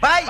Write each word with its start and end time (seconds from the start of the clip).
Vai! 0.00 0.24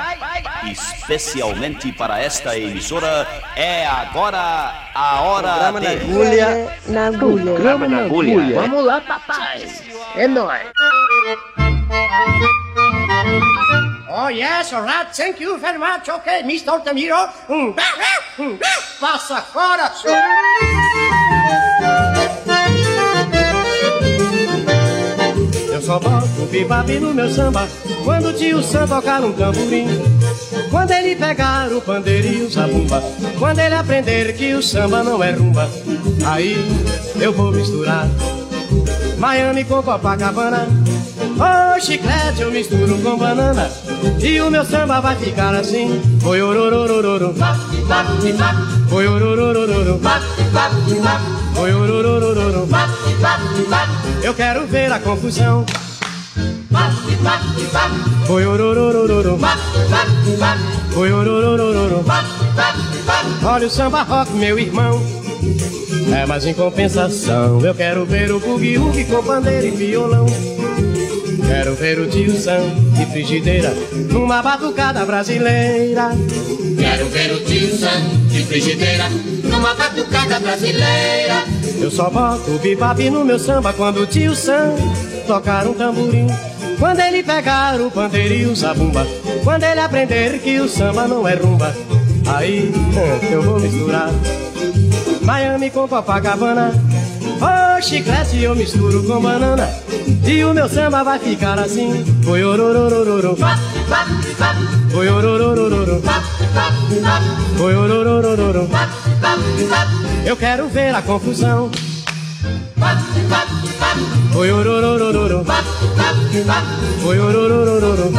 Especialmente 0.70 1.92
para 1.92 2.20
esta 2.20 2.56
emissora, 2.58 3.26
é 3.54 3.86
agora 3.86 4.72
a 4.94 5.20
hora 5.22 5.52
Programa 5.52 5.80
de... 5.80 5.86
na 5.86 5.92
agulha. 5.92 6.78
Na 6.86 7.06
agulha. 7.08 7.44
Programa 7.44 7.88
na 7.88 7.98
agulha. 8.04 8.60
Vamos 8.60 8.84
lá, 8.84 9.00
papai. 9.00 9.68
É 10.16 10.26
nóis. 10.26 10.62
Oh, 14.10 14.28
yes, 14.30 14.72
all 14.72 14.82
right. 14.82 15.14
Thank 15.14 15.40
you 15.42 15.58
very 15.58 15.78
much. 15.78 16.08
Okay, 16.08 16.42
Mr. 16.42 16.70
Altamiro. 16.70 17.28
Hum, 17.48 17.74
hum, 18.38 18.58
Passa 18.98 19.42
fora, 19.42 19.92
senhor. 19.92 21.17
Boto 25.88 26.44
bebop 26.52 27.00
no 27.00 27.14
meu 27.14 27.30
samba 27.30 27.66
quando 28.04 28.28
o 28.28 28.32
tio 28.34 28.62
Sam 28.62 28.86
tocar 28.86 29.24
um 29.24 29.32
tamborim. 29.32 29.86
Quando 30.70 30.90
ele 30.90 31.16
pegar 31.16 31.72
o 31.72 31.80
pandeiro 31.80 32.28
e 32.28 32.42
o 32.42 32.50
zabumba, 32.50 33.02
quando 33.38 33.60
ele 33.60 33.74
aprender 33.74 34.36
que 34.36 34.52
o 34.52 34.62
samba 34.62 35.02
não 35.02 35.24
é 35.24 35.30
rumba, 35.30 35.66
aí 36.26 36.56
eu 37.18 37.32
vou 37.32 37.50
misturar 37.52 38.06
Miami 39.16 39.64
com 39.64 39.82
Copacabana. 39.82 40.68
Oh, 41.40 41.80
chiclete 41.80 42.42
eu 42.42 42.50
misturo 42.50 42.98
com 42.98 43.16
banana 43.16 43.70
E 44.20 44.40
o 44.40 44.50
meu 44.50 44.64
samba 44.64 45.00
vai 45.00 45.14
ficar 45.16 45.54
assim 45.54 46.00
Oi, 46.24 46.42
orororororo 46.42 47.34
Oi, 48.90 49.06
orororororo 49.06 50.00
Oi, 51.58 51.72
orororororo 51.72 52.68
Eu 54.22 54.34
quero 54.34 54.66
ver 54.66 54.92
a 54.92 54.98
confusão 54.98 55.64
Oi, 58.28 58.46
orororororo 58.46 59.38
Oi, 60.96 61.12
orororororo 61.12 62.04
Olha 63.44 63.66
o 63.66 63.70
samba 63.70 64.02
rock, 64.02 64.32
meu 64.32 64.58
irmão 64.58 65.00
é, 66.12 66.24
mas 66.26 66.46
em 66.46 66.54
compensação 66.54 67.60
eu 67.60 67.74
quero 67.74 68.04
ver 68.06 68.32
o 68.32 68.40
bugue-ugue 68.40 69.04
com 69.04 69.22
bandeira 69.22 69.66
e 69.66 69.70
violão. 69.70 70.26
Quero 71.46 71.74
ver 71.74 71.98
o 72.00 72.08
tio 72.08 72.36
Sam 72.36 72.60
de 72.96 73.06
frigideira 73.06 73.72
numa 74.10 74.42
batucada 74.42 75.04
brasileira. 75.04 76.10
Quero 76.78 77.08
ver 77.08 77.32
o 77.32 77.44
tio 77.44 77.76
Sam 77.76 78.00
de 78.28 78.44
frigideira 78.44 79.08
numa 79.44 79.74
batucada 79.74 80.40
brasileira. 80.40 81.44
Eu 81.80 81.90
só 81.90 82.10
boto 82.10 82.50
o 82.50 82.58
bebop 82.58 83.10
no 83.10 83.24
meu 83.24 83.38
samba 83.38 83.72
quando 83.72 84.02
o 84.02 84.06
tio 84.06 84.34
Sam 84.34 84.74
tocar 85.26 85.66
um 85.66 85.74
tamborim. 85.74 86.26
Quando 86.78 87.00
ele 87.00 87.22
pegar 87.22 87.80
o 87.80 87.90
pandeiro 87.90 88.34
e 88.34 88.46
o 88.46 88.54
zabumba, 88.54 89.06
quando 89.42 89.64
ele 89.64 89.80
aprender 89.80 90.38
que 90.38 90.60
o 90.60 90.68
samba 90.68 91.08
não 91.08 91.26
é 91.26 91.34
rumba, 91.34 91.74
aí 92.26 92.72
eu 93.32 93.42
vou 93.42 93.58
misturar 93.58 94.10
Miami 95.22 95.70
com 95.70 95.88
Copacabana. 95.88 96.72
Oh, 97.40 97.80
chiclete 97.80 98.42
eu 98.42 98.54
misturo 98.54 99.02
com 99.04 99.20
banana. 99.20 99.68
E 100.26 100.44
o 100.44 100.52
meu 100.52 100.68
samba 100.68 101.04
vai 101.04 101.18
ficar 101.18 101.58
assim. 101.58 102.04
Oi, 102.26 102.42
orororororo. 102.42 103.36
Oi, 104.94 105.08
orororororo. 105.08 106.02
Oi, 107.60 107.74
orororororo. 107.74 108.68
Eu 110.24 110.36
quero 110.36 110.68
ver 110.68 110.94
a 110.94 111.02
confusão. 111.02 111.70
Oi, 114.36 114.50
orororororo. 114.52 115.44
Oi, 117.04 117.18
orororororo. 117.18 118.12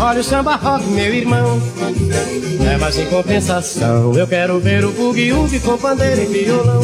Olha 0.00 0.20
o 0.20 0.24
samba 0.24 0.56
rock, 0.56 0.84
meu 0.86 1.14
irmão. 1.14 1.62
É, 2.68 2.76
mas 2.78 2.98
em 2.98 3.06
compensação, 3.06 4.12
eu 4.14 4.26
quero 4.26 4.58
ver 4.58 4.84
o 4.84 4.90
bugue-ugue 4.90 5.60
com 5.60 5.78
pandeira 5.78 6.22
e 6.22 6.26
violão. 6.26 6.82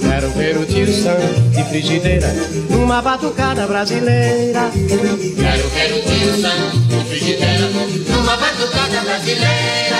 Quero 0.00 0.30
ver 0.30 0.56
o 0.58 0.64
tio 0.64 0.86
Sam 0.92 1.16
de 1.50 1.64
frigideira 1.64 2.28
numa 2.70 3.02
batucada 3.02 3.66
brasileira. 3.66 4.70
Quero 4.72 5.68
ver 5.70 5.92
o 5.92 6.02
tio 6.02 6.40
Sam 6.40 6.70
de 6.88 7.04
frigideira 7.08 7.68
numa 7.68 8.36
batucada 8.36 9.00
brasileira. 9.00 9.96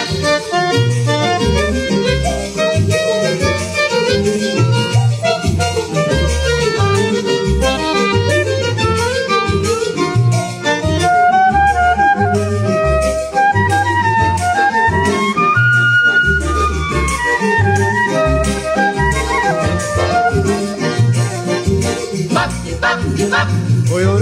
Oi. 23.97 24.05
Oi. 24.05 24.13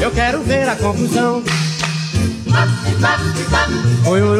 Eu 0.00 0.10
quero 0.10 0.42
ver 0.42 0.66
a 0.66 0.76
confusão. 0.76 1.42
Oi. 4.06 4.22
Oi. 4.22 4.38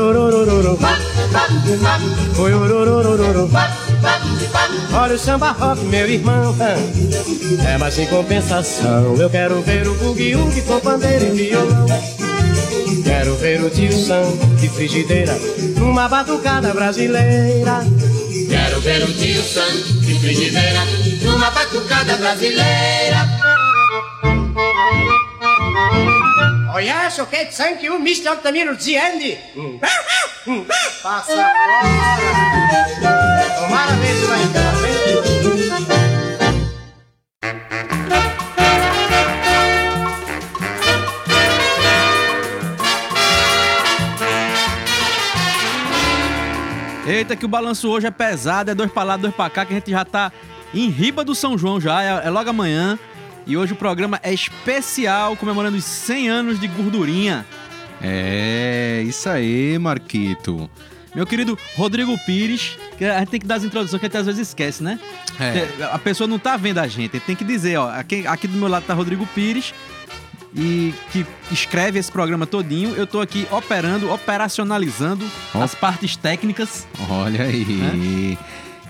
Olha 4.95 5.15
o 5.15 5.19
samba 5.19 5.51
rock, 5.51 5.85
meu 5.85 6.09
irmão. 6.09 6.57
É, 7.69 7.77
mas 7.77 7.99
em 7.99 8.07
compensação, 8.07 9.17
eu 9.17 9.29
quero 9.29 9.61
ver 9.61 9.87
o 9.87 9.95
bugue-ugue 9.95 10.63
com 10.63 10.81
pandeiro 10.81 11.27
e 11.27 11.49
violão. 11.49 11.87
Quero 13.05 13.37
ver 13.37 13.63
o 13.63 13.69
tio 13.69 13.93
Sam 13.93 14.25
de 14.59 14.71
frigideira 14.71 15.39
numa 15.77 16.09
batucada 16.09 16.73
brasileira. 16.73 17.85
Quero 18.49 18.81
ver 18.81 19.03
o 19.03 19.13
tio 19.13 19.43
Sam 19.43 19.94
frigideira 20.25 20.83
numa 21.23 21.51
batucada 21.51 22.17
brasileira. 22.17 23.29
Oh 26.75 26.79
yes, 26.79 27.19
okay, 27.19 27.45
thank 27.47 27.85
you, 27.85 27.99
Mr. 27.99 28.29
Altamiro 28.29 28.75
Ziandi. 28.75 29.39
Passa 31.03 31.27
fora. 31.27 31.53
Tomara 33.61 33.93
ver 33.93 34.15
se 34.15 34.27
vai 34.27 34.84
Eita, 47.15 47.37
que 47.37 47.45
o 47.45 47.49
balanço 47.49 47.89
hoje 47.89 48.09
é 48.09 48.11
pesado, 48.11 48.73
é 48.73 48.75
dois 48.75 48.91
pra 48.91 49.05
lá, 49.05 49.17
dois 49.17 49.33
pra 49.33 49.49
cá, 49.49 49.65
que 49.65 49.73
a 49.73 49.77
gente 49.77 49.89
já 49.89 50.05
tá 50.05 50.33
em 50.75 50.91
riba 50.91 51.23
do 51.23 51.33
São 51.33 51.57
João 51.57 51.81
já, 51.81 52.03
é, 52.03 52.27
é 52.27 52.31
logo 52.31 52.51
amanhã. 52.51 52.99
E 53.47 53.57
hoje 53.57 53.73
o 53.73 53.77
programa 53.77 54.19
é 54.21 54.35
especial, 54.35 55.37
comemorando 55.37 55.77
os 55.77 55.85
100 55.85 56.29
anos 56.29 56.59
de 56.59 56.67
gordurinha. 56.67 57.47
É, 58.03 59.05
isso 59.07 59.29
aí, 59.29 59.79
Marquito. 59.79 60.69
Meu 61.15 61.25
querido 61.25 61.57
Rodrigo 61.77 62.19
Pires, 62.27 62.77
que 62.99 63.05
a 63.05 63.21
gente 63.21 63.29
tem 63.29 63.39
que 63.39 63.47
dar 63.47 63.57
as 63.57 63.65
introduções 63.65 64.01
que 64.01 64.07
a 64.07 64.09
gente 64.09 64.19
às 64.19 64.27
vezes 64.27 64.49
esquece, 64.49 64.83
né? 64.83 64.99
É. 65.39 65.85
A 65.85 65.99
pessoa 66.01 66.27
não 66.27 66.41
tá 66.41 66.57
vendo 66.57 66.79
a 66.79 66.89
gente, 66.89 67.21
tem 67.21 67.37
que 67.37 67.45
dizer, 67.45 67.77
ó, 67.77 67.91
aqui, 67.91 68.27
aqui 68.27 68.49
do 68.49 68.59
meu 68.59 68.67
lado 68.67 68.85
tá 68.85 68.93
Rodrigo 68.93 69.25
Pires, 69.33 69.73
e 70.55 70.95
que 71.11 71.27
escreve 71.51 71.99
esse 71.99 72.11
programa 72.11 72.47
todinho. 72.47 72.95
Eu 72.95 73.07
tô 73.07 73.21
aqui 73.21 73.47
operando, 73.51 74.11
operacionalizando 74.11 75.25
Ó. 75.55 75.63
as 75.63 75.75
partes 75.75 76.17
técnicas. 76.17 76.87
Olha 77.09 77.45
aí. 77.45 78.39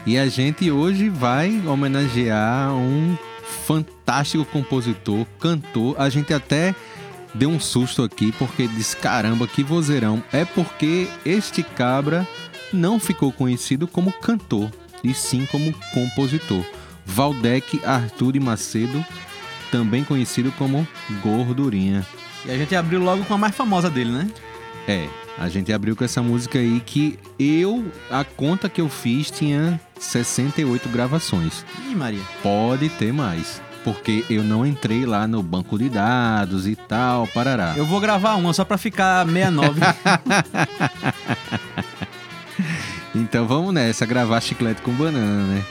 E 0.06 0.18
a 0.18 0.28
gente 0.28 0.70
hoje 0.70 1.08
vai 1.08 1.62
homenagear 1.66 2.74
um 2.74 3.16
fantástico 3.66 4.44
compositor, 4.44 5.26
cantor. 5.40 5.96
A 5.98 6.08
gente 6.10 6.34
até 6.34 6.74
deu 7.34 7.48
um 7.48 7.58
susto 7.58 8.02
aqui 8.02 8.32
porque 8.32 8.68
disse: 8.68 8.96
caramba, 8.96 9.46
que 9.46 9.62
vozeirão. 9.62 10.22
É 10.32 10.44
porque 10.44 11.08
este 11.24 11.62
cabra 11.62 12.28
não 12.72 13.00
ficou 13.00 13.32
conhecido 13.32 13.86
como 13.86 14.12
cantor, 14.12 14.70
e 15.02 15.14
sim 15.14 15.46
como 15.46 15.72
compositor. 15.94 16.64
Valdec 17.06 17.80
Arthur 17.84 18.32
de 18.32 18.40
Macedo, 18.40 19.04
também 19.74 20.04
conhecido 20.04 20.52
como 20.52 20.86
Gordurinha. 21.20 22.06
E 22.46 22.50
a 22.52 22.56
gente 22.56 22.76
abriu 22.76 23.00
logo 23.00 23.24
com 23.24 23.34
a 23.34 23.38
mais 23.38 23.56
famosa 23.56 23.90
dele, 23.90 24.12
né? 24.12 24.30
É, 24.86 25.08
a 25.36 25.48
gente 25.48 25.72
abriu 25.72 25.96
com 25.96 26.04
essa 26.04 26.22
música 26.22 26.60
aí 26.60 26.80
que 26.86 27.18
eu, 27.40 27.84
a 28.08 28.22
conta 28.22 28.68
que 28.68 28.80
eu 28.80 28.88
fiz 28.88 29.32
tinha 29.32 29.80
68 29.98 30.88
gravações. 30.88 31.66
Ih, 31.90 31.94
Maria. 31.96 32.22
Pode 32.40 32.88
ter 32.90 33.12
mais, 33.12 33.60
porque 33.82 34.24
eu 34.30 34.44
não 34.44 34.64
entrei 34.64 35.04
lá 35.04 35.26
no 35.26 35.42
banco 35.42 35.76
de 35.76 35.88
dados 35.88 36.68
e 36.68 36.76
tal, 36.76 37.26
parará. 37.26 37.74
Eu 37.76 37.84
vou 37.84 37.98
gravar 38.00 38.36
uma 38.36 38.52
só 38.52 38.64
pra 38.64 38.78
ficar 38.78 39.26
69. 39.26 39.80
Então 43.16 43.46
vamos 43.46 43.72
nessa, 43.72 44.04
gravar 44.04 44.40
chiclete 44.40 44.82
com 44.82 44.90
banana, 44.90 45.44
né? 45.46 45.64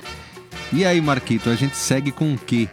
E 0.71 0.85
aí, 0.85 1.01
Marquito, 1.01 1.49
a 1.49 1.55
gente 1.55 1.75
segue 1.75 2.09
com 2.09 2.33
o 2.33 2.37
quê? 2.37 2.69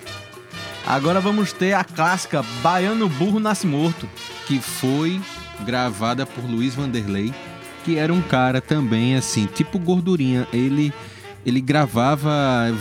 Agora 0.87 1.21
vamos 1.21 1.53
ter 1.53 1.75
a 1.75 1.85
clássica 1.85 2.43
Baiano 2.63 3.09
Burro 3.09 3.39
Nasce 3.39 3.67
Morto. 3.67 4.09
que 4.47 4.59
foi 4.59 5.21
gravada 5.65 6.27
por 6.27 6.45
Luiz 6.45 6.75
Vanderlei, 6.75 7.33
que 7.85 7.97
era 7.97 8.13
um 8.13 8.23
cara 8.23 8.61
também 8.61 9.15
assim, 9.15 9.47
tipo 9.47 9.79
gordurinha. 9.79 10.49
Ele 10.53 10.93
ele 11.45 11.61
gravava 11.61 12.31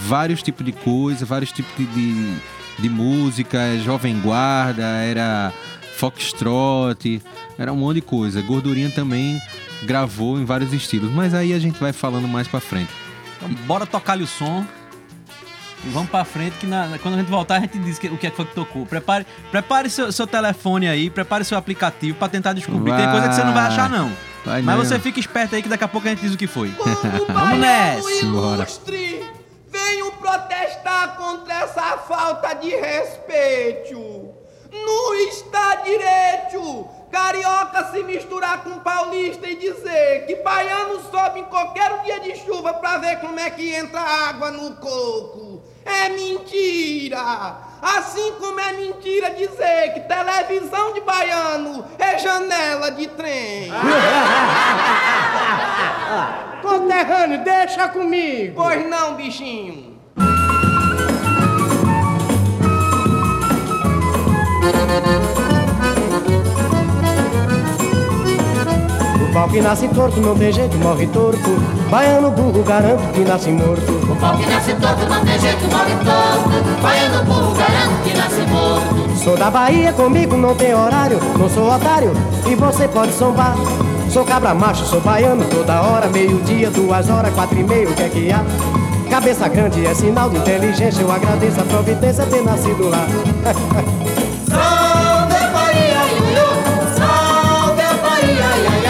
vários 0.05 0.43
tipos 0.43 0.65
de 0.65 0.71
coisa, 0.71 1.25
vários 1.25 1.51
tipos 1.51 1.71
de, 1.77 2.35
de, 2.77 2.89
música, 2.89 3.77
jovem 3.83 4.19
guarda, 4.19 4.83
era 4.83 5.53
foxtrot, 5.95 7.21
era 7.57 7.71
um 7.71 7.77
monte 7.77 7.95
de 7.95 8.01
coisa. 8.01 8.41
Gordurinha 8.41 8.89
também 8.89 9.41
gravou 9.83 10.39
em 10.39 10.45
vários 10.45 10.73
estilos, 10.73 11.11
mas 11.11 11.33
aí 11.33 11.53
a 11.53 11.59
gente 11.59 11.79
vai 11.79 11.93
falando 11.93 12.27
mais 12.27 12.47
pra 12.47 12.59
frente. 12.59 12.91
Então, 13.37 13.49
bora 13.65 13.85
tocar-lhe 13.85 14.23
o 14.23 14.27
som. 14.27 14.65
E 15.85 15.89
vamos 15.89 16.09
pra 16.09 16.25
frente, 16.25 16.57
que 16.57 16.67
na- 16.67 16.97
quando 17.01 17.15
a 17.15 17.17
gente 17.17 17.29
voltar 17.29 17.55
a 17.55 17.59
gente 17.61 17.77
diz 17.79 17.97
que- 17.97 18.07
o 18.09 18.17
que 18.17 18.27
é 18.27 18.29
que 18.29 18.35
foi 18.35 18.45
que 18.45 18.53
tocou. 18.53 18.85
Prepare, 18.85 19.25
prepare 19.51 19.89
seu, 19.89 20.11
seu 20.11 20.27
telefone 20.27 20.87
aí, 20.89 21.09
prepare 21.09 21.45
seu 21.45 21.57
aplicativo 21.57 22.17
pra 22.17 22.27
tentar 22.27 22.53
descobrir. 22.53 22.95
Tem 22.95 23.09
coisa 23.09 23.29
que 23.29 23.35
você 23.35 23.43
não 23.43 23.53
vai 23.53 23.63
achar, 23.63 23.89
não. 23.89 24.11
Vai 24.45 24.61
Mas 24.61 24.77
não. 24.77 24.85
você 24.85 24.99
fica 24.99 25.19
esperto 25.19 25.55
aí 25.55 25.61
que 25.61 25.69
daqui 25.69 25.83
a 25.83 25.87
pouco 25.87 26.07
a 26.07 26.11
gente 26.11 26.21
diz 26.21 26.33
o 26.33 26.37
que 26.37 26.47
foi. 26.47 26.69
Vamos 27.27 27.59
nessa. 27.59 28.11
Ilustre, 28.11 29.23
venham 29.69 30.11
protestar 30.11 31.15
contra 31.17 31.53
essa 31.63 31.97
falta 31.99 32.53
de 32.55 32.69
respeito. 32.69 34.29
Não 34.71 35.15
está 35.15 35.75
direito 35.83 36.87
carioca 37.11 37.89
se 37.91 38.03
misturar 38.03 38.63
com 38.63 38.77
paulista 38.79 39.47
e 39.49 39.55
dizer 39.55 40.25
que 40.27 40.35
baiano 40.43 40.99
sobe 41.09 41.39
em 41.39 41.45
qualquer 41.45 42.03
dia 42.03 42.19
de 42.19 42.35
chuva 42.45 42.71
pra 42.75 42.99
ver 42.99 43.19
como 43.19 43.39
é 43.39 43.49
que 43.49 43.73
entra 43.73 43.99
água 43.99 44.51
no 44.51 44.75
coco. 44.75 45.58
É 45.89 46.09
mentira! 46.09 47.57
Assim 47.81 48.33
como 48.33 48.59
é 48.59 48.73
mentira 48.73 49.31
dizer 49.31 49.93
que 49.93 50.01
televisão 50.01 50.93
de 50.93 51.01
baiano 51.01 51.85
é 51.97 52.19
janela 52.19 52.91
de 52.91 53.07
trem. 53.07 53.71
Conterrâneo, 56.61 57.43
deixa 57.43 57.87
comigo. 57.87 58.61
Pois 58.61 58.87
não, 58.87 59.15
bichinho. 59.15 59.97
O 69.29 69.31
pau 69.31 69.47
que 69.47 69.61
nasce 69.61 69.87
torto 69.89 70.19
não 70.19 70.35
tem 70.35 70.51
jeito, 70.51 70.75
morre 70.79 71.05
torto. 71.05 71.51
Baiano 71.91 72.31
burro, 72.31 72.63
garanto 72.63 73.13
que 73.13 73.19
nasce 73.19 73.51
morto. 73.51 74.11
O 74.11 74.15
pau 74.15 74.35
que 74.35 74.45
nasce 74.47 74.73
torto 74.73 75.05
não 75.05 75.23
tem 75.23 75.39
jeito, 75.39 75.65
morre 75.65 75.93
torto. 76.03 76.81
Baiano 76.81 77.23
burro, 77.25 77.53
garanto 77.53 78.03
que 78.03 78.17
nasce 78.17 78.41
morto. 78.49 79.23
Sou 79.23 79.37
da 79.37 79.51
Bahia, 79.51 79.93
comigo 79.93 80.35
não 80.35 80.55
tem 80.55 80.73
horário. 80.73 81.19
Não 81.37 81.47
sou 81.47 81.71
otário 81.71 82.11
e 82.47 82.55
você 82.55 82.87
pode 82.87 83.11
zombar. 83.11 83.55
Sou 84.09 84.25
cabra 84.25 84.55
macho, 84.55 84.83
sou 84.85 84.99
baiano 84.99 85.45
toda 85.45 85.79
hora. 85.79 86.07
Meio-dia, 86.07 86.71
duas 86.71 87.07
horas, 87.07 87.31
quatro 87.35 87.59
e 87.59 87.63
meio, 87.63 87.91
o 87.91 87.93
que 87.93 88.01
é 88.01 88.09
que 88.09 88.31
há? 88.31 88.43
Cabeça 89.11 89.47
grande 89.47 89.85
é 89.85 89.93
sinal 89.93 90.31
de 90.31 90.37
inteligência. 90.37 91.03
Eu 91.03 91.11
agradeço 91.11 91.61
a 91.61 91.63
providência 91.65 92.25
ter 92.25 92.41
nascido 92.41 92.89
lá. 92.89 93.05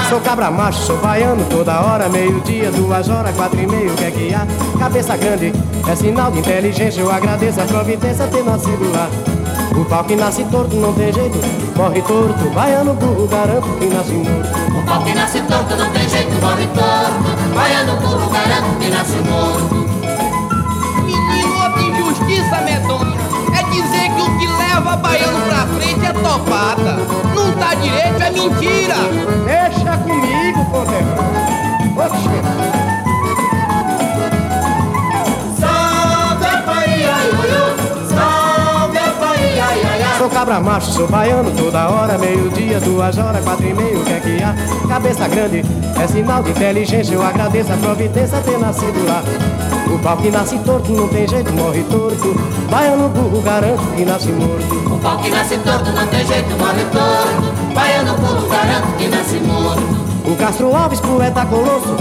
Sou 0.09 0.19
cabra 0.21 0.50
macho, 0.50 0.79
sou 0.88 0.97
baiano 0.97 1.45
toda 1.51 1.79
hora. 1.81 2.09
Meio-dia, 2.09 2.71
duas 2.71 3.07
horas, 3.09 3.35
quatro 3.35 3.61
e 3.61 3.67
meio, 3.67 3.94
o 3.94 3.95
que 3.95 4.06
é 4.06 4.11
que 4.11 4.33
há? 4.33 4.47
Cabeça 4.79 5.15
grande 5.15 5.53
é 5.88 5.95
sinal 5.95 6.31
de 6.31 6.39
inteligência. 6.39 7.01
Eu 7.01 7.11
agradeço 7.11 7.61
a 7.61 7.65
providência 7.65 8.25
ter 8.25 8.44
nascido 8.44 8.91
lá. 8.91 9.07
O 9.79 9.85
pau 9.85 10.03
que 10.03 10.15
nasce 10.15 10.44
torto 10.45 10.75
não 10.75 10.94
tem 10.94 11.13
jeito, 11.13 11.38
morre 11.77 12.01
torto. 12.01 12.50
Baiano 12.50 12.95
burro, 12.95 13.27
garanto 13.27 13.67
que 13.77 13.85
nasce 13.85 14.13
morto. 14.13 14.79
O 14.79 14.85
pau 14.88 15.03
que 15.03 15.13
nasce 15.13 15.41
torto 15.41 15.75
não 15.75 15.89
tem 15.91 16.09
jeito, 16.09 16.41
morre 16.41 16.67
torto. 16.73 17.53
Baiano 17.53 17.95
burro, 17.97 18.29
garanto 18.31 18.79
que 18.79 18.89
nasce 18.89 19.17
morto. 19.29 19.75
Menino, 21.06 21.63
outra 21.63 21.81
injustiça 21.83 22.61
medonha 22.61 23.15
é 23.59 23.63
dizer 23.69 24.09
que 24.15 24.21
o 24.23 24.39
que 24.39 24.47
leva 24.47 24.95
baiano 24.95 25.39
pra 25.45 25.67
frente 25.67 26.03
é 26.03 26.13
topada. 26.13 27.08
Tá 27.59 27.73
direito, 27.75 28.21
é 28.23 28.31
mentira. 28.31 28.95
Deixa 29.45 29.97
comigo, 29.97 30.65
conterrâneo. 30.65 31.39
Oxê. 31.97 32.39
Sou 40.17 40.29
cabra 40.29 40.59
macho, 40.59 40.91
sou 40.91 41.07
baiano 41.07 41.50
toda 41.51 41.89
hora. 41.89 42.17
Meio-dia, 42.17 42.79
duas 42.81 43.17
horas, 43.17 43.41
quatro 43.41 43.65
e 43.65 43.73
meio, 43.73 44.01
o 44.01 44.03
que 44.03 44.13
é 44.13 44.19
que 44.19 44.44
há? 44.44 44.53
Cabeça 44.88 45.27
grande 45.29 45.63
é 46.01 46.07
sinal 46.07 46.44
de 46.44 46.51
inteligência. 46.51 47.13
Eu 47.13 47.23
agradeço 47.23 47.71
a 47.71 47.77
providência 47.77 48.38
ter 48.41 48.59
nascido 48.59 49.07
lá. 49.07 49.23
O 49.94 49.97
pau 50.00 50.17
que 50.17 50.29
nasce 50.29 50.59
torto 50.59 50.91
não 50.91 51.07
tem 51.07 51.27
jeito, 51.27 51.51
morre 51.53 51.83
torto. 51.83 52.35
Baiano 52.69 53.07
burro, 53.09 53.41
garanto 53.41 53.81
que 53.95 54.03
nasce 54.03 54.27
morto. 54.31 54.88
O 55.00 55.01
pau 55.01 55.18
que 55.19 55.30
nasce 55.30 55.57
torto 55.60 55.94
não 55.94 56.06
tem 56.07 56.28
jeito, 56.28 56.50
morre 56.57 56.84
torto. 56.92 57.74
Baiano 57.74 58.18
burro, 58.18 58.50
garanto 58.50 58.98
que 58.98 59.07
nasce 59.07 59.40
morto. 59.40 59.81
O 60.30 60.36
Castro 60.36 60.75
Alves, 60.75 61.00
poeta 61.00 61.46
colosso, 61.46 61.96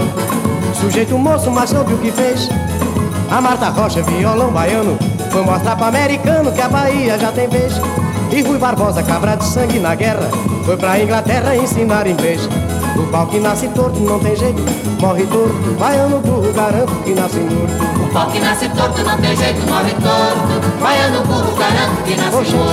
sujeito 0.81 1.17
moço, 1.17 1.49
mas 1.49 1.69
soube 1.69 1.93
o 1.93 1.97
que 1.97 2.11
fez. 2.11 2.49
A 3.31 3.39
Marta 3.39 3.69
Rocha, 3.69 4.01
violão 4.01 4.51
baiano, 4.51 4.99
foi 5.31 5.43
mostrar 5.43 5.77
pro 5.77 5.85
americano 5.85 6.51
que 6.51 6.59
a 6.59 6.67
Bahia 6.67 7.17
já 7.17 7.31
tem 7.31 7.47
vez. 7.47 7.71
E 8.33 8.41
Rui 8.41 8.57
Barbosa, 8.57 9.01
cabra 9.01 9.37
de 9.37 9.45
sangue 9.45 9.79
na 9.79 9.95
guerra, 9.95 10.29
foi 10.65 10.75
pra 10.75 10.99
Inglaterra 10.99 11.55
ensinar 11.55 12.05
inglês. 12.05 12.49
O 12.97 13.03
pau 13.03 13.27
que 13.27 13.39
nasce 13.39 13.69
torto 13.69 13.97
não 14.01 14.19
tem 14.19 14.35
jeito, 14.35 14.61
morre 14.99 15.25
torto. 15.27 15.53
Baiano 15.79 16.19
burro, 16.19 16.51
garanto 16.51 16.93
que 17.05 17.13
nasce 17.13 17.37
morto. 17.37 18.03
O 18.03 18.09
pau 18.11 18.27
que 18.27 18.39
nasce 18.39 18.67
torto 18.67 19.01
não 19.03 19.17
tem 19.17 19.37
jeito, 19.37 19.65
morre 19.67 19.93
torto. 19.93 20.81
Baiano 20.81 21.18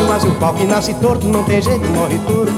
mas 0.07 0.23
o 0.23 0.31
pau 0.37 0.55
que 0.55 0.65
nasce 0.65 0.95
torto 0.95 1.27
não 1.27 1.43
tem 1.43 1.61
jeito, 1.61 1.85
morre 1.89 2.19
torto. 2.21 2.53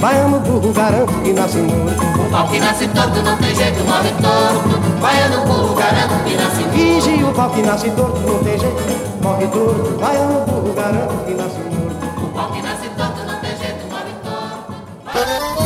Baiano 0.00 0.40
burro, 0.40 0.72
garanto 0.72 1.12
que 1.22 1.32
nasce 1.32 1.58
morto. 1.58 2.02
O 2.26 2.30
pau 2.30 2.48
que 2.48 2.58
nasce 2.58 2.88
torto 2.88 3.22
não 3.22 3.36
tem 3.36 3.54
jeito, 3.54 3.84
morre 3.84 4.10
torto. 4.20 4.78
Baiano 5.00 5.46
burro, 5.46 5.74
garanto 5.74 6.24
que 6.24 6.34
nasce 6.36 6.62
morto. 6.62 7.30
O 7.30 7.34
pau 7.34 7.50
que 7.50 7.62
nasce 7.62 7.90
torto 7.90 8.20
não 8.20 8.38
tem 8.42 8.58
jeito, 8.58 9.22
morre 9.22 9.46
torto. 9.46 9.98
Baiano 10.00 10.46
burro, 10.46 10.74
garanto 10.74 11.24
que 11.26 11.34
nasce 11.34 11.58
morto. 11.58 12.24
O 12.24 12.28
pau 12.28 12.50
que 12.50 12.62
nasce 12.62 12.88
torto 12.88 13.24
não 13.24 13.40
tem 13.40 13.56
jeito, 13.56 13.86
morre 13.88 14.12
torto. 14.24 15.57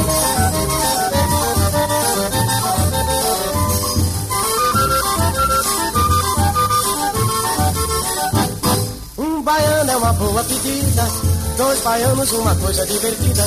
Boa 10.22 10.44
pedida. 10.44 11.08
Dois 11.56 11.80
baianos, 11.80 12.32
uma 12.32 12.54
coisa 12.54 12.86
divertida. 12.86 13.44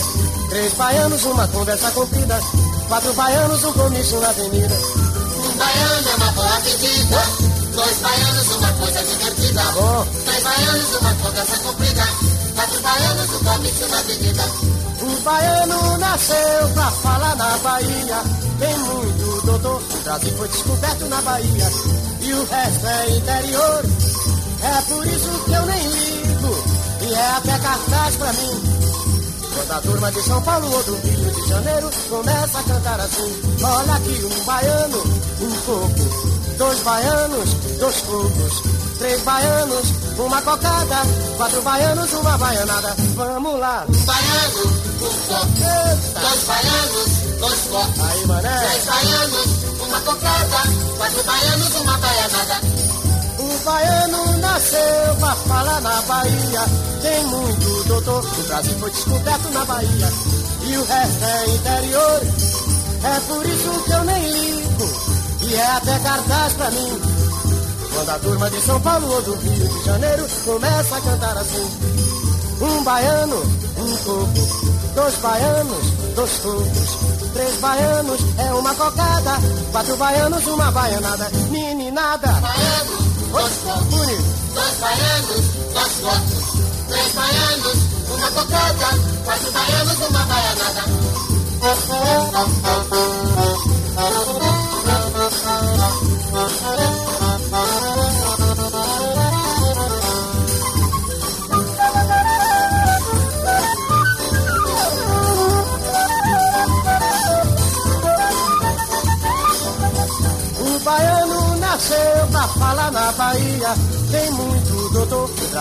Três 0.50 0.74
baianos, 0.74 1.24
uma 1.24 1.48
conversa 1.48 1.90
comprida. 1.92 2.40
Quatro 2.88 3.14
baianos, 3.14 3.64
um 3.64 3.74
comício 3.74 4.20
na 4.20 4.30
avenida. 4.30 4.76
Um 4.76 5.58
baiano 5.58 6.10
é 6.10 6.16
uma 6.16 6.32
boa 6.34 6.62
pedida. 6.62 7.24
Dois 7.74 7.98
baianos, 8.00 8.56
uma 8.58 8.74
coisa 8.74 9.04
divertida. 9.04 9.62
Três 10.26 10.44
baianos, 10.44 10.96
uma 11.02 11.16
conversa 11.16 11.58
comprida. 11.60 12.04
Quatro 12.56 12.80
baianos, 12.82 13.30
um 13.30 13.44
comício 13.44 13.88
na 13.88 14.00
avenida. 14.00 14.44
O 15.02 15.22
baiano 15.22 15.98
nasceu 15.98 16.70
pra 16.74 16.92
falar 16.92 17.36
na 17.36 17.58
Bahia. 17.58 18.22
Tem 18.60 18.78
muito 18.80 19.46
doutor. 19.46 19.82
Brasil 20.04 20.34
foi 20.38 20.48
descoberto 20.50 21.06
na 21.06 21.22
Bahia. 21.22 21.72
E 22.22 22.34
o 22.34 22.46
resto 22.46 22.88
é 22.88 23.10
interior. 23.16 23.86
É 24.64 24.82
por 24.82 25.06
isso 25.06 25.30
que 25.46 25.52
eu 25.52 25.66
nem 25.66 25.88
ligo. 25.88 26.15
É 27.16 27.30
até 27.38 27.58
cartaz 27.60 28.16
pra 28.18 28.34
mim. 28.34 28.62
Quando 29.54 29.72
a 29.72 29.82
turma 29.82 30.12
de 30.12 30.22
São 30.22 30.42
Paulo 30.42 30.70
ou 30.70 30.84
do 30.84 30.96
Rio 30.96 31.32
de 31.32 31.48
Janeiro 31.48 31.90
começa 32.10 32.60
a 32.60 32.64
cantar 32.64 33.00
assim: 33.00 33.42
Olha 33.64 33.94
aqui 33.94 34.26
um 34.26 34.44
baiano, 34.44 34.98
um 35.42 35.52
coco. 35.66 36.36
Dois 36.58 36.80
baianos, 36.80 37.54
dois 37.80 38.02
cocos. 38.02 38.64
Três 39.00 39.22
baianos, 39.22 39.94
uma 40.18 40.42
cocada. 40.42 40.98
Quatro 41.38 41.62
baianos, 41.62 42.14
uma 42.14 42.38
baianada. 42.38 42.96
Vamos 43.16 43.60
lá. 43.60 43.86
Um 43.88 44.06
baiano, 44.06 44.86
um. 45.02 45.26
Eita. 45.66 46.20
Dois 46.20 46.44
baianos, 46.44 47.10
dois 47.40 47.62
copos. 47.72 48.00
Aí, 48.00 48.26
mané. 48.28 48.58
Três 48.58 48.86
baianos, 48.86 49.46
uma 49.80 50.00
cocada. 50.02 50.58
Quatro 50.98 51.24
baianos, 51.24 51.76
uma 51.76 51.98
baianada. 51.98 52.85
O 53.56 53.58
baiano 53.60 54.38
nasceu 54.40 55.16
pra 55.20 55.36
falar 55.36 55.80
na 55.82 56.02
Bahia. 56.02 56.62
Tem 57.02 57.26
muito 57.26 57.88
doutor. 57.88 58.26
O 58.26 58.44
Brasil 58.44 58.80
foi 58.80 58.92
descoberto 58.92 59.50
na 59.52 59.64
Bahia. 59.64 60.14
E 60.64 60.78
o 60.78 60.86
resto 60.86 61.24
é 61.24 61.50
interior. 61.50 62.22
É 63.04 63.20
por 63.28 63.46
isso 63.46 63.84
que 63.86 63.92
eu 63.92 64.04
nem 64.04 64.30
ligo. 64.30 65.16
E 65.42 65.56
é 65.56 65.68
até 65.68 66.00
cartaz 66.00 66.54
pra 66.54 66.72
mim. 66.72 67.02
Quando 67.94 68.10
a 68.10 68.20
turma 68.20 68.50
de 68.50 68.62
São 68.62 68.82
Paulo 68.82 69.10
ou 69.10 69.22
do 69.22 69.36
Rio 69.36 69.70
de 69.70 69.86
Janeiro 69.86 70.28
começa 70.44 70.98
a 70.98 71.02
cantar 71.02 71.38
assim. 71.38 72.84
baiano, 72.84 73.38
um 73.78 73.98
coco. 73.98 74.76
Dois 74.96 75.16
baianos, 75.16 75.92
dois 76.14 76.32
cocos. 76.40 77.32
Três 77.34 77.56
baianos 77.60 78.20
é 78.38 78.54
uma 78.54 78.76
cocada. 78.76 79.32
Quatro 79.72 79.96
baianos, 79.96 80.46
uma 80.48 80.72
baianada. 80.72 81.30
Meninada. 81.50 82.28
Baianos, 82.28 83.15
dois. 83.36 83.54
Bonito. 83.90 84.24
Dois 84.54 84.78
baianos. 84.80 85.46
Três 86.88 87.14
baianos, 87.14 87.78
uma 88.10 88.32
cocada. 88.32 88.88
Quatro 89.26 89.52
baianos, 89.52 89.98
uma 89.98 90.20
baianada. 90.26 90.84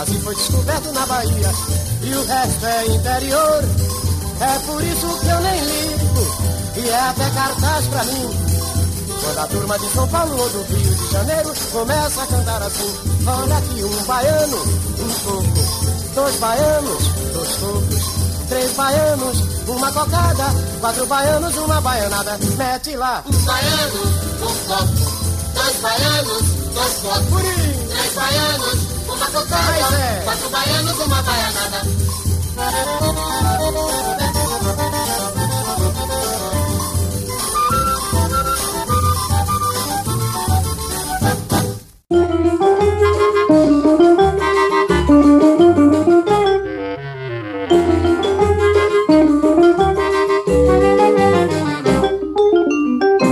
Brasil 0.05 0.21
foi 0.21 0.35
descoberto 0.35 0.93
na 0.93 1.07
Bahia. 1.07 1.51
E 2.03 2.15
o 2.15 2.27
resto 2.27 2.67
é 2.67 2.87
interior. 2.89 3.65
É 4.39 4.59
por 4.67 4.85
isso 4.85 5.19
que 5.19 5.29
eu 5.29 5.41
nem 5.41 5.61
ligo. 5.65 6.77
E 6.77 6.89
é 6.91 7.01
até 7.01 7.31
cartaz 7.31 7.87
pra 7.87 8.05
mim. 8.05 8.31
Quando 9.23 9.39
a 9.39 9.47
turma 9.47 9.79
de 9.79 9.91
São 9.93 10.07
Paulo 10.09 10.39
ou 10.39 10.51
do 10.51 10.63
Rio 10.65 10.95
de 10.95 11.11
Janeiro 11.11 11.55
começa 11.73 12.23
a 12.23 12.27
cantar 12.27 12.63
assim. 12.63 12.95
Olha 13.27 13.57
aqui 13.57 13.83
um 13.83 14.05
baiano, 14.05 14.57
um 14.59 15.15
coco. 15.25 16.15
Dois 16.15 16.37
baianos, 16.37 17.05
dois 17.33 17.57
cocos. 17.57 18.49
Três 18.51 18.73
baianos, 18.73 19.39
uma 19.67 19.91
cocada. 19.91 20.45
Quatro 20.81 21.07
baianos, 21.07 21.57
uma 21.57 21.81
baianada. 21.81 22.39
Mete 22.59 22.95
lá. 22.97 23.25
Um 23.27 23.45
baiano, 23.45 24.03
um 24.43 24.69
coco. 24.69 25.25
Dois 25.55 25.77
baianos, 25.81 26.43
dois 26.75 26.95
cocos. 27.01 27.43
Três 27.89 28.15
baianos, 28.15 28.94
uma 29.25 29.31
cocada. 29.31 29.97
é. 29.97 30.21
Quatro 30.25 30.51
baianos, 30.51 30.99
uma 31.01 31.23
baianada. 31.23 31.83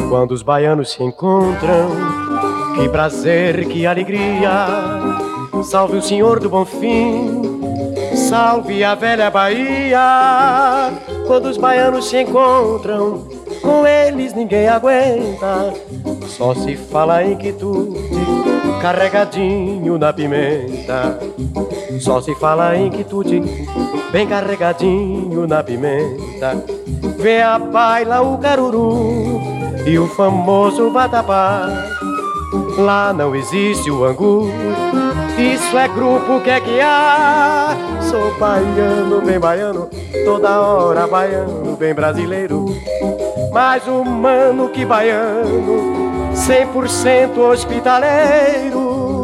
Quando 0.09 0.33
os 0.33 0.43
baianos 0.43 0.93
se 0.93 1.03
encontram, 1.03 1.91
que 2.77 2.89
prazer, 2.89 3.67
que 3.67 3.87
alegria. 3.87 5.32
Salve 5.65 5.99
o 5.99 6.03
Senhor 6.03 6.41
do 6.41 6.51
Bonfim, 6.51 7.61
salve 8.15 8.83
a 8.83 8.95
velha 8.95 9.31
Bahia. 9.31 10.93
Quando 11.27 11.47
os 11.47 11.57
baianos 11.57 12.09
se 12.09 12.23
encontram, 12.23 13.29
com 13.61 13.87
eles 13.87 14.35
ninguém 14.35 14.69
aguenta. 14.69 15.73
Só 16.27 16.55
se 16.55 16.77
fala 16.77 17.25
em 17.25 17.37
quitude, 17.37 17.97
carregadinho 18.81 19.99
na 19.99 20.13
pimenta. 20.13 21.19
Só 22.01 22.21
se 22.21 22.35
fala 22.35 22.77
em 22.77 22.91
quitude, 22.91 23.43
bem 24.11 24.27
carregadinho 24.27 25.47
na 25.47 25.63
pimenta. 25.63 26.65
Vem 27.19 27.41
a 27.41 27.59
baila 27.59 28.21
o 28.21 28.37
caruru 28.39 29.41
e 29.87 29.99
o 29.99 30.07
famoso 30.09 30.91
vatapá. 30.91 31.92
Lá 32.77 33.13
não 33.13 33.35
existe 33.35 33.91
o 33.91 34.05
angu, 34.05 34.51
isso 35.39 35.77
é 35.77 35.89
grupo 35.89 36.41
que 36.41 36.51
é 36.51 36.61
que 36.61 36.81
há. 36.81 37.77
Sou 38.01 38.35
baiano, 38.39 39.21
bem 39.21 39.39
baiano, 39.39 39.89
toda 40.25 40.61
hora 40.61 41.07
baiano, 41.07 41.77
bem 41.77 41.95
brasileiro. 41.95 42.67
Mais 43.53 43.87
humano 43.87 44.69
que 44.71 44.85
baiano, 44.85 46.33
100% 46.35 47.39
hospitaleiro. 47.39 49.22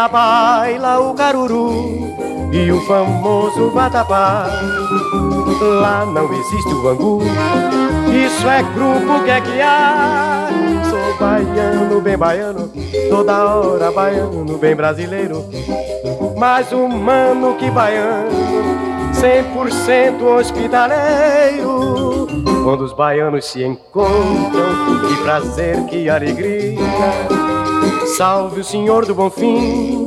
a 0.00 0.08
baila 0.08 0.98
o 0.98 1.12
caruru 1.12 2.16
e 2.50 2.72
o 2.72 2.80
famoso 2.86 3.70
vatapá. 3.70 4.48
Lá 5.60 6.06
não 6.06 6.32
existe 6.32 6.72
o 6.72 6.88
angu, 6.88 7.20
isso 8.08 8.48
é 8.48 8.62
grupo 8.62 9.22
que 9.22 9.30
é 9.30 9.42
que 9.42 9.60
há. 9.60 10.48
Sou 10.88 11.18
baiano, 11.18 12.00
bem 12.00 12.16
baiano, 12.16 12.72
toda 13.10 13.44
hora 13.44 13.92
baiano, 13.92 14.56
bem 14.56 14.74
brasileiro. 14.74 15.44
Mais 16.38 16.72
humano 16.72 17.56
que 17.56 17.70
baiano, 17.70 18.30
100% 19.12 20.22
hospitaleiro. 20.22 22.26
Quando 22.64 22.84
os 22.84 22.94
baianos 22.94 23.44
se 23.44 23.62
encontram, 23.62 25.06
que 25.06 25.22
prazer, 25.22 25.84
que 25.84 26.08
alegria. 26.08 27.49
Salve 28.20 28.60
o 28.60 28.64
Senhor 28.64 29.06
do 29.06 29.14
Bonfim, 29.14 30.06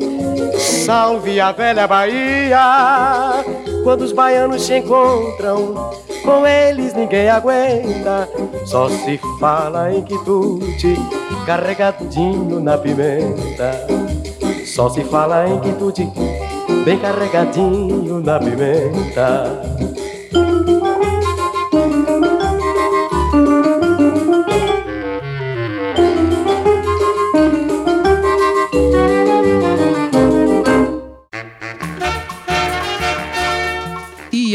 salve 0.86 1.40
a 1.40 1.52
velha 1.52 1.88
Bahia. 1.88 3.44
Quando 3.84 4.02
os 4.02 4.12
baianos 4.12 4.62
se 4.62 4.78
encontram, 4.78 5.90
com 6.24 6.46
eles 6.46 6.94
ninguém 6.94 7.28
aguenta. 7.28 8.30
Só 8.68 8.88
se 8.88 9.20
fala 9.40 9.92
em 9.92 10.04
quitude, 10.04 10.96
carregadinho 11.48 12.60
na 12.60 12.78
pimenta. 12.78 13.88
Só 14.64 14.90
se 14.90 15.04
fala 15.06 15.50
em 15.50 15.60
quitude, 15.60 16.08
bem 16.86 17.00
carregadinho 17.00 18.20
na 18.20 18.38
pimenta. 18.38 19.60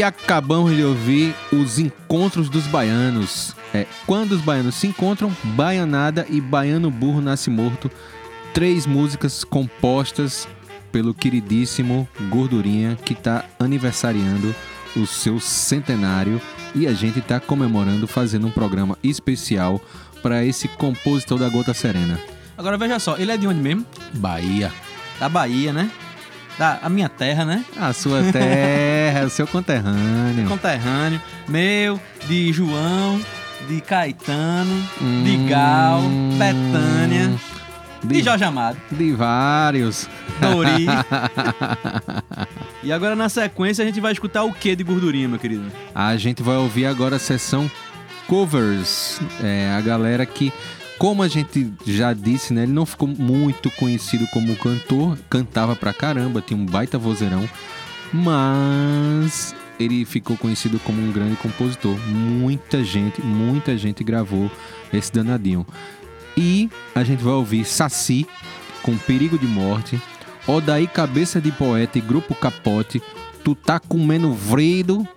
Acabamos 0.09 0.75
de 0.75 0.83
ouvir 0.83 1.35
os 1.51 1.79
encontros 1.79 2.49
dos 2.49 2.67
baianos. 2.67 3.55
É, 3.73 3.85
quando 4.05 4.33
os 4.33 4.41
baianos 4.41 4.75
se 4.75 4.87
encontram, 4.87 5.31
Baianada 5.43 6.25
e 6.29 6.41
Baiano 6.41 6.89
Burro 6.91 7.21
Nasce 7.21 7.49
Morto. 7.49 7.89
Três 8.53 8.85
músicas 8.85 9.43
compostas 9.43 10.47
pelo 10.91 11.13
queridíssimo 11.13 12.09
Gordurinha, 12.29 12.97
que 13.05 13.13
está 13.13 13.45
aniversariando 13.59 14.53
o 14.95 15.05
seu 15.05 15.39
centenário. 15.39 16.41
E 16.75 16.87
a 16.87 16.93
gente 16.93 17.19
está 17.19 17.39
comemorando, 17.39 18.07
fazendo 18.07 18.47
um 18.47 18.51
programa 18.51 18.97
especial 19.03 19.79
para 20.21 20.43
esse 20.43 20.67
compositor 20.67 21.37
da 21.37 21.49
Gota 21.49 21.73
Serena. 21.73 22.19
Agora 22.57 22.77
veja 22.77 22.99
só, 22.99 23.17
ele 23.17 23.31
é 23.31 23.37
de 23.37 23.47
onde 23.47 23.59
mesmo? 23.59 23.85
Bahia. 24.13 24.71
Da 25.19 25.29
Bahia, 25.29 25.71
né? 25.71 25.89
Da 26.57 26.79
a 26.81 26.89
minha 26.89 27.07
terra, 27.07 27.45
né? 27.45 27.63
A 27.77 27.93
sua 27.93 28.21
terra, 28.31 28.43
o 29.25 29.29
seu 29.29 29.47
conterrâneo. 29.47 30.47
Conterrâneo. 30.47 31.21
Meu, 31.47 31.99
de 32.27 32.51
João, 32.53 33.19
de 33.67 33.81
Caetano, 33.81 34.81
de 34.99 35.37
Hum. 35.37 35.47
Gal, 35.47 36.01
Betânia, 36.37 37.33
de 38.03 38.07
De, 38.07 38.23
Jorge 38.23 38.43
Amado, 38.43 38.77
de 38.91 39.11
vários. 39.13 40.07
Dori. 40.39 40.85
e 42.83 42.91
agora 42.91 43.15
na 43.15 43.27
sequência 43.29 43.83
a 43.83 43.87
gente 43.87 43.99
vai 43.99 44.11
escutar 44.13 44.43
o 44.43 44.53
que 44.53 44.75
de 44.75 44.83
gordurinha, 44.83 45.27
meu 45.27 45.39
querido? 45.39 45.71
A 45.93 46.15
gente 46.15 46.41
vai 46.41 46.55
ouvir 46.55 46.85
agora 46.85 47.17
a 47.17 47.19
sessão 47.19 47.69
covers. 48.27 49.19
É, 49.43 49.73
a 49.77 49.81
galera 49.81 50.25
que, 50.25 50.53
como 50.97 51.23
a 51.23 51.27
gente 51.27 51.71
já 51.85 52.13
disse, 52.13 52.53
né? 52.53 52.63
Ele 52.63 52.71
não 52.71 52.85
ficou 52.85 53.07
muito 53.07 53.69
conhecido 53.71 54.25
como 54.27 54.55
cantor, 54.55 55.17
cantava 55.29 55.75
pra 55.75 55.91
caramba, 55.91 56.41
tinha 56.41 56.59
um 56.59 56.65
baita 56.65 56.97
vozeirão. 56.97 57.49
Mas 58.11 59.55
ele 59.79 60.03
ficou 60.05 60.35
conhecido 60.37 60.79
como 60.79 61.01
um 61.01 61.11
grande 61.11 61.35
compositor. 61.37 61.97
Muita 62.07 62.83
gente, 62.83 63.21
muita 63.21 63.77
gente 63.77 64.03
gravou 64.03 64.51
esse 64.91 65.11
danadinho. 65.11 65.65
E 66.35 66.69
a 66.93 67.03
gente 67.03 67.23
vai 67.23 67.33
ouvir 67.33 67.65
Saci 67.65 68.27
com 68.81 68.97
Perigo 68.97 69.37
de 69.37 69.45
Morte, 69.45 70.01
Odaí 70.47 70.87
Cabeça 70.87 71.39
de 71.39 71.51
Poeta 71.51 71.97
e 71.97 72.01
Grupo 72.01 72.33
Capote, 72.33 73.01
Tu 73.43 73.55
Tá 73.55 73.79
Comendo 73.79 74.33
Vredo 74.33 75.07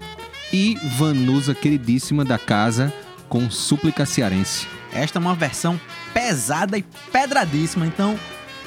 e 0.52 0.76
Vanusa 0.96 1.54
Queridíssima 1.54 2.24
da 2.24 2.38
Casa 2.38 2.92
com 3.28 3.50
Súplica 3.50 4.04
Cearense. 4.04 4.66
Esta 4.92 5.18
é 5.18 5.20
uma 5.20 5.34
versão 5.34 5.80
pesada 6.12 6.76
e 6.76 6.84
pedradíssima, 7.10 7.86
então 7.86 8.18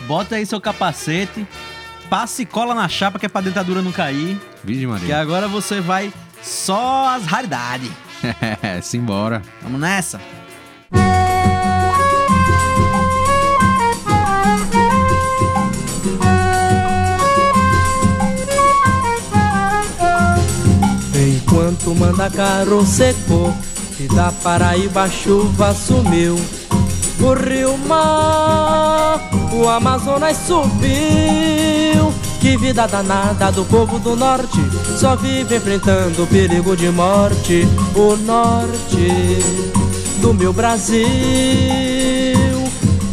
bota 0.07 0.35
aí 0.35 0.45
seu 0.45 0.59
capacete, 0.59 1.45
passe 2.09 2.43
e 2.43 2.45
cola 2.45 2.73
na 2.73 2.87
chapa 2.87 3.19
que 3.19 3.25
é 3.25 3.29
pra 3.29 3.41
dentadura 3.41 3.81
não 3.81 3.91
cair, 3.91 4.39
que 4.65 4.87
Maria. 4.87 5.19
agora 5.19 5.47
você 5.47 5.81
vai 5.81 6.11
só 6.41 7.15
as 7.15 7.25
raridades. 7.25 7.89
Simbora. 8.81 9.41
Vamos 9.61 9.79
nessa? 9.79 10.19
Enquanto 21.13 21.95
Mandacaru 21.95 22.85
secou 22.85 23.53
e 23.99 24.07
da 24.13 24.31
Paraíba 24.31 25.03
a 25.03 25.09
chuva 25.09 25.73
sumiu 25.73 26.35
O 27.19 27.33
rio 27.33 27.77
mar, 27.77 29.19
o 29.53 29.67
Amazonas 29.67 30.37
subiu. 30.45 32.13
Que 32.41 32.57
vida 32.57 32.87
danada 32.87 33.51
do 33.51 33.65
povo 33.65 33.97
do 33.97 34.15
norte 34.15 34.59
Só 34.99 35.15
vive 35.15 35.55
enfrentando 35.55 36.23
o 36.23 36.27
perigo 36.27 36.75
de 36.75 36.89
morte. 36.89 37.67
O 37.95 38.15
norte 38.17 39.39
do 40.21 40.33
meu 40.33 40.53
Brasil. 40.53 41.05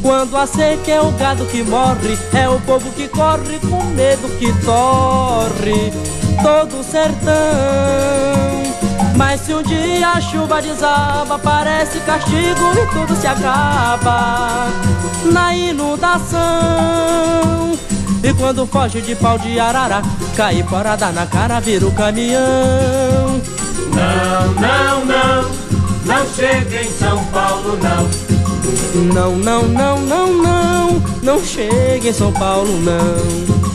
Quando 0.03 0.37
a 0.37 0.47
seca 0.47 0.91
é 0.91 1.01
o 1.01 1.13
gado 1.13 1.47
que 1.47 1.63
morre, 1.63 2.19
é 2.35 2.49
o 2.49 2.61
povo 2.61 2.91
que 2.93 3.09
corre 3.09 3.59
com 3.61 3.85
medo 3.95 4.29
que 4.39 4.53
torre. 4.65 5.93
Todo 6.43 6.81
o 6.81 6.85
sertão. 6.85 8.32
Mas 9.17 9.41
se 9.43 9.55
um 9.55 9.63
dia 9.63 10.09
a 10.09 10.21
chuva 10.21 10.61
desaba, 10.63 11.39
parece 11.39 11.99
castigo 12.01 12.73
e 12.75 12.87
tudo 12.93 13.15
se 13.15 13.27
acaba 13.27 14.69
na 15.31 15.55
inundação. 15.55 16.41
E 18.23 18.33
quando 18.35 18.67
foge 18.67 19.01
de 19.01 19.15
pau 19.17 19.39
de 19.39 19.59
arara, 19.59 20.03
cai 20.37 20.63
porada 20.63 21.11
na 21.11 21.27
cara, 21.27 21.61
vira 21.61 21.87
o 21.87 21.93
caminhão. 21.93 23.41
Não, 23.95 24.53
não, 24.55 25.05
não, 25.05 25.51
não 26.05 26.27
chega 26.35 26.83
em 26.83 26.91
São 26.93 27.25
Paulo, 27.27 27.79
não. 27.83 28.33
Não, 29.13 29.37
não, 29.37 29.63
não, 29.63 30.01
não, 30.01 30.33
não, 30.33 31.03
não 31.23 31.45
chega 31.45 32.09
em 32.09 32.13
São 32.13 32.33
Paulo, 32.33 32.79
não. 32.81 33.72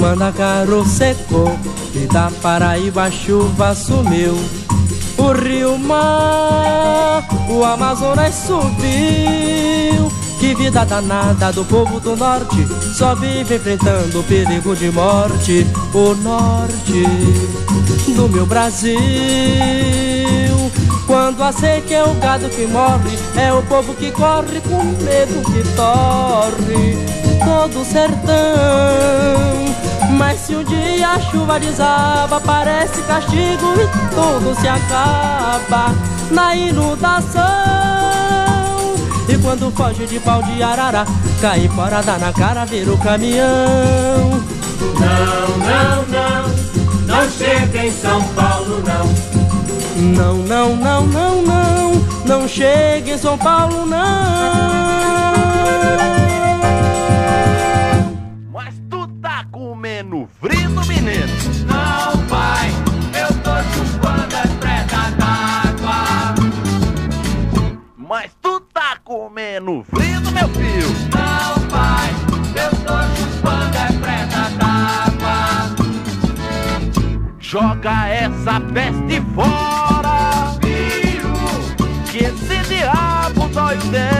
Mandacaru 0.00 0.82
secou 0.86 1.58
e 1.94 2.06
da 2.06 2.30
Paraíba 2.40 3.02
a 3.02 3.10
chuva 3.10 3.74
sumiu. 3.74 4.34
O 5.18 5.32
rio 5.32 5.76
mar, 5.76 7.28
o 7.50 7.62
Amazonas 7.62 8.34
subiu. 8.34 10.10
Que 10.40 10.54
vida 10.54 10.86
danada 10.86 11.52
do 11.52 11.62
povo 11.66 12.00
do 12.00 12.16
norte 12.16 12.66
Só 12.94 13.14
vive 13.14 13.56
enfrentando 13.56 14.20
o 14.20 14.24
perigo 14.24 14.74
de 14.74 14.90
morte. 14.90 15.66
O 15.92 16.14
norte 16.14 17.04
do 18.16 18.26
meu 18.26 18.46
Brasil. 18.46 18.96
Quando 21.06 21.42
a 21.42 21.52
seca 21.52 21.94
é 21.94 22.04
o 22.04 22.14
gado 22.14 22.48
que 22.48 22.66
morre, 22.66 23.18
é 23.36 23.52
o 23.52 23.62
povo 23.64 23.92
que 23.94 24.10
corre 24.12 24.62
com 24.62 24.82
medo 25.04 25.42
que 25.44 25.62
torre. 25.76 26.96
Todo 27.44 27.82
o 27.82 27.84
sertão. 27.84 29.60
Mas 30.16 30.40
se 30.40 30.54
um 30.54 30.64
dia 30.64 31.08
a 31.10 31.20
chuva 31.20 31.58
desaba, 31.58 32.40
parece 32.40 33.02
castigo 33.02 33.74
e 33.74 33.86
tudo 34.14 34.54
se 34.60 34.68
acaba 34.68 35.94
na 36.30 36.54
inundação. 36.54 37.40
E 39.28 39.38
quando 39.38 39.70
foge 39.70 40.06
de 40.06 40.18
pau 40.20 40.42
de 40.42 40.62
arara, 40.62 41.06
cai 41.40 41.68
porada 41.74 42.18
na 42.18 42.32
cara, 42.32 42.64
vira 42.64 42.92
o 42.92 42.98
caminhão. 42.98 44.42
Não, 44.98 45.58
não, 45.58 46.06
não, 46.08 46.48
não 47.06 47.30
chega 47.30 47.86
em 47.86 47.92
São 47.92 48.22
Paulo, 48.34 48.82
não. 48.84 49.30
Não, 50.00 50.34
não, 50.34 50.76
não, 50.76 51.06
não, 51.06 51.42
não, 51.42 51.92
não 52.24 52.48
chega 52.48 53.12
em 53.12 53.18
São 53.18 53.36
Paulo, 53.36 53.86
não. 53.86 55.09
Comendo 69.70 69.84
frito, 69.84 70.32
meu 70.32 70.48
filho? 70.48 70.88
Não, 71.14 71.68
pai, 71.68 72.10
eu 72.56 72.70
tô 72.84 72.98
chupando 73.16 73.78
as 73.78 73.96
pregas 73.96 74.52
d'água. 74.58 75.38
Joga 77.38 78.08
essa 78.08 78.60
peste 78.60 79.20
fora, 79.34 80.58
Filho, 80.60 81.34
que 82.10 82.18
esse 82.24 82.58
diabo 82.68 83.48
dói 83.48 83.76
o 83.76 83.80
dente. 83.90 84.19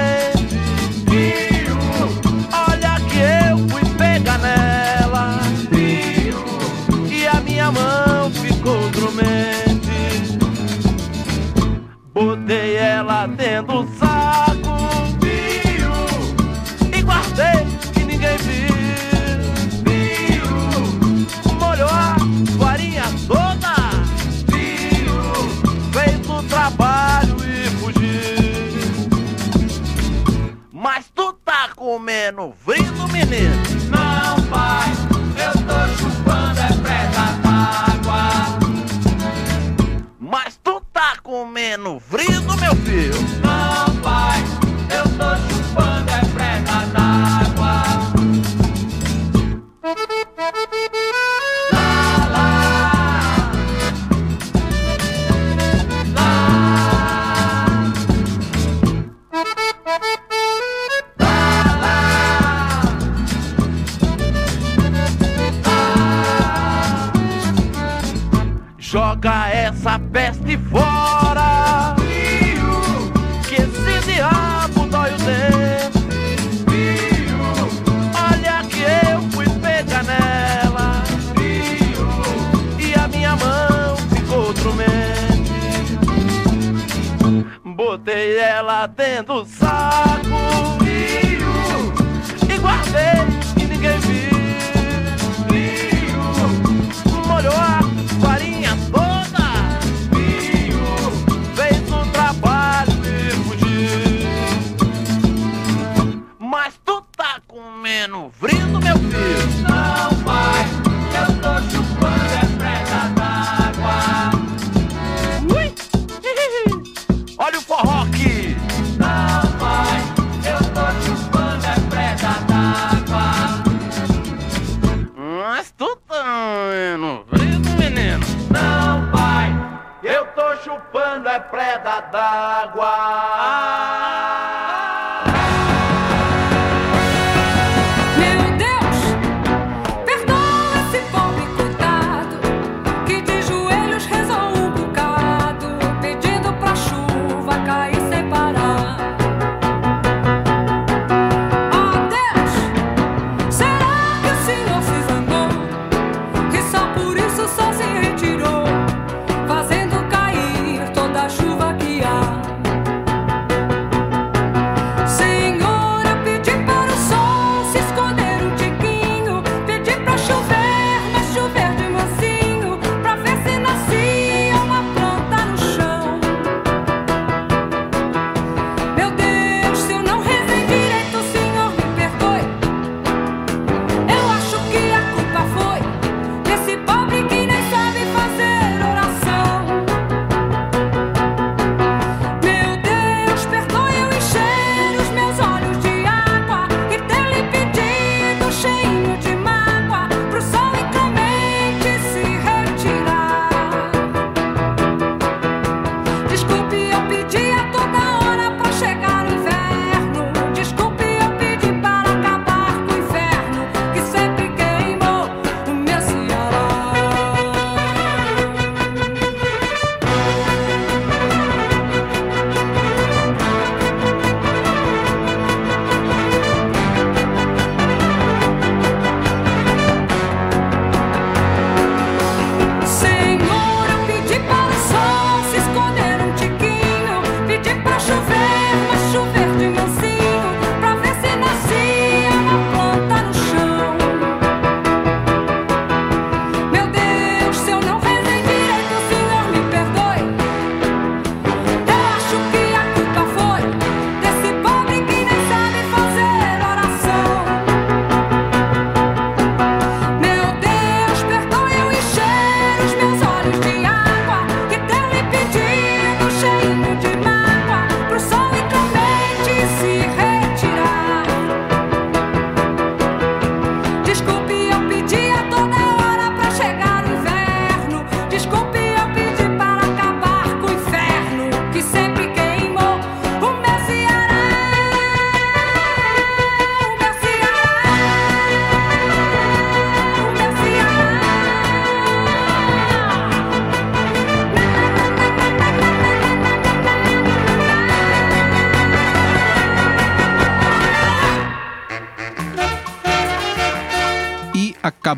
É 131.31 131.39
preda 131.39 132.01
d'água. 132.13 133.30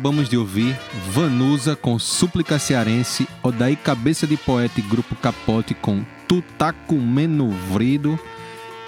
Acabamos 0.03 0.27
de 0.27 0.35
ouvir 0.35 0.77
Vanusa 1.11 1.77
com 1.77 1.97
Súplica 1.97 2.59
Cearense, 2.59 3.25
Odaí 3.41 3.77
Cabeça 3.77 4.27
de 4.27 4.35
Poeta 4.35 4.81
e 4.81 4.83
Grupo 4.83 5.15
Capote 5.15 5.73
com 5.73 6.03
Tu 6.27 6.43
Tá 6.57 6.73
Comendo 6.73 7.49
Vrido 7.49 8.19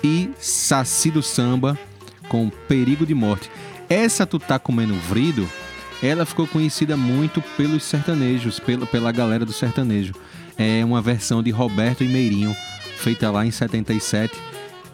e 0.04 0.30
Saci 0.38 1.10
do 1.10 1.24
Samba 1.24 1.80
com 2.28 2.50
Perigo 2.50 3.06
de 3.06 3.14
Morte. 3.14 3.50
Essa 3.88 4.26
Tu 4.26 4.38
Tá 4.38 4.60
Comendo 4.60 4.94
Vrido, 4.94 5.50
ela 6.04 6.26
ficou 6.26 6.46
conhecida 6.46 6.98
muito 6.98 7.42
pelos 7.56 7.86
sertanejos, 7.86 8.60
pela, 8.60 8.86
pela 8.86 9.10
galera 9.10 9.46
do 9.46 9.54
sertanejo. 9.54 10.14
É 10.58 10.84
uma 10.84 11.02
versão 11.02 11.42
de 11.42 11.50
Roberto 11.50 12.04
e 12.04 12.10
Meirinho, 12.10 12.54
feita 12.98 13.32
lá 13.32 13.46
em 13.46 13.52
77, 13.52 14.38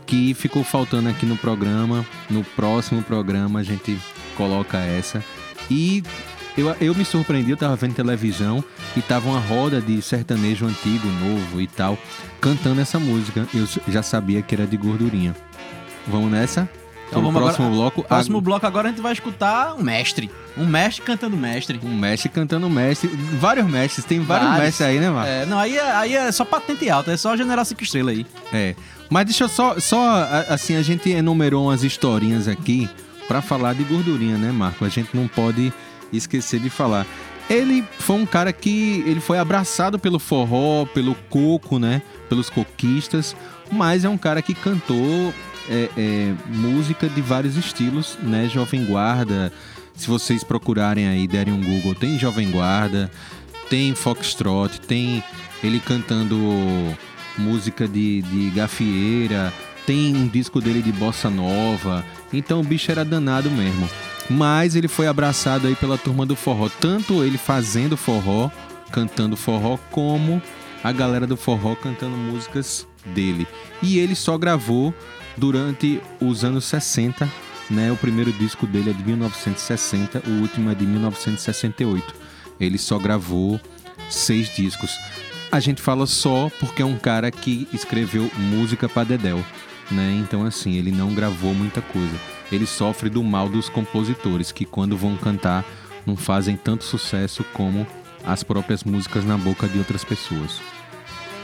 que 0.05 0.36
ficou 0.36 0.63
faltando 0.63 1.10
aqui 1.10 1.25
no 1.25 1.36
programa. 1.36 2.05
No 2.29 2.43
próximo 2.43 3.01
programa 3.01 3.62
a 3.62 3.63
gente 3.63 3.97
coloca 4.38 4.77
essa. 4.77 5.23
E 5.71 6.03
eu, 6.57 6.75
eu 6.81 6.93
me 6.93 7.05
surpreendi, 7.05 7.51
eu 7.51 7.55
tava 7.57 7.77
vendo 7.77 7.93
televisão 7.95 8.62
e 8.95 9.01
tava 9.01 9.29
uma 9.29 9.39
roda 9.39 9.79
de 9.81 10.01
sertanejo 10.01 10.65
antigo, 10.65 11.07
novo 11.07 11.62
e 11.62 11.67
tal, 11.67 11.97
cantando 12.41 12.81
essa 12.81 12.99
música. 12.99 13.47
Eu 13.53 13.65
já 13.88 14.03
sabia 14.03 14.41
que 14.41 14.53
era 14.53 14.67
de 14.67 14.75
gordurinha. 14.75 15.34
Vamos 16.05 16.29
nessa? 16.29 16.69
Então 17.07 17.21
vamos 17.21 17.41
próximo 17.41 17.67
agora, 17.67 17.79
bloco. 17.81 18.03
Próximo 18.03 18.38
a- 18.38 18.41
bloco 18.41 18.65
agora 18.67 18.88
a 18.88 18.91
gente 18.91 19.01
vai 19.01 19.13
escutar 19.13 19.75
um 19.75 19.84
mestre. 19.84 20.29
Um 20.57 20.65
mestre 20.65 21.05
cantando 21.05 21.38
mestre. 21.38 21.79
Um 21.84 21.95
mestre 21.97 22.29
cantando 22.29 22.69
mestre. 22.69 23.10
Vários 23.39 23.65
mestres, 23.65 24.03
tem 24.03 24.19
vários, 24.19 24.51
mestres 24.51 24.81
aí, 24.81 24.99
né, 24.99 25.10
Marcos? 25.10 25.31
É, 25.31 25.45
não, 25.45 25.57
aí 25.57 25.77
é, 25.77 25.91
aí 25.91 26.15
é 26.15 26.31
só 26.31 26.43
patente 26.43 26.89
alta, 26.89 27.12
é 27.13 27.17
só 27.17 27.36
generar 27.38 27.63
cinco 27.63 27.84
estrelas 27.84 28.15
aí. 28.15 28.25
É. 28.51 28.75
Mas 29.10 29.25
deixa 29.25 29.45
eu 29.45 29.49
só, 29.49 29.77
só 29.79 30.25
assim, 30.49 30.75
a 30.75 30.81
gente 30.81 31.10
enumerou 31.10 31.65
umas 31.65 31.84
historinhas 31.84 32.47
aqui 32.47 32.89
pra 33.27 33.41
falar 33.41 33.73
de 33.73 33.84
gordurinha, 33.84 34.38
né, 34.38 34.51
Marco? 34.51 34.86
A 34.86 34.89
gente 34.89 35.15
não 35.15 35.27
pode 35.27 35.73
esquecer 36.12 36.60
de 36.60 36.69
falar. 36.69 37.05
Ele 37.49 37.84
foi 37.99 38.15
um 38.15 38.25
cara 38.25 38.53
que 38.53 39.03
ele 39.05 39.19
foi 39.19 39.38
abraçado 39.38 39.99
pelo 39.99 40.19
forró, 40.19 40.86
pelo 40.86 41.15
coco, 41.29 41.79
né? 41.79 42.01
Pelos 42.29 42.49
coquistas, 42.49 43.36
mas 43.71 44.05
é 44.05 44.10
um 44.10 44.17
cara 44.17 44.41
que 44.41 44.53
cantou 44.53 45.34
é, 45.69 45.89
é, 45.97 46.34
música 46.47 47.10
de 47.10 47.21
vários 47.21 47.57
estilos, 47.57 48.17
né? 48.21 48.47
Jovem 48.47 48.86
Guarda. 48.86 49.51
Se 49.95 50.07
vocês 50.07 50.43
procurarem 50.43 51.07
aí, 51.07 51.27
derem 51.27 51.53
um 51.53 51.62
Google, 51.62 51.93
tem 51.93 52.17
Jovem 52.17 52.49
Guarda, 52.49 53.12
tem 53.69 53.93
Foxtrot, 53.93 54.79
tem 54.81 55.23
ele 55.63 55.79
cantando 55.79 56.38
música 57.38 57.88
de, 57.88 58.21
de 58.21 58.49
gafieira, 58.51 59.53
tem 59.86 60.15
um 60.15 60.27
disco 60.27 60.60
dele 60.62 60.81
de 60.81 60.91
bossa 60.91 61.29
nova. 61.29 62.05
Então 62.34 62.62
o 62.62 62.63
bicho 62.63 62.91
era 62.91 63.04
danado 63.04 63.50
mesmo. 63.50 63.89
Mas 64.30 64.76
ele 64.76 64.88
foi 64.88 65.08
abraçado 65.08 65.67
aí 65.67 65.76
pela 65.76 65.98
turma 65.98 66.26
do 66.26 66.36
forró, 66.36 66.70
tanto 66.80 67.24
ele 67.24 67.38
fazendo 67.38 67.98
forró, 67.98 68.50
cantando 68.91 69.36
forró, 69.36 69.78
como 69.89 70.41
a 70.84 70.91
galera 70.91 71.28
do 71.28 71.36
forró 71.36 71.76
cantando 71.76 72.15
músicas 72.15 72.88
dele. 73.06 73.48
E 73.82 74.00
ele 74.00 74.15
só 74.15 74.38
gravou 74.38 74.94
durante 75.38 76.02
os 76.22 76.44
anos 76.44 76.65
60 76.65 77.30
né? 77.72 77.91
O 77.91 77.96
primeiro 77.96 78.32
disco 78.34 78.67
dele 78.67 78.89
é 78.89 78.94
de 78.94 79.04
1960, 79.04 80.24
o 80.28 80.41
último 80.41 80.70
é 80.70 80.76
de 80.76 80.86
1968. 80.86 82.13
Ele 82.60 82.78
só 82.78 83.00
gravou 83.00 83.60
seis 84.10 84.54
discos. 84.54 84.91
A 85.52 85.60
gente 85.60 85.82
fala 85.82 86.06
só 86.06 86.52
porque 86.60 86.82
é 86.82 86.86
um 86.86 86.98
cara 86.98 87.32
que 87.32 87.67
escreveu 87.74 88.30
música 88.38 88.88
para 88.88 89.06
Dedéu, 89.06 89.44
né? 89.89 90.20
Então 90.22 90.46
assim, 90.46 90.76
ele 90.76 90.91
não 90.91 91.13
gravou 91.13 91.54
muita 91.54 91.82
coisa. 91.82 92.15
Ele 92.52 92.65
sofre 92.65 93.10
do 93.10 93.24
mal 93.24 93.48
dos 93.48 93.70
compositores 93.70 94.52
que 94.52 94.65
quando 94.65 94.98
vão 94.98 95.15
cantar 95.15 95.65
não 96.06 96.15
fazem 96.15 96.58
tanto 96.58 96.84
sucesso 96.84 97.44
como 97.54 97.88
as 98.24 98.44
próprias 98.44 98.84
músicas 98.84 99.26
na 99.26 99.38
boca 99.38 99.67
de 99.67 99.78
outras 99.78 100.04
pessoas. 100.04 100.60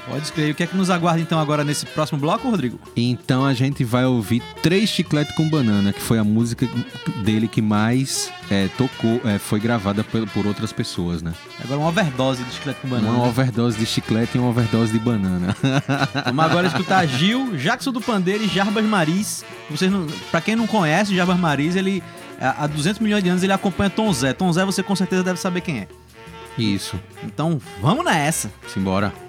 Pode 0.07 0.23
escrever. 0.23 0.51
O 0.51 0.55
que 0.55 0.63
é 0.63 0.67
que 0.67 0.77
nos 0.77 0.89
aguarda 0.89 1.19
então 1.19 1.39
agora 1.39 1.63
nesse 1.63 1.85
próximo 1.85 2.19
bloco, 2.19 2.49
Rodrigo? 2.49 2.79
Então 2.95 3.45
a 3.45 3.53
gente 3.53 3.83
vai 3.83 4.05
ouvir 4.05 4.41
Três 4.63 4.89
Chiclete 4.89 5.33
com 5.35 5.49
Banana, 5.49 5.91
que 5.91 6.01
foi 6.01 6.17
a 6.17 6.23
música 6.23 6.67
dele 7.23 7.47
que 7.47 7.61
mais 7.61 8.31
é, 8.49 8.69
tocou, 8.77 9.21
é, 9.25 9.37
foi 9.37 9.59
gravada 9.59 10.03
por, 10.03 10.25
por 10.29 10.47
outras 10.47 10.71
pessoas, 10.71 11.21
né? 11.21 11.33
Agora 11.63 11.79
uma 11.79 11.89
overdose 11.89 12.43
de 12.43 12.53
chiclete 12.53 12.79
com 12.81 12.87
banana. 12.87 13.11
Uma 13.11 13.27
overdose 13.27 13.77
de 13.77 13.85
chiclete 13.85 14.37
e 14.37 14.39
uma 14.39 14.49
overdose 14.49 14.93
de 14.93 14.99
banana. 14.99 15.55
Vamos 16.25 16.45
agora 16.45 16.67
escutar 16.67 17.05
Gil, 17.05 17.57
Jackson 17.57 17.91
do 17.91 17.99
Pandeiro 17.99 18.43
e 18.43 18.47
Jarbas 18.47 18.85
Maris. 18.85 19.43
Vocês 19.69 19.91
não, 19.91 20.07
pra 20.31 20.39
quem 20.39 20.55
não 20.55 20.67
conhece, 20.67 21.15
Jarbas 21.15 21.37
Maris, 21.37 21.75
ele 21.75 22.01
há 22.39 22.65
200 22.67 22.99
milhões 22.99 23.23
de 23.23 23.29
anos 23.29 23.43
ele 23.43 23.53
acompanha 23.53 23.89
Tom 23.89 24.11
Zé. 24.13 24.31
Tom 24.31 24.51
Zé 24.53 24.63
você 24.63 24.81
com 24.81 24.95
certeza 24.95 25.23
deve 25.23 25.39
saber 25.39 25.61
quem 25.61 25.79
é. 25.79 25.87
Isso. 26.57 26.99
Então, 27.23 27.59
vamos 27.81 28.03
nessa. 28.05 28.51
Simbora. 28.67 29.26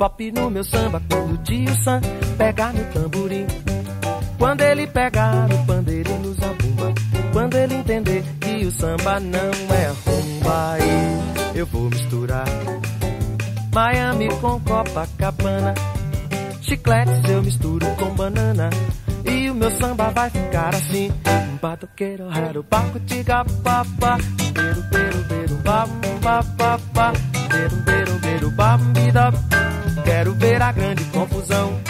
Bebop 0.00 0.32
no 0.32 0.50
meu 0.50 0.64
samba 0.64 1.02
quando 1.10 1.34
o 1.34 1.36
tio 1.38 1.74
Sam 1.84 2.00
pegar 2.38 2.72
no 2.72 2.84
tamborim. 2.86 3.46
Quando 4.38 4.62
ele 4.62 4.86
pegar 4.86 5.46
no 5.46 5.66
pandeiro 5.66 6.10
e 6.10 6.18
no 6.18 6.32
zabumba. 6.32 6.94
Quando 7.34 7.54
ele 7.56 7.74
entender 7.74 8.24
que 8.40 8.64
o 8.64 8.72
samba 8.72 9.20
não 9.20 9.38
é 9.38 9.92
rumba. 10.06 10.72
Aí 10.72 11.58
eu 11.58 11.66
vou 11.66 11.90
misturar 11.90 12.46
Miami 13.74 14.28
com 14.40 14.58
Copacabana. 14.60 15.74
Chicletes 16.62 17.28
eu 17.28 17.42
misturo 17.42 17.86
com 17.96 18.14
banana. 18.14 18.70
E 19.26 19.50
o 19.50 19.54
meu 19.54 19.70
samba 19.72 20.08
vai 20.10 20.30
ficar 20.30 20.74
assim. 20.74 21.12
Um 21.52 21.56
batoqueiro, 21.56 22.26
raro, 22.28 22.64
baco, 22.70 22.98
tiga, 23.00 23.44
papá. 23.62 24.16
Beiro, 24.54 24.82
beiro, 24.90 25.24
beiro, 25.28 25.54
bam, 25.56 25.88
ba, 26.22 26.42
ba, 26.56 26.80
ba. 26.94 27.12
Beiro, 27.50 27.76
beiro, 27.84 28.18
beiro, 28.20 28.50
bam, 28.52 28.78
bida. 28.94 29.49
Quero 30.20 30.34
ver 30.34 30.60
a 30.60 30.70
grande 30.70 31.02
confusão. 31.04 31.80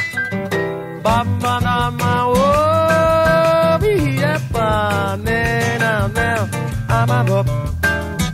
Biepa, 3.80 5.16
nena, 5.16 6.06
nena, 6.06 6.48
amabó. 6.88 7.44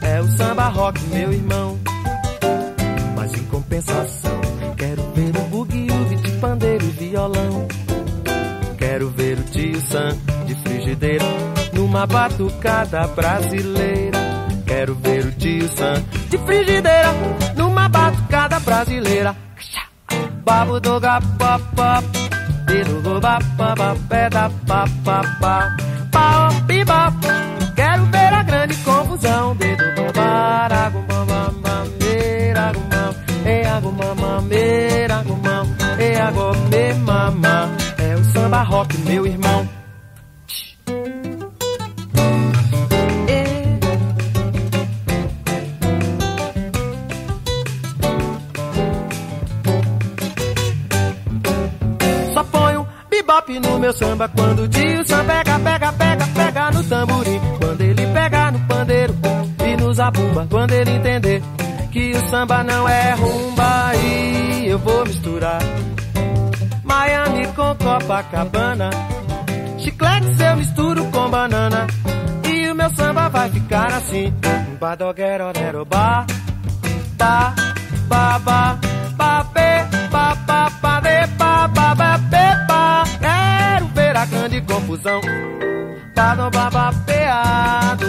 É 0.02 0.20
o 0.20 0.30
samba 0.36 0.68
rock, 0.68 1.00
meu 1.04 1.32
irmão. 1.32 1.78
Mas 3.16 3.32
em 3.32 3.44
compensação, 3.44 4.38
quero 4.76 5.00
ver 5.14 5.34
o 5.34 5.42
bugue 5.44 5.86
de 5.86 6.30
pandeiro 6.32 6.84
e 6.84 6.90
violão. 6.90 7.66
Quero 8.76 9.08
ver 9.08 9.38
o 9.38 9.44
tio 9.44 9.80
Sam 9.80 10.14
de 10.44 10.54
frigideira 10.56 11.24
numa 11.72 12.06
batucada 12.06 13.06
brasileira. 13.06 14.18
Quero 14.66 14.94
ver 14.96 15.24
o 15.24 15.32
tio 15.32 15.66
Sam 15.74 16.04
de 16.28 16.36
frigideira 16.36 17.14
numa 17.56 17.88
batucada 17.88 18.60
brasileira. 18.60 19.45
Babo 20.46 20.78
do 20.78 21.00
gapapá, 21.00 22.00
dedo 22.66 23.02
do 23.02 23.20
bapapá, 23.20 23.96
peda 24.08 24.48
papapá, 24.64 25.76
pau 26.12 26.62
piba. 26.68 27.12
Quero 27.74 28.04
ver 28.06 28.32
a 28.32 28.44
grande 28.44 28.76
confusão, 28.76 29.56
dedo 29.56 29.84
do 29.96 30.12
barago, 30.12 31.04
mamameira, 31.08 32.72
gumam, 32.72 33.14
e 33.44 33.66
agumamameira, 33.66 35.24
gumam, 35.24 35.66
e 35.98 36.16
agome 36.16 36.94
mamá. 37.04 37.68
É 37.98 38.14
o 38.14 38.24
samba 38.26 38.62
rock, 38.62 38.96
meu 38.98 39.26
irmão. 39.26 39.75
Bebop 53.36 53.60
no 53.60 53.78
meu 53.78 53.92
samba 53.92 54.28
quando 54.28 54.60
o 54.62 55.06
Sam 55.06 55.24
pega, 55.26 55.58
pega, 55.58 55.92
pega, 55.92 56.26
pega 56.28 56.70
no 56.70 56.84
tamborim. 56.84 57.40
Quando 57.60 57.80
ele 57.80 58.06
pega 58.06 58.50
no 58.50 58.60
pandeiro 58.60 59.14
e 59.64 59.76
no 59.76 59.94
zabumba. 59.94 60.46
Quando 60.50 60.72
ele 60.72 60.90
entender 60.92 61.42
que 61.90 62.12
o 62.12 62.30
samba 62.30 62.62
não 62.62 62.88
é 62.88 63.14
rumba 63.14 63.92
e 63.96 64.68
eu 64.68 64.78
vou 64.78 65.04
misturar 65.04 65.58
Miami 66.84 67.46
com 67.48 67.74
Copacabana. 67.74 68.90
Chicletes 69.78 70.40
eu 70.40 70.56
misturo 70.56 71.04
com 71.06 71.28
banana 71.28 71.86
e 72.48 72.70
o 72.70 72.74
meu 72.74 72.90
samba 72.90 73.28
vai 73.28 73.50
ficar 73.50 73.92
assim. 73.92 74.32
Badoguero, 74.80 75.84
ba, 75.84 76.26
ba, 77.18 77.54
ba, 78.08 78.38
ba, 78.38 78.78
grande 84.56 84.60
confusão. 84.62 85.20
Bado, 86.14 86.50
ba, 86.50 86.70
ba, 86.70 86.92
peado, 87.04 88.06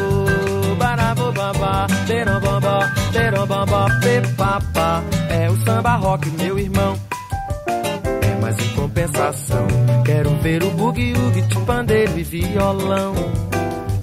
barabo, 0.77 1.31
ba, 1.33 1.51
ba, 1.53 1.87
deram, 2.07 2.39
ba, 2.39 2.59
ba, 2.59 2.93
deram, 3.11 3.47
ba, 3.47 3.65
ba, 3.65 3.85
be, 3.99 4.21
ba, 4.37 4.59
ba. 4.73 5.03
É 5.29 5.49
o 5.49 5.57
samba 5.65 5.95
rock, 5.95 6.29
meu 6.31 6.57
irmão. 6.57 6.97
É, 7.67 8.41
mas 8.41 8.57
em 8.59 8.69
compensação, 8.75 9.67
quero 10.05 10.29
ver 10.37 10.63
o 10.63 10.71
bugue-ugue 10.71 11.41
de 11.41 11.59
pandeiro 11.65 12.17
e 12.17 12.23
violão. 12.23 13.13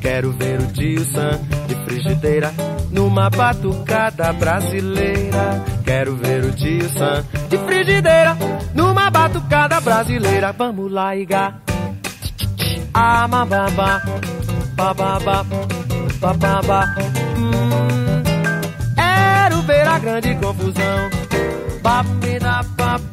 Quero 0.01 0.33
ver 0.33 0.59
o 0.61 1.05
Sam 1.07 1.41
de 1.67 1.75
frigideira 1.87 2.53
numa 2.91 3.31
batucada 3.31 4.35
brasileira. 4.35 5.65
Quero 5.83 6.15
ver 6.17 6.45
o 6.45 6.53
Sam 6.91 7.25
de 7.49 7.57
frigideira 7.57 8.37
numa 8.75 9.09
batucada 9.09 9.81
brasileira. 9.81 10.53
Vamos 10.53 10.93
lá, 10.93 11.17
Iga. 11.17 11.55
Ah, 12.95 13.27
mababa, 13.29 14.01
bababa, 14.77 15.45
bababa. 16.21 16.95
Hum, 17.37 18.23
quero 18.95 19.63
ver 19.63 19.89
a 19.89 19.99
grande 19.99 20.35
confusão. 20.37 21.11
Babida, 21.83 22.63
babê, 22.77 23.04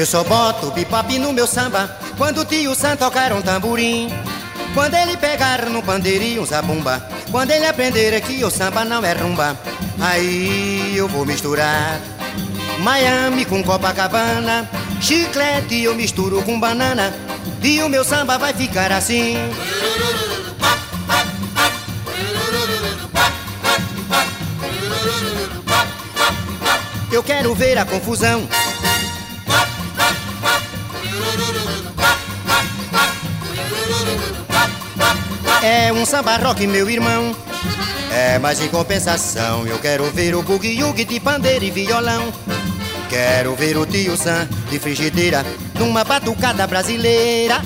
Eu 0.00 0.06
só 0.06 0.24
boto 0.24 0.70
bebop 0.70 1.18
no 1.18 1.30
meu 1.30 1.46
samba 1.46 1.94
quando 2.16 2.40
o 2.40 2.44
tio 2.46 2.74
Sam 2.74 2.96
tocar 2.96 3.34
um 3.34 3.42
tamborim. 3.42 4.08
Quando 4.72 4.94
ele 4.94 5.14
pegar 5.18 5.66
no 5.66 5.82
pandeirinho 5.82 6.40
um 6.40 6.46
zabumba, 6.46 7.06
quando 7.30 7.50
ele 7.50 7.66
aprender 7.66 8.18
que 8.22 8.42
o 8.42 8.50
samba 8.50 8.82
não 8.82 9.04
é 9.04 9.12
rumba, 9.12 9.60
aí 10.00 10.96
eu 10.96 11.06
vou 11.06 11.26
misturar 11.26 12.00
Miami 12.78 13.44
com 13.44 13.62
Copacabana, 13.62 14.66
chiclete 15.02 15.82
eu 15.82 15.94
misturo 15.94 16.42
com 16.44 16.58
banana, 16.58 17.12
e 17.62 17.82
o 17.82 17.88
meu 17.90 18.02
samba 18.02 18.38
vai 18.38 18.54
ficar 18.54 18.90
assim. 18.92 19.36
Eu 27.12 27.22
quero 27.22 27.54
ver 27.54 27.76
a 27.76 27.84
confusão. 27.84 28.48
É 35.62 35.92
um 35.92 36.06
samba 36.06 36.36
rock, 36.38 36.66
meu 36.66 36.88
irmão. 36.88 37.36
É, 38.10 38.38
mas 38.38 38.60
em 38.60 38.68
compensação 38.68 39.66
eu 39.66 39.78
quero 39.78 40.04
ver 40.10 40.34
o 40.34 40.42
bugue-yugue 40.42 41.04
de 41.04 41.20
pandeiro 41.20 41.64
e 41.64 41.70
violão. 41.70 42.32
Quero 43.10 43.54
ver 43.54 43.76
o 43.76 43.84
tio 43.84 44.16
Sam 44.16 44.48
de 44.70 44.78
frigideira 44.78 45.44
numa 45.78 46.02
batucada 46.02 46.66
brasileira. 46.66 47.60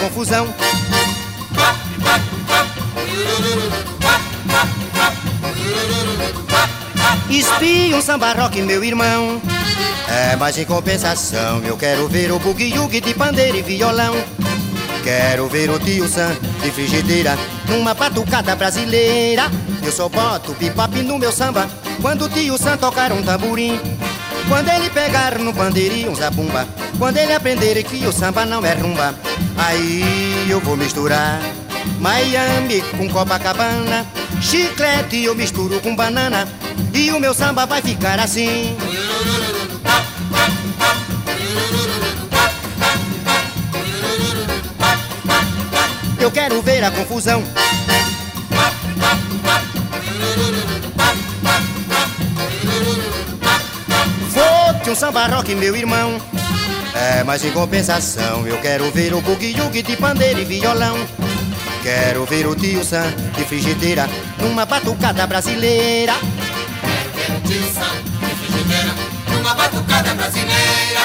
Confusão. 0.00 0.48
Espia 7.28 7.96
um 7.96 8.02
samba 8.02 8.32
rock, 8.32 8.62
meu 8.62 8.82
irmão. 8.82 9.40
É, 10.08 10.34
mas 10.36 10.58
em 10.58 10.64
compensação 10.64 11.62
eu 11.64 11.76
quero 11.76 12.08
ver 12.08 12.32
o 12.32 12.38
bugue-yugue 12.38 13.00
de 13.00 13.14
pandeiro 13.14 13.58
e 13.58 13.62
violão. 13.62 14.14
Quero 15.04 15.48
ver 15.48 15.70
o 15.70 15.78
tio 15.78 16.08
Sam 16.08 16.34
de 16.62 16.70
frigideira 16.70 17.38
numa 17.68 17.94
batucada 17.94 18.56
brasileira. 18.56 19.50
Eu 19.84 19.92
só 19.92 20.08
boto 20.08 20.54
bebop 20.54 21.02
no 21.02 21.18
meu 21.18 21.30
samba 21.30 21.68
quando 22.00 22.24
o 22.24 22.28
tio 22.28 22.58
Sam 22.58 22.76
tocar 22.76 23.12
um 23.12 23.22
tamborim. 23.22 23.78
Quando 24.48 24.68
ele 24.68 24.90
pegar 24.90 25.38
no 25.38 25.54
pandeirinho 25.54 26.10
um 26.10 26.14
zabumba 26.14 26.66
Quando 26.98 27.18
ele 27.18 27.32
aprender 27.32 27.84
que 27.84 28.04
o 28.06 28.12
samba 28.12 28.44
não 28.44 28.64
é 28.64 28.72
rumba 28.72 29.14
Aí 29.62 30.46
eu 30.48 30.58
vou 30.58 30.74
misturar 30.74 31.38
Miami 31.98 32.80
com 32.96 33.08
Copacabana 33.10 34.06
Chiclete 34.40 35.22
eu 35.22 35.34
misturo 35.34 35.78
com 35.80 35.94
banana 35.94 36.48
E 36.94 37.12
o 37.12 37.20
meu 37.20 37.34
samba 37.34 37.66
vai 37.66 37.82
ficar 37.82 38.18
assim 38.18 38.74
Eu 46.18 46.30
quero 46.30 46.62
ver 46.62 46.82
a 46.82 46.90
confusão 46.90 47.44
Fote 54.32 54.90
um 54.90 54.94
samba 54.94 55.26
rock, 55.26 55.54
meu 55.54 55.76
irmão. 55.76 56.39
É, 57.00 57.24
mas 57.24 57.42
em 57.42 57.50
compensação 57.50 58.46
eu 58.46 58.60
quero 58.60 58.90
ver 58.90 59.14
o 59.14 59.22
bugue-yugue 59.22 59.82
de 59.82 59.96
pandeiro 59.96 60.38
e 60.38 60.44
violão. 60.44 60.98
Quero 61.82 62.26
ver 62.26 62.46
o 62.46 62.54
tio 62.54 62.84
Sam 62.84 63.10
de 63.34 63.42
frigideira 63.44 64.06
numa 64.38 64.66
batucada 64.66 65.26
brasileira. 65.26 66.12
Quero 66.12 67.10
ver 67.14 67.36
o 67.36 67.40
tio 67.48 67.72
Sam 67.72 68.02
de 68.20 68.34
frigideira 68.34 68.94
numa 69.32 69.54
batucada 69.54 70.14
brasileira. 70.14 71.00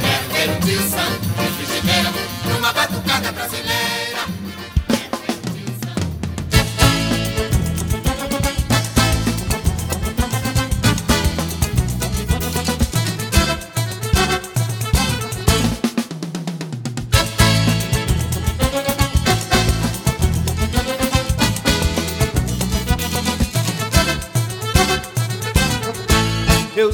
Quero 0.00 0.32
ver 0.32 0.48
o 0.50 0.60
tio 0.64 0.88
Sam 0.88 1.10
de 1.42 1.66
frigideira 1.66 2.10
numa 2.50 2.72
batucada 2.72 3.30
brasileira. 3.30 4.37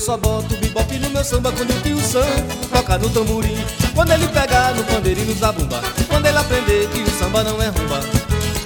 Só 0.05 0.19
boto 0.19 0.55
bebop 0.57 0.99
no 0.99 1.09
meu 1.09 1.25
samba 1.25 1.51
quando 1.51 1.71
o 1.71 1.81
tio 1.81 1.99
Sam 1.99 2.27
toca 2.71 2.99
no 2.99 3.09
tamborim. 3.09 3.57
Quando 3.95 4.13
ele 4.13 4.29
pegar 4.29 4.75
no 4.75 4.85
pandeiro 4.85 5.21
e 5.21 5.25
no 5.25 5.35
zabumba. 5.35 5.81
Quando 6.09 6.27
ele 6.27 6.37
aprender 6.37 6.87
que 6.91 7.01
o 7.01 7.11
samba 7.19 7.43
não 7.43 7.63
é 7.63 7.69
rumba. 7.69 8.01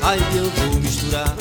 Aí 0.02 0.20
eu 0.34 0.50
vou 0.50 0.80
misturar 0.80 1.32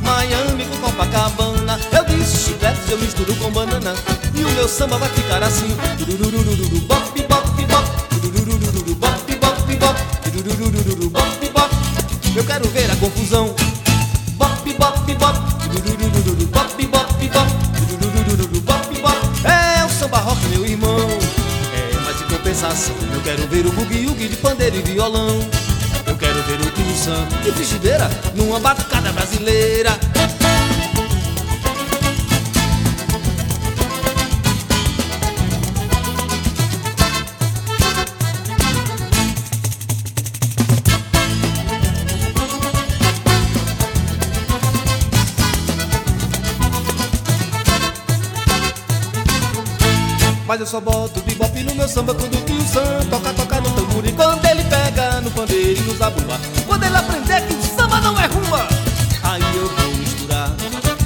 Miami 0.00 0.64
com 0.64 0.76
Copacabana. 0.78 1.78
Eu 1.92 2.04
disse 2.06 2.48
chicletes, 2.48 2.88
eu 2.88 2.98
misturo 2.98 3.34
com 3.36 3.50
banana. 3.50 3.94
E 4.34 4.42
o 4.42 4.50
meu 4.52 4.66
samba 4.66 4.96
vai 4.96 5.10
ficar 5.10 5.42
assim. 5.42 5.76
Turururururu, 5.98 6.80
bop, 6.86 7.22
bop, 7.28 7.66
bop. 7.66 8.20
Turururururu, 8.22 8.94
bop, 8.94 9.36
bop, 9.36 9.76
bop. 9.76 10.00
Turururururu, 10.32 11.10
bop, 11.10 11.48
bop. 11.50 11.74
Eu 12.34 12.44
quero 12.44 12.66
ver 12.70 12.90
a 12.90 12.96
confusão. 12.96 13.54
Ver 23.62 23.68
o 23.68 23.72
bugue-yugue 23.72 24.28
de 24.28 24.36
pandeiro 24.36 24.76
e 24.76 24.82
violão. 24.82 25.38
Eu 26.06 26.16
quero 26.16 26.42
ver 26.42 26.60
o 26.60 26.70
tio 26.70 26.96
Sam 26.96 27.26
de 27.42 27.52
frigideira 27.52 28.10
numa 28.34 28.58
batucada 28.58 29.12
brasileira. 29.12 29.96
Mas 50.46 50.60
eu 50.60 50.66
só 50.66 50.80
boto 50.80 51.22
bebop 51.22 51.62
no 51.62 51.74
meu 51.74 51.88
samba 51.88 52.14
quando 52.14 52.41
Toca, 52.72 53.34
toca 53.34 53.60
no 53.60 53.70
tamborim. 53.72 54.14
Quando 54.14 54.44
ele 54.46 54.64
pega 54.64 55.20
no 55.20 55.30
pandeiro 55.30 55.78
e 55.78 55.84
no 55.84 55.94
zabumba. 55.94 56.40
Quando 56.66 56.84
ele 56.84 56.96
aprender 56.96 57.46
que 57.46 57.52
o 57.52 57.62
samba 57.62 58.00
não 58.00 58.18
é 58.18 58.24
rumba. 58.26 58.66
Aí 59.22 59.42
eu 59.54 59.68
vou 59.68 59.94
misturar 59.96 60.50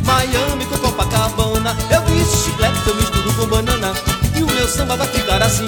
Miami 0.04 0.64
com 0.66 0.78
Copacabana. 0.78 1.76
Eu 1.90 2.02
disse 2.02 2.44
chiclete, 2.44 2.78
eu 2.86 2.94
misturo 2.94 3.34
com 3.34 3.46
banana. 3.46 3.92
E 4.36 4.44
o 4.44 4.46
meu 4.46 4.68
samba 4.68 4.96
vai 4.96 5.08
ficar 5.08 5.42
assim. 5.42 5.66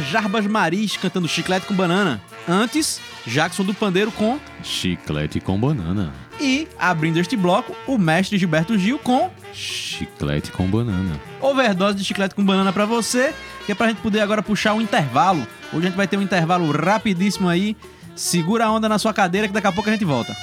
Jarbas 0.00 0.46
Maris 0.46 0.96
cantando 0.96 1.28
Chiclete 1.28 1.66
com 1.66 1.74
Banana. 1.74 2.20
Antes, 2.48 3.00
Jackson 3.26 3.64
do 3.64 3.74
Pandeiro 3.74 4.10
com. 4.10 4.38
Chiclete 4.62 5.40
com 5.40 5.58
banana. 5.58 6.12
E, 6.40 6.66
abrindo 6.78 7.18
este 7.18 7.36
bloco, 7.36 7.76
o 7.86 7.98
mestre 7.98 8.38
Gilberto 8.38 8.78
Gil 8.78 8.98
com. 8.98 9.30
Chiclete 9.52 10.50
com 10.50 10.66
banana. 10.66 11.20
Overdose 11.40 11.96
de 11.96 12.04
chiclete 12.04 12.34
com 12.34 12.44
banana 12.44 12.72
pra 12.72 12.86
você, 12.86 13.34
que 13.66 13.72
é 13.72 13.74
pra 13.74 13.88
gente 13.88 14.00
poder 14.00 14.20
agora 14.20 14.42
puxar 14.42 14.74
um 14.74 14.80
intervalo. 14.80 15.46
Hoje 15.72 15.86
a 15.86 15.88
gente 15.88 15.96
vai 15.96 16.08
ter 16.08 16.16
um 16.16 16.22
intervalo 16.22 16.70
rapidíssimo 16.70 17.48
aí. 17.48 17.76
Segura 18.16 18.66
a 18.66 18.72
onda 18.72 18.88
na 18.88 18.98
sua 18.98 19.12
cadeira 19.12 19.48
que 19.48 19.54
daqui 19.54 19.66
a 19.66 19.72
pouco 19.72 19.88
a 19.88 19.92
gente 19.92 20.04
volta. 20.04 20.34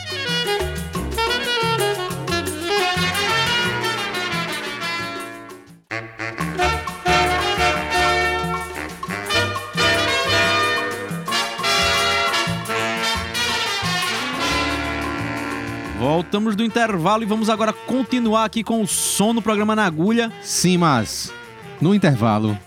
Voltamos 16.28 16.58
do 16.58 16.64
intervalo 16.66 17.24
e 17.24 17.26
vamos 17.26 17.50
agora 17.50 17.72
continuar 17.72 18.44
aqui 18.44 18.62
com 18.62 18.82
o 18.82 18.88
som 18.88 19.32
no 19.32 19.42
programa 19.42 19.78
na 19.78 19.86
agulha. 19.86 20.30
Sim, 20.42 20.78
mas 20.78 21.32
no 21.80 21.96
intervalo, 21.96 22.60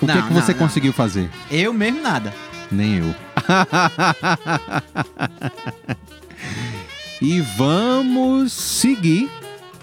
o 0.00 0.06
que, 0.06 0.06
Não, 0.06 0.16
é 0.16 0.22
que 0.22 0.32
você 0.32 0.52
não, 0.52 0.60
não. 0.60 0.66
conseguiu 0.68 0.92
fazer? 0.92 1.28
Eu 1.50 1.72
mesmo 1.72 2.00
nada. 2.00 2.32
Nem 2.70 2.98
eu. 2.98 3.12
e 7.20 7.40
vamos 7.40 8.52
seguir 8.52 9.28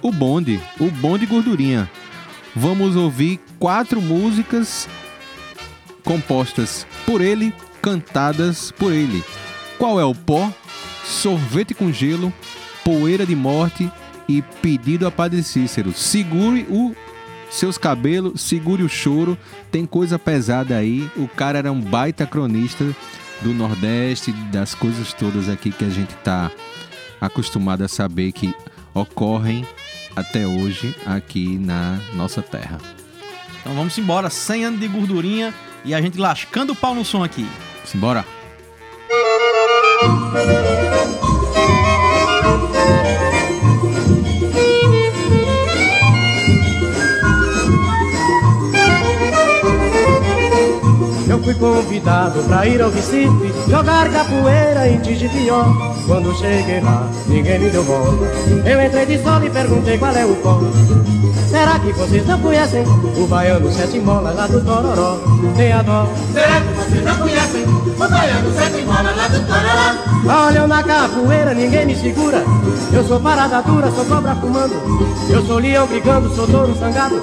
o 0.01 0.09
bonde, 0.09 0.61
o 0.79 0.89
bonde 0.89 1.25
gordurinha. 1.25 1.91
Vamos 2.55 2.95
ouvir 2.95 3.41
quatro 3.59 4.01
músicas 4.01 4.87
compostas 6.01 6.87
por 7.05 7.19
ele, 7.19 7.53
cantadas 7.81 8.71
por 8.71 8.93
ele. 8.93 9.21
Qual 9.77 9.99
é 9.99 10.05
o 10.05 10.15
pó? 10.15 10.49
Sorvete 11.03 11.73
com 11.73 11.91
gelo, 11.91 12.31
poeira 12.87 13.25
de 13.25 13.35
morte 13.35 13.91
e 14.29 14.41
pedido 14.41 15.05
a 15.05 15.11
Padre 15.11 15.43
Cícero. 15.43 15.91
Segure 15.91 16.65
o 16.69 16.95
seus 17.49 17.77
cabelos, 17.77 18.39
segure 18.39 18.81
o 18.81 18.87
choro. 18.87 19.37
Tem 19.69 19.85
coisa 19.85 20.17
pesada 20.17 20.77
aí. 20.77 21.11
O 21.17 21.27
cara 21.27 21.57
era 21.57 21.69
um 21.69 21.81
baita 21.81 22.25
cronista 22.25 22.85
do 23.41 23.53
Nordeste, 23.53 24.31
das 24.53 24.73
coisas 24.73 25.11
todas 25.11 25.49
aqui 25.49 25.69
que 25.69 25.83
a 25.83 25.89
gente 25.89 26.15
tá 26.23 26.49
acostumado 27.19 27.83
a 27.83 27.89
saber 27.89 28.31
que 28.31 28.55
ocorrem 28.93 29.67
até 30.15 30.47
hoje 30.47 30.95
aqui 31.05 31.57
na 31.57 31.99
nossa 32.13 32.41
terra. 32.41 32.77
Então 33.59 33.75
vamos 33.75 33.97
embora, 33.97 34.29
100 34.29 34.63
anos 34.63 34.79
de 34.79 34.87
gordurinha 34.87 35.53
e 35.83 35.93
a 35.93 36.01
gente 36.01 36.17
lascando 36.17 36.71
o 36.71 36.75
pau 36.75 36.95
no 36.95 37.03
som 37.03 37.21
aqui. 37.21 37.45
Simbora. 37.83 38.25
Fui 51.47 51.53
convidado 51.53 52.43
pra 52.43 52.67
ir 52.67 52.81
ao 52.81 52.89
Recife 52.89 53.53
Jogar 53.69 54.11
capoeira 54.11 54.89
em 54.89 54.99
Tigipió. 54.99 55.63
Quando 56.05 56.37
cheguei 56.37 56.81
lá, 56.81 57.09
ninguém 57.27 57.59
me 57.59 57.69
deu 57.69 57.83
bola. 57.85 58.27
Eu 58.65 58.85
entrei 58.85 59.05
de 59.05 59.23
sola 59.23 59.45
e 59.45 59.49
perguntei 59.49 59.97
qual 59.97 60.13
é 60.13 60.25
o 60.25 60.35
pó. 60.35 60.59
Será 61.49 61.79
que 61.79 61.93
vocês 61.93 62.27
não 62.27 62.39
conhecem 62.41 62.83
O 62.83 63.25
baiano 63.27 63.71
sete 63.71 63.99
molas 63.99 64.35
lá 64.35 64.47
do 64.47 64.61
Tororó? 64.61 65.19
Tem 65.55 65.71
a 65.71 65.81
dó. 65.81 66.07
Será 66.33 66.59
que 66.59 66.73
vocês 66.73 67.05
não 67.05 67.17
conhecem 67.17 67.65
o 68.05 68.09
baiano 68.09 68.53
sete 68.53 68.83
molas 68.83 69.17
lá 69.17 69.27
do 69.27 69.39
Tororó? 69.45 70.47
Olha 70.47 70.59
eu 70.59 70.67
na 70.67 70.83
capoeira, 70.83 71.53
ninguém 71.53 71.85
me 71.85 71.95
segura. 71.95 72.43
Eu 72.93 73.03
sou 73.03 73.19
parada 73.19 73.61
dura, 73.61 73.91
sou 73.91 74.05
cobra 74.05 74.35
fumando. 74.35 74.75
Eu 75.29 75.45
sou 75.45 75.59
leão 75.59 75.87
brigando, 75.87 76.33
sou 76.33 76.47
touro 76.47 76.73
sangado 76.77 77.19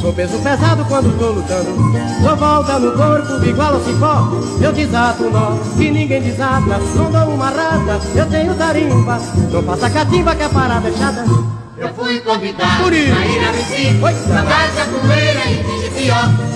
Sou 0.00 0.12
peso 0.12 0.38
pesado 0.38 0.84
quando 0.86 1.18
tô 1.18 1.30
lutando. 1.30 1.74
Sou 2.22 2.36
volta 2.36 2.78
no 2.78 2.92
corpo, 2.92 3.44
igual 3.44 3.74
ao 3.74 3.84
cipó. 3.84 4.28
Eu 4.60 4.72
desato 4.72 5.24
o 5.24 5.30
nó, 5.30 5.56
que 5.76 5.90
ninguém 5.90 6.22
desata. 6.22 6.78
Não 6.94 7.10
dou 7.10 7.34
uma 7.34 7.50
rata, 7.50 8.00
eu 8.14 8.26
tenho 8.26 8.54
tarimba. 8.54 9.20
Não 9.50 9.62
faça 9.62 9.90
catimba 9.90 10.34
que 10.34 10.42
a 10.42 10.48
parada 10.48 10.88
é 10.88 10.92
chata 10.92 11.24
Eu 11.84 11.94
fui 11.94 12.20
convidado 12.20 12.82
Por 12.82 12.92
isso. 12.92 13.14
pra 13.14 13.26
ir 13.26 13.38
a 13.44 13.50
Recife. 13.50 14.00
Jogar 14.26 14.70
capoeira 14.74 15.40
em 15.50 15.62
Tigipió 15.62 16.14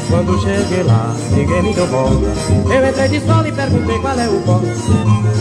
Quando 0.09 0.41
cheguei 0.43 0.83
lá, 0.83 1.15
ninguém 1.33 1.63
me 1.63 1.75
deu 1.75 1.87
volta 1.87 2.27
Eu 2.73 2.89
entrei 2.89 3.09
de 3.09 3.21
sola 3.27 3.47
e 3.49 3.53
perguntei 3.53 3.99
qual 3.99 4.19
é 4.19 4.29
o 4.29 4.41
pó 4.43 4.61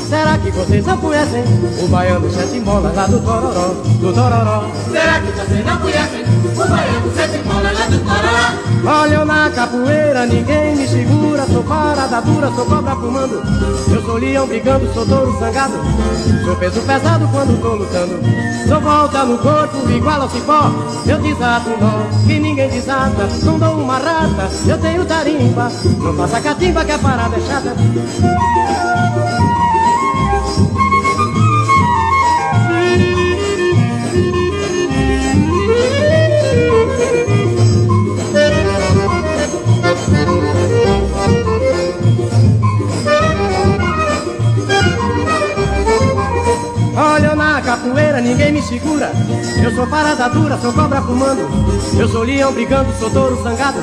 Será 0.09 0.37
que 0.37 0.51
vocês 0.51 0.85
não 0.85 0.97
conhecem 0.97 1.43
O 1.81 1.87
baiano 1.87 2.29
sete 2.31 2.59
molas 2.59 2.95
lá 2.95 3.07
do 3.07 3.19
Tororó 3.19 3.75
Do 3.99 4.13
Tororó? 4.13 4.69
Será 4.91 5.19
que 5.21 5.31
vocês 5.31 5.65
não 5.65 5.77
conhecem 5.77 6.21
o 6.23 6.67
baiano 6.67 7.11
sete 7.15 7.37
molas 7.47 7.79
lá 7.79 7.85
do 7.85 7.99
Tororó? 7.99 8.67
Olha 9.01 9.15
eu 9.15 9.25
na 9.25 9.49
capoeira, 9.49 10.25
ninguém 10.25 10.75
me 10.77 10.87
segura. 10.87 11.45
Sou 11.47 11.61
parada 11.63 12.21
dura, 12.21 12.49
sou 12.55 12.65
cobra 12.65 12.95
fumando. 12.95 13.41
Eu 13.91 14.01
sou 14.01 14.15
leão 14.17 14.47
brigando, 14.47 14.93
sou 14.93 15.05
touro 15.05 15.37
sangado. 15.39 15.73
Sou 16.45 16.55
peso 16.55 16.79
pesado 16.83 17.27
quando 17.29 17.59
tô 17.61 17.73
lutando. 17.75 18.19
Sou 18.65 18.79
volta 18.79 19.25
no 19.25 19.37
corpo, 19.39 19.76
igual 19.89 20.21
ao 20.21 20.29
cipó. 20.29 20.71
Eu 21.05 21.19
desato 21.19 21.69
um 21.69 21.77
nó, 21.79 22.25
que 22.25 22.39
ninguém 22.39 22.69
desata. 22.69 23.27
Não 23.43 23.59
dou 23.59 23.73
uma 23.75 23.97
rata, 23.97 24.49
eu 24.67 24.77
tenho 24.79 25.05
tarimba. 25.05 25.71
Não 25.99 26.15
faça 26.15 26.41
catimba 26.41 26.85
que 26.85 26.91
a 26.91 26.99
parada 26.99 27.35
é 27.35 27.41
chata 27.41 27.75
capoeira, 47.67 48.21
ninguém 48.21 48.53
me 48.53 48.61
segura. 48.61 49.11
Eu 49.61 49.75
sou 49.75 49.85
parada 49.87 50.29
dura, 50.29 50.57
sou 50.57 50.71
cobra 50.71 51.01
fumando. 51.01 51.45
Eu 51.99 52.07
sou 52.07 52.23
leão 52.23 52.53
brigando, 52.53 52.93
sou 52.97 53.09
touro 53.09 53.41
sangado 53.43 53.79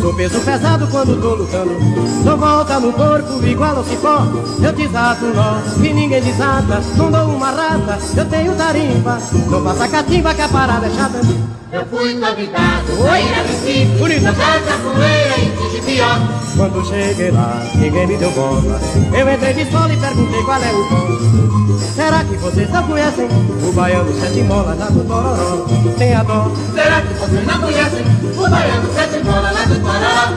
Sou 0.00 0.12
peso 0.14 0.40
pesado 0.40 0.88
quando 0.88 1.20
tô 1.20 1.36
lutando. 1.36 1.76
Sou 2.24 2.36
volta 2.36 2.80
no 2.80 2.92
corpo, 2.92 3.46
igual 3.46 3.76
ao 3.76 3.84
cipó. 3.84 4.26
Eu 4.60 4.72
desato 4.72 5.24
um 5.24 5.34
nó, 5.34 5.60
que 5.80 5.92
ninguém 5.92 6.20
desata. 6.20 6.82
Não 6.96 7.12
dou 7.12 7.36
uma 7.36 7.50
rata, 7.50 7.96
eu 8.16 8.24
tenho 8.24 8.56
tarimba. 8.56 9.18
Não 9.48 9.62
faça 9.62 9.88
catimba 9.88 10.34
que 10.34 10.42
a 10.42 10.48
parada 10.48 10.86
é 10.88 10.90
chata 10.90 11.61
Eu 11.72 11.86
fui 11.86 12.20
convidado 12.20 13.00
Oi. 13.00 13.08
a 13.08 13.42
Recife 13.48 13.86
Bonita. 13.98 14.20
Jogar 14.20 14.60
capoeira 14.60 15.38
em 15.38 15.50
Tigipió 15.56 16.06
Quando 16.54 16.86
cheguei 16.86 17.30
lá, 17.30 17.62
ninguém 17.76 18.06
me 18.08 18.16
deu 18.18 18.30
bola 18.32 18.78
Eu 19.16 19.32
entrei 19.32 19.54
de 19.54 19.70
sola 19.70 19.90
e 19.90 19.96
perguntei 19.96 20.42
qual 20.42 20.62
é 20.62 20.70
o 20.70 21.78
Será 21.94 22.24
que 22.24 22.36
vocês 22.36 22.68
não 22.68 22.86
conhecem 22.86 23.26
O 23.66 23.72
baiano 23.72 24.20
sete 24.20 24.42
molas 24.42 24.78
lá 24.78 24.86
do 24.90 25.02
Tororó 25.02 25.66
Tem 25.96 26.12
a 26.12 26.22
dó 26.22 26.52
Será 26.74 27.00
que 27.00 27.14
vocês 27.14 27.46
não 27.46 27.60
conhecem 27.62 28.04
o 28.36 28.50
baiano 28.50 28.94
sete 28.94 29.24
molas 29.24 29.54
lá 29.54 29.64
do 29.64 29.80
Tororó? 29.80 30.28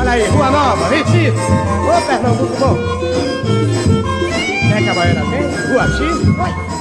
Olha 0.00 0.10
aí, 0.10 0.26
Rua 0.26 0.50
Nova, 0.50 0.88
Recife 0.88 1.30
Ô 1.30 2.02
Pernambuco 2.04 2.56
bom 2.58 2.76
Quer 4.68 4.82
que 4.82 4.88
a 4.88 4.94
baiana 4.94 5.24
tem? 5.30 5.72
Rua 5.72 5.84
X? 5.84 6.00
Oi. 6.00 6.71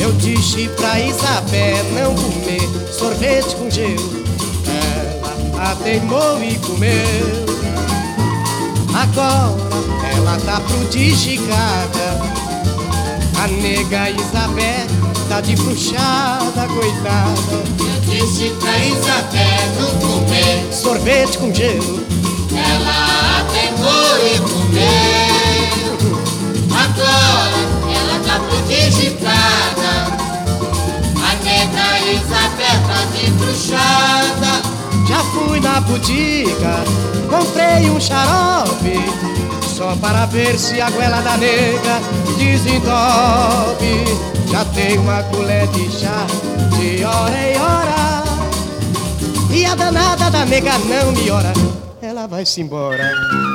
Eu 0.00 0.12
disse 0.14 0.68
pra 0.70 0.98
Isabel 0.98 1.84
não 1.92 2.14
comer 2.14 2.92
sorvete 2.92 3.54
com 3.56 3.70
gelo. 3.70 4.24
Ela 4.66 5.70
a 5.70 5.76
teimou 5.76 6.42
e 6.42 6.58
comeu. 6.58 7.46
Agora 8.94 10.08
ela 10.16 10.36
tá 10.44 10.60
prodigiada. 10.60 12.38
A 13.40 13.46
nega 13.46 14.10
Isabel 14.10 14.97
tá 15.28 15.40
de 15.42 15.54
puxada, 15.56 16.66
coitada. 16.68 17.62
Eu 17.78 18.00
disse 18.00 18.48
pra 18.58 18.78
Isabel 18.78 19.90
comer. 20.00 20.72
Sorvete 20.72 21.38
com 21.38 21.54
gelo. 21.54 22.06
Ela 22.50 23.40
ateimou 23.40 24.18
e 24.24 24.38
comeu 24.40 26.08
Agora 26.74 27.60
ela 27.94 28.18
tá 28.26 28.40
prodigitada 28.40 29.92
A 31.22 31.34
nega 31.44 31.88
Isabel 32.10 32.78
tá 32.88 33.00
de 33.14 33.30
bruxada. 33.32 34.52
Já 35.06 35.20
fui 35.20 35.60
na 35.60 35.80
botica, 35.80 36.84
comprei 37.30 37.90
um 37.90 38.00
xarope 38.00 39.47
Só 39.78 39.94
para 39.94 40.26
ver 40.26 40.58
se 40.58 40.80
a 40.80 40.90
goela 40.90 41.20
da 41.20 41.36
nega 41.36 42.00
desentope 42.36 44.04
Já 44.50 44.64
tem 44.74 44.98
uma 44.98 45.22
colher 45.22 45.68
de 45.68 45.88
chá 45.88 46.26
de 46.76 47.04
hora 47.04 47.48
em 47.48 47.56
hora. 47.56 48.24
E 49.52 49.64
a 49.64 49.76
danada 49.76 50.32
da 50.32 50.44
nega 50.44 50.76
não 50.78 51.12
me 51.12 51.30
ora. 51.30 51.52
Ela 52.02 52.26
vai-se 52.26 52.60
embora 52.60 53.47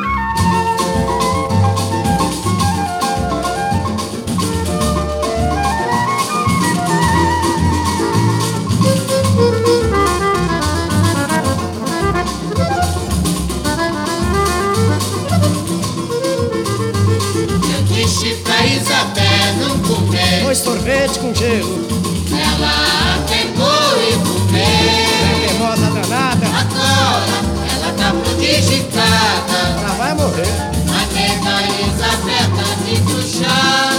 Dois 20.42 20.58
sorvete 20.58 21.20
com 21.20 21.34
gelo. 21.34 21.86
Ela 22.32 23.24
tentou 23.28 24.02
e 24.02 24.14
comeu. 24.26 25.48
Teimosa 25.48 25.92
danada. 25.92 26.48
Agora 26.48 27.38
ela 27.76 27.94
tá 27.98 28.14
prodigitada. 28.24 29.58
Ela 29.80 29.96
vai 29.98 30.14
morrer. 30.16 30.48
A 30.90 31.14
nega 31.14 31.54
Isabela 31.88 32.66
de 32.86 33.00
bruxada. 33.02 33.94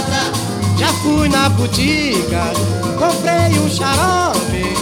Já 0.77 0.87
fui 1.01 1.29
na 1.29 1.49
botica, 1.49 2.51
comprei 2.99 3.57
um 3.59 3.69
xarope 3.69 4.75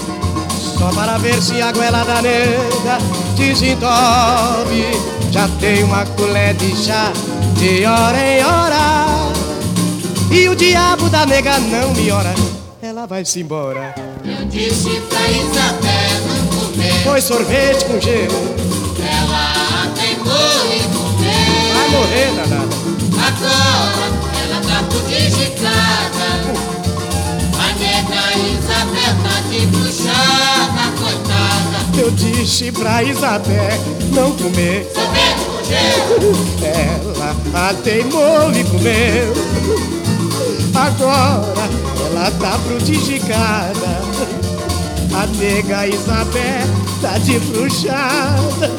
Só 0.78 0.88
para 0.90 1.20
ver 1.20 1.40
se 1.40 1.62
a 1.62 1.72
goela 1.72 2.04
da 2.04 2.22
nega 2.22 2.98
desentope 3.38 4.84
Já 5.32 5.48
tem 5.60 5.84
uma 5.84 6.04
colher 6.06 6.56
de 6.56 6.76
chá 6.76 7.12
de 7.56 7.86
hora 7.86 8.18
em 8.18 8.44
hora 8.44 9.03
E 10.34 10.50
o 10.50 10.56
diabo 10.56 11.10
da 11.10 11.28
nega 11.28 11.60
não 11.60 11.94
me 11.94 12.10
ora 12.10 12.34
Ela 12.82 13.06
vai-se 13.06 13.40
embora 13.40 13.94
Eu 14.26 14.46
disse 14.46 14.90
pra 15.02 15.30
Isabela 15.30 16.34
não 16.40 16.72
comer. 16.72 17.04
Foi 17.04 17.22
sorvete 17.22 17.86
com 17.86 18.02
gelo 18.02 18.56
Ela 18.98 19.94
tentou 19.94 20.74
e 20.74 20.82
comeu. 20.92 21.74
Vai 21.76 21.90
morrer, 21.90 22.32
danada 22.36 22.74
Agora 23.28 24.12
ela 24.44 24.60
tá 24.62 24.84
prodigitada. 24.90 26.28
A 27.60 27.68
nega 27.78 28.24
Isabela 28.50 29.36
de 29.52 29.66
bruxada, 29.68 30.86
coitada. 30.98 32.02
Eu 32.02 32.10
disse 32.10 32.72
pra 32.72 33.04
Isabel 33.04 33.80
não 34.12 34.32
comer 34.32 34.92
Sorvete 34.96 35.46
com 35.46 35.64
gelo. 35.64 36.34
Ela 36.64 37.36
a 37.70 37.74
teimou 37.76 38.52
e 38.52 38.64
comeu 38.64 40.03
Agora 40.76 41.70
ela 42.06 42.32
tá 42.32 42.58
prodigitada. 42.68 44.02
A 45.16 45.28
nega 45.38 45.88
Isabel 45.88 46.68
tá 47.02 47.18
de 47.20 47.40
bruxada. 47.40 48.72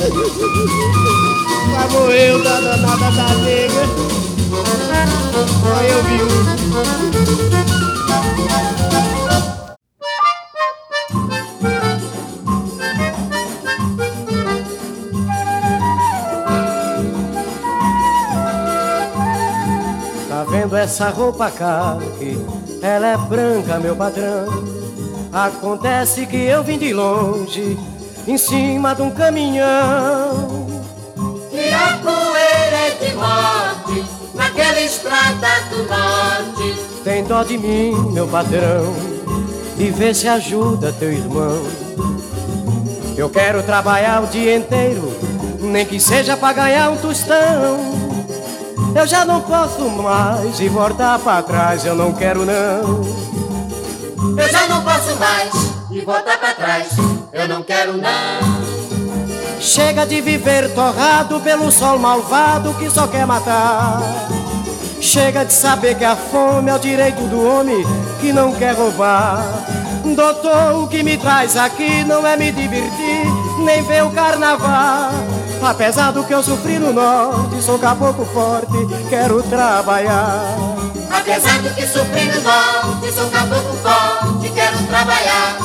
Vai 1.73 1.89
morreu 1.91 2.43
da 2.43 2.61
danada 2.61 3.11
da 3.13 3.35
nega. 3.37 3.87
Só 5.63 5.83
eu 5.83 6.03
vi 6.05 6.19
essa 20.77 21.09
roupa 21.09 21.51
caqui? 21.51 22.39
Ela 22.83 23.09
é 23.09 23.17
branca, 23.17 23.79
meu 23.79 23.97
padrão. 23.97 24.47
Acontece 25.33 26.27
que 26.27 26.37
eu 26.37 26.63
vim 26.63 26.79
de 26.79 26.93
longe, 26.93 27.79
em 28.27 28.39
cima 28.39 28.95
de 28.95 29.03
um 29.03 29.11
caminhão. 29.11 30.67
E 31.53 31.73
a 31.73 31.99
poeira 31.99 32.77
é 32.77 32.91
de 33.01 33.15
morte 33.15 34.05
naquela 34.35 34.81
estrada 34.81 35.49
do 35.71 35.79
norte. 35.89 36.81
Tem 37.03 37.25
dó 37.25 37.43
de 37.43 37.59
mim, 37.59 37.93
meu 38.13 38.27
patrão, 38.27 38.95
e 39.79 39.91
vê 39.91 40.15
se 40.15 40.29
ajuda 40.29 40.93
teu 40.93 41.13
irmão. 41.13 41.63
Eu 43.17 43.31
quero 43.31 43.63
trabalhar 43.63 44.23
o 44.23 44.27
dia 44.27 44.57
inteiro, 44.57 45.13
nem 45.61 45.85
que 45.85 46.01
seja 46.01 46.37
pra 46.37 46.53
ganhar 46.53 46.91
um 46.91 46.97
tostão. 46.97 48.04
Eu 48.95 49.07
já 49.07 49.25
não 49.25 49.41
posso 49.41 49.81
mais 49.91 50.61
e 50.61 50.69
voltar 50.69 51.19
pra 51.19 51.43
trás, 51.43 51.85
eu 51.85 51.97
não 51.97 52.13
quero 52.13 52.45
não. 52.47 53.03
Eu 54.39 54.49
já 54.49 54.69
não 54.69 54.83
posso 54.83 55.17
mais 55.19 55.53
e 55.91 56.01
voltar 56.01 56.39
pra 56.39 56.55
trás. 56.55 56.89
Eu 57.33 57.49
não 57.49 57.63
quero 57.63 57.97
não. 57.97 58.65
Chega 59.61 60.07
de 60.07 60.21
viver 60.21 60.73
torrado 60.75 61.41
pelo 61.41 61.73
sol 61.73 61.99
malvado 61.99 62.73
que 62.75 62.89
só 62.89 63.09
quer 63.09 63.27
matar. 63.27 64.01
Chega 65.01 65.45
de 65.45 65.53
saber 65.53 65.97
que 65.97 66.05
a 66.05 66.15
fome 66.15 66.71
é 66.71 66.75
o 66.75 66.79
direito 66.79 67.23
do 67.23 67.45
homem 67.45 67.85
que 68.21 68.33
não 68.33 68.53
quer 68.55 68.75
roubar. 68.75 69.45
Doutor, 70.15 70.85
o 70.85 70.87
que 70.87 71.03
me 71.03 71.17
traz 71.17 71.57
aqui 71.57 72.05
não 72.05 72.27
é 72.27 72.37
me 72.37 72.53
divertir, 72.53 73.25
nem 73.65 73.83
ver 73.83 74.05
o 74.05 74.11
carnaval. 74.11 75.13
Apesar 75.63 76.13
do 76.13 76.25
que 76.25 76.35
eu 76.35 76.43
sofri 76.43 76.79
no 76.79 76.93
norte, 76.93 77.63
sou 77.63 77.79
caboclo 77.79 78.27
forte, 78.27 78.69
quero 79.09 79.43
trabalhar. 79.43 80.57
Apesar 81.11 81.63
do 81.63 81.71
que 81.75 81.87
sofri 81.87 82.25
no 82.25 82.41
norte, 82.43 83.13
sou 83.13 83.31
caboclo 83.31 83.77
forte, 83.83 84.51
quero 84.51 84.79
trabalhar. 84.87 85.57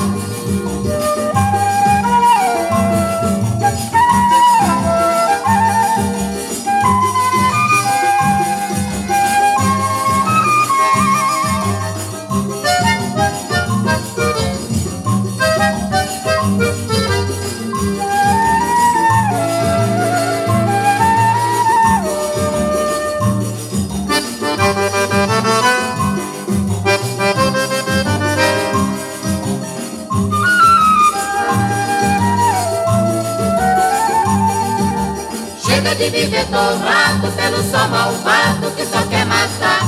Chega 36.39 36.45
de 36.45 36.45
viver 36.45 36.45
torrado 36.45 37.31
pelo 37.33 37.63
sol 37.63 37.87
malvado 37.89 38.71
que 38.75 38.85
só 38.85 39.01
quer 39.09 39.25
matar. 39.25 39.81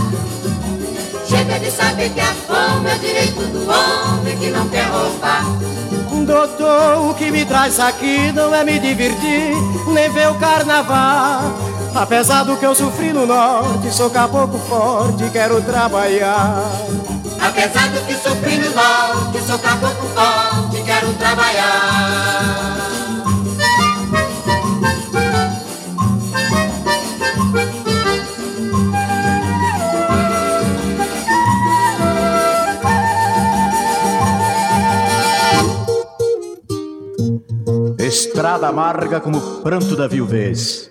Chega 1.27 1.59
de 1.59 1.71
saber 1.71 2.09
que 2.09 2.19
a 2.19 2.33
fome 2.33 2.89
é 2.89 2.95
o 2.95 2.99
direito 2.99 3.41
do 3.41 3.69
homem 3.69 4.37
que 4.37 4.49
não 4.49 4.67
quer 4.67 4.85
roubar. 4.87 5.45
Doutor, 6.25 7.09
o 7.09 7.13
que 7.13 7.31
me 7.31 7.45
traz 7.45 7.79
aqui 7.79 8.31
não 8.33 8.53
é 8.53 8.65
me 8.65 8.79
divertir, 8.79 9.55
nem 9.87 10.09
ver 10.09 10.29
o 10.29 10.35
carnaval. 10.35 11.57
Apesar 11.95 12.43
do 12.43 12.57
que 12.57 12.65
eu 12.65 12.75
sofri 12.75 13.13
no 13.13 13.25
norte, 13.25 13.91
sou 13.91 14.09
caboclo 14.09 14.59
forte, 14.59 15.29
quero 15.31 15.61
trabalhar. 15.61 16.63
Apesar 17.39 17.89
do 17.89 18.05
que 18.05 18.13
sofri 18.13 18.57
no 18.57 18.69
norte, 18.71 19.39
sou 19.47 19.57
caboclo 19.57 20.09
forte, 20.09 20.83
quero 20.83 21.13
trabalhar. 21.13 22.70
Estrada 38.61 38.79
amarga 38.79 39.19
como 39.19 39.39
o 39.39 39.61
pranto 39.63 39.95
da 39.95 40.07
viuvez. 40.07 40.87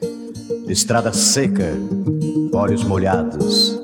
Estrada 0.66 1.12
seca, 1.12 1.72
olhos 2.52 2.82
molhados. 2.82 3.80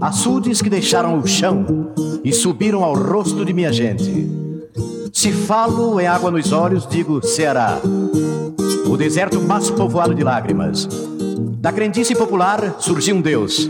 Açudes 0.00 0.62
que 0.62 0.70
deixaram 0.70 1.18
o 1.18 1.26
chão 1.26 1.92
e 2.22 2.32
subiram 2.32 2.84
ao 2.84 2.94
rosto 2.94 3.44
de 3.44 3.52
minha 3.52 3.72
gente. 3.72 4.30
Se 5.12 5.32
falo 5.32 5.98
em 5.98 6.06
água 6.06 6.30
nos 6.30 6.52
olhos, 6.52 6.86
digo 6.86 7.20
Ceará. 7.26 7.80
O 8.86 8.96
deserto 8.96 9.40
mais 9.40 9.68
povoado 9.68 10.14
de 10.14 10.22
lágrimas. 10.22 10.88
Da 11.58 11.72
crendice 11.72 12.14
popular 12.14 12.76
surgiu 12.78 13.16
um 13.16 13.20
Deus. 13.20 13.68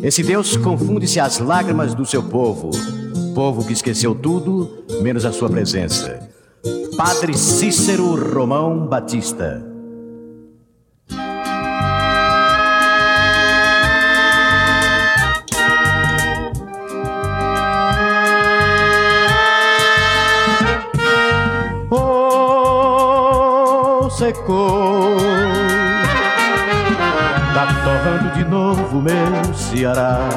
Esse 0.00 0.22
Deus 0.22 0.56
confunde-se 0.56 1.18
às 1.18 1.40
lágrimas 1.40 1.92
do 1.92 2.06
seu 2.06 2.22
povo. 2.22 2.70
Povo 3.34 3.66
que 3.66 3.72
esqueceu 3.72 4.14
tudo, 4.14 4.84
menos 5.02 5.24
a 5.24 5.32
sua 5.32 5.50
presença. 5.50 6.21
Padre 6.96 7.34
Cícero 7.34 8.14
Romão 8.14 8.86
Batista. 8.86 9.64
Oh, 21.90 22.90
secou. 24.10 25.16
Tá 27.54 27.66
torrando 27.84 28.34
de 28.34 28.44
novo 28.44 29.00
meu 29.00 29.54
Ceará. 29.54 30.28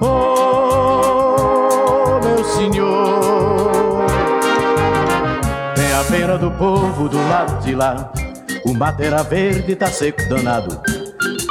Oh, 0.00 1.27
Pena 6.28 6.36
do 6.40 6.50
povo 6.50 7.08
do 7.08 7.16
lado 7.26 7.58
de 7.64 7.74
lá. 7.74 8.12
O 8.62 8.74
mato 8.74 9.02
era 9.02 9.22
verde, 9.22 9.74
tá 9.74 9.86
seco 9.86 10.28
danado. 10.28 10.78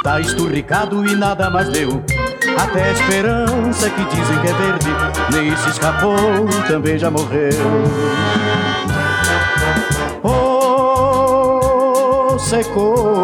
Tá 0.04 0.20
esturricado 0.20 1.04
e 1.04 1.16
nada 1.16 1.50
mais 1.50 1.68
deu. 1.68 2.00
Até 2.56 2.84
a 2.84 2.92
esperança 2.92 3.90
que 3.90 4.04
dizem 4.04 4.38
que 4.40 4.46
é 4.46 4.52
verde, 4.52 4.86
nem 5.32 5.56
se 5.56 5.70
escapou, 5.70 6.14
também 6.68 6.96
já 6.96 7.10
morreu. 7.10 7.50
Oh, 10.22 11.58
secou. 12.38 13.16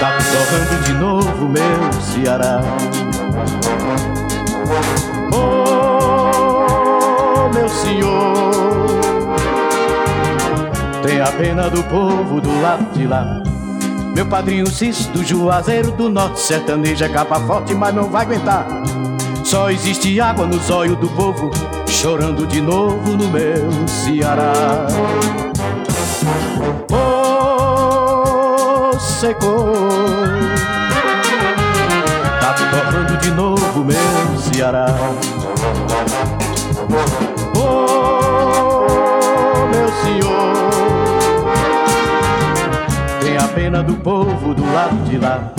Tá 0.00 0.16
torrando 0.32 0.82
de 0.84 0.92
novo 0.94 1.46
meu 1.46 1.92
Ceará. 2.00 2.62
Oh, 5.34 5.95
tem 11.06 11.20
a 11.20 11.30
pena 11.32 11.70
do 11.70 11.82
povo 11.84 12.40
do 12.40 12.60
lado 12.60 12.92
de 12.92 13.06
lá. 13.06 13.42
Meu 14.14 14.26
padrinho 14.26 14.66
Cis 14.66 15.06
do 15.06 15.22
Juazeiro 15.22 15.92
do 15.92 16.08
Norte 16.08 16.40
Sertanejo 16.40 17.04
é 17.04 17.08
capa 17.08 17.38
forte, 17.40 17.74
mas 17.74 17.94
não 17.94 18.10
vai 18.10 18.22
aguentar. 18.22 18.66
Só 19.44 19.70
existe 19.70 20.20
água 20.20 20.46
no 20.46 20.58
zóio 20.58 20.96
do 20.96 21.08
povo 21.10 21.50
Chorando 21.86 22.46
de 22.46 22.60
novo 22.60 23.16
no 23.16 23.28
meu 23.28 23.86
Ceará. 23.86 24.86
Oh, 26.92 28.98
secou. 28.98 29.72
Tá 32.40 32.54
torrando 32.54 33.16
de 33.18 33.30
novo 33.30 33.84
meu 33.84 34.38
Ceará 34.38 34.86
do 43.82 43.94
povo 43.96 44.54
do 44.54 44.64
lado 44.72 45.04
de 45.08 45.18
lá. 45.18 45.55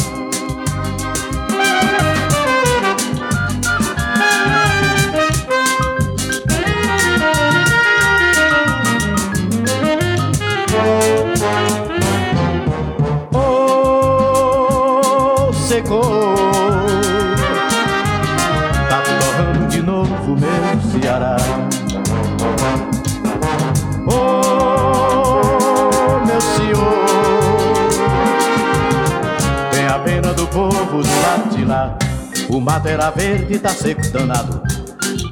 O 32.50 32.62
mato 32.62 32.88
era 32.88 33.10
verde, 33.12 33.60
tá 33.60 33.70
seco 33.70 34.08
danado. 34.10 34.62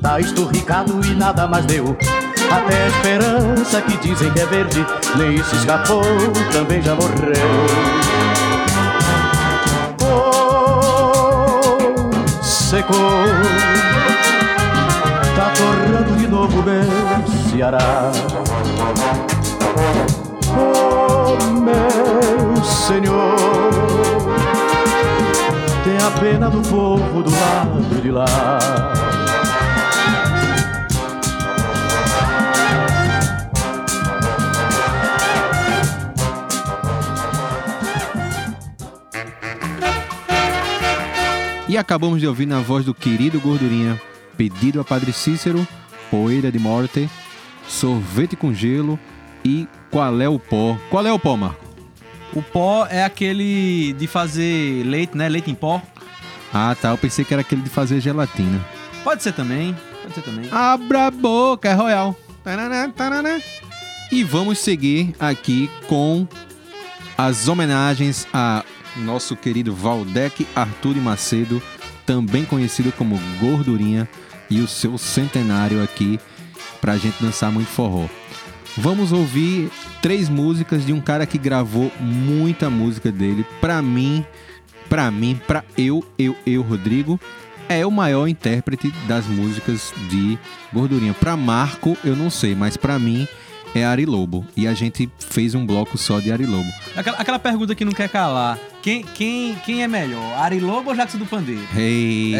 Tá 0.01 0.19
esturricado 0.19 0.99
e 1.05 1.15
nada 1.15 1.47
mais 1.47 1.65
deu. 1.65 1.97
Até 2.51 2.83
a 2.83 2.87
esperança 2.87 3.81
que 3.81 3.97
dizem 3.97 4.31
que 4.31 4.39
é 4.39 4.45
verde, 4.45 4.85
nem 5.17 5.41
se 5.43 5.55
escapou, 5.55 6.03
também 6.51 6.81
já 6.81 6.93
morreu. 6.93 7.33
Oh, 10.03 10.93
secou. 12.43 12.95
Tá 15.35 15.53
torrando 15.55 16.15
de 16.17 16.27
novo 16.27 16.61
meu 16.63 16.83
Ceará. 17.49 18.11
Oh, 20.57 21.37
meu 21.59 22.63
Senhor, 22.63 23.35
a 26.05 26.11
pena 26.11 26.49
do 26.51 26.61
povo 26.61 27.23
do 27.23 27.31
lado 27.31 28.01
de 28.01 28.11
lá. 28.11 28.25
E 41.67 41.75
acabamos 41.75 42.19
de 42.19 42.27
ouvir 42.27 42.45
na 42.45 42.59
voz 42.59 42.85
do 42.85 42.93
querido 42.93 43.39
Gordurinha, 43.39 43.99
pedido 44.37 44.79
a 44.79 44.83
Padre 44.83 45.11
Cícero, 45.11 45.67
Poeira 46.11 46.51
de 46.51 46.59
Morte, 46.59 47.09
Sorvete 47.67 48.35
com 48.35 48.53
Gelo 48.53 48.99
e 49.43 49.67
Qual 49.89 50.21
é 50.21 50.29
o 50.29 50.37
Pó? 50.37 50.77
Qual 50.91 51.03
é 51.03 51.11
o 51.11 51.17
pó, 51.17 51.35
Marco? 51.35 51.65
O 52.35 52.41
pó 52.41 52.85
é 52.89 53.01
aquele 53.01 53.93
de 53.93 54.07
fazer 54.07 54.83
leite, 54.83 55.17
né? 55.17 55.29
Leite 55.29 55.49
em 55.49 55.55
pó. 55.55 55.81
Ah, 56.53 56.75
tá. 56.79 56.89
Eu 56.89 56.97
pensei 56.97 57.25
que 57.25 57.33
era 57.33 57.41
aquele 57.41 57.61
de 57.61 57.69
fazer 57.69 57.99
gelatina. 57.99 58.63
Pode 59.03 59.23
ser 59.23 59.33
também. 59.33 59.75
Pode 60.01 60.15
ser 60.15 60.21
também. 60.21 60.49
Abra 60.51 61.07
a 61.07 61.11
boca, 61.11 61.69
é 61.69 61.73
Royal. 61.73 62.15
Taraná, 62.43 62.89
taraná. 62.89 63.39
E 64.11 64.23
vamos 64.23 64.59
seguir 64.59 65.15
aqui 65.19 65.69
com 65.87 66.27
as 67.17 67.47
homenagens 67.47 68.27
a 68.33 68.63
nosso 68.97 69.35
querido 69.35 69.73
Valdec 69.73 70.47
Arthur 70.55 70.95
Macedo, 70.97 71.61
também 72.05 72.45
conhecido 72.45 72.91
como 72.91 73.19
Gordurinha, 73.39 74.07
e 74.49 74.61
o 74.61 74.67
seu 74.67 74.97
centenário 74.97 75.83
aqui 75.83 76.19
pra 76.79 76.97
gente 76.97 77.21
dançar 77.21 77.51
muito 77.51 77.67
forró. 77.67 78.05
Vamos 78.77 79.11
ouvir 79.11 79.71
três 80.01 80.29
músicas 80.29 80.85
de 80.85 80.93
um 80.93 81.01
cara 81.01 81.25
que 81.25 81.37
gravou 81.37 81.91
muita 81.99 82.69
música 82.69 83.11
dele. 83.11 83.45
Pra 83.59 83.81
mim, 83.81 84.25
pra 84.89 85.09
mim, 85.11 85.39
pra 85.47 85.63
eu, 85.77 86.03
eu, 86.17 86.35
eu, 86.45 86.61
Rodrigo, 86.61 87.19
é 87.67 87.85
o 87.85 87.91
maior 87.91 88.27
intérprete 88.27 88.91
das 89.07 89.25
músicas 89.25 89.93
de 90.09 90.37
Gordurinha. 90.73 91.13
Pra 91.13 91.35
Marco, 91.35 91.97
eu 92.03 92.15
não 92.15 92.29
sei, 92.29 92.55
mas 92.55 92.77
pra 92.77 92.99
mim 92.99 93.27
é 93.73 93.83
Ari 93.85 94.05
Lobo. 94.05 94.45
E 94.55 94.67
a 94.67 94.73
gente 94.73 95.09
fez 95.19 95.55
um 95.55 95.65
bloco 95.65 95.97
só 95.97 96.19
de 96.19 96.31
Ari 96.31 96.45
Lobo. 96.45 96.69
Aquela, 96.95 97.17
aquela 97.17 97.39
pergunta 97.39 97.73
que 97.75 97.83
não 97.83 97.91
quer 97.91 98.07
calar. 98.09 98.57
Quem, 98.81 99.03
quem, 99.03 99.55
quem 99.65 99.83
é 99.83 99.87
melhor, 99.87 100.37
Ari 100.37 100.59
Lobo 100.59 100.91
ou 100.91 100.95
Jackson 100.95 101.17
do 101.17 101.25
Pandeiro? 101.25 101.67
Eita, 101.75 102.37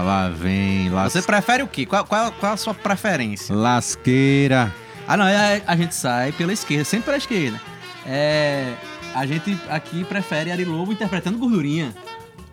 lá 0.00 0.28
vem. 0.28 0.88
Las... 0.90 1.12
Você 1.12 1.22
prefere 1.22 1.62
o 1.62 1.66
quê? 1.66 1.84
Qual, 1.84 2.04
qual, 2.04 2.32
qual 2.32 2.52
a 2.52 2.56
sua 2.56 2.72
preferência? 2.72 3.54
Lasqueira. 3.54 4.72
Ah, 5.06 5.16
não, 5.16 5.24
a, 5.24 5.60
a 5.66 5.76
gente 5.76 5.94
sai 5.94 6.32
pela 6.32 6.52
esquerda, 6.52 6.84
sempre 6.84 7.06
pela 7.06 7.16
esquerda. 7.16 7.60
É, 8.06 8.74
a 9.14 9.26
gente 9.26 9.56
aqui 9.68 10.04
prefere 10.04 10.50
Ari 10.50 10.64
Lobo 10.64 10.92
interpretando 10.92 11.38
gordurinha. 11.38 11.94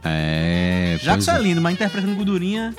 É. 0.03 0.97
Jackson 1.01 1.31
pois 1.31 1.39
é 1.39 1.47
lindo, 1.47 1.61
mas 1.61 1.73
interpretando 1.73 2.15
gordurinha, 2.15 2.75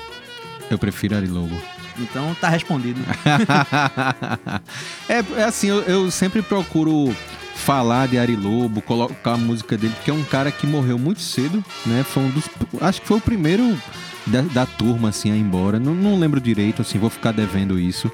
Eu 0.69 0.77
prefiro 0.77 1.15
Ari 1.15 1.27
Lobo. 1.27 1.55
então 1.99 2.33
tá 2.35 2.49
respondido. 2.49 2.99
é, 5.09 5.39
é 5.39 5.43
assim, 5.43 5.67
eu, 5.67 5.81
eu 5.83 6.11
sempre 6.11 6.41
procuro 6.41 7.15
falar 7.55 8.07
de 8.07 8.17
Ari 8.17 8.35
Lobo, 8.35 8.81
colocar 8.81 9.33
a 9.33 9.37
música 9.37 9.77
dele, 9.77 9.93
porque 9.95 10.11
é 10.11 10.13
um 10.13 10.23
cara 10.23 10.51
que 10.51 10.65
morreu 10.65 10.97
muito 10.97 11.21
cedo, 11.21 11.63
né? 11.85 12.03
Foi 12.03 12.23
um 12.23 12.29
dos. 12.29 12.45
Acho 12.79 13.01
que 13.01 13.07
foi 13.07 13.17
o 13.17 13.21
primeiro 13.21 13.77
da, 14.25 14.41
da 14.41 14.65
turma, 14.65 15.09
assim, 15.09 15.31
a 15.31 15.35
ir 15.35 15.39
embora. 15.39 15.79
Não, 15.79 15.93
não 15.93 16.19
lembro 16.19 16.39
direito, 16.39 16.81
assim, 16.81 16.99
vou 16.99 17.09
ficar 17.09 17.31
devendo 17.31 17.79
isso. 17.79 18.11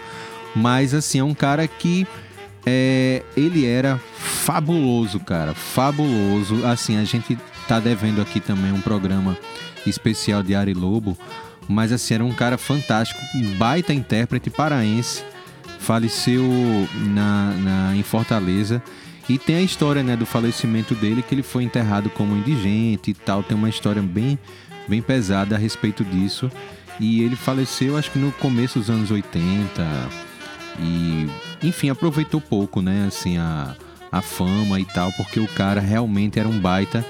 Mas, 0.55 0.93
assim, 0.93 1.19
é 1.19 1.23
um 1.23 1.33
cara 1.33 1.67
que. 1.67 2.07
É, 2.65 3.23
ele 3.35 3.65
era 3.65 3.99
fabuloso, 4.17 5.19
cara. 5.19 5.53
Fabuloso. 5.53 6.65
Assim, 6.65 6.97
a 6.97 7.03
gente 7.03 7.37
tá 7.67 7.79
devendo 7.79 8.21
aqui 8.21 8.39
também 8.39 8.71
um 8.71 8.81
programa 8.81 9.37
especial 9.85 10.41
de 10.41 10.55
Ari 10.55 10.73
Lobo. 10.73 11.17
Mas, 11.67 11.91
assim, 11.91 12.15
era 12.15 12.23
um 12.23 12.33
cara 12.33 12.57
fantástico, 12.57 13.19
um 13.35 13.55
baita 13.57 13.93
intérprete 13.93 14.49
paraense. 14.49 15.23
Faleceu 15.79 16.43
na, 17.07 17.51
na, 17.57 17.95
em 17.95 18.03
Fortaleza. 18.03 18.81
E 19.27 19.37
tem 19.37 19.55
a 19.55 19.61
história 19.61 20.03
né, 20.03 20.15
do 20.15 20.25
falecimento 20.25 20.93
dele, 20.95 21.21
que 21.21 21.33
ele 21.33 21.43
foi 21.43 21.63
enterrado 21.63 22.09
como 22.09 22.35
indigente 22.35 23.11
e 23.11 23.13
tal. 23.13 23.41
Tem 23.41 23.55
uma 23.55 23.69
história 23.69 24.01
bem, 24.01 24.37
bem 24.87 25.01
pesada 25.01 25.55
a 25.55 25.57
respeito 25.57 26.03
disso. 26.03 26.51
E 26.99 27.21
ele 27.21 27.35
faleceu, 27.35 27.97
acho 27.97 28.11
que 28.11 28.19
no 28.19 28.31
começo 28.33 28.79
dos 28.79 28.89
anos 28.89 29.11
80. 29.11 29.83
E, 30.79 31.29
enfim, 31.61 31.89
aproveitou 31.89 32.41
pouco, 32.41 32.81
né? 32.81 33.05
Assim, 33.07 33.37
a, 33.37 33.75
a 34.11 34.21
fama 34.21 34.79
e 34.79 34.85
tal, 34.85 35.11
porque 35.13 35.39
o 35.39 35.47
cara 35.47 35.81
realmente 35.81 36.39
era 36.39 36.47
um 36.47 36.59
baita 36.59 37.05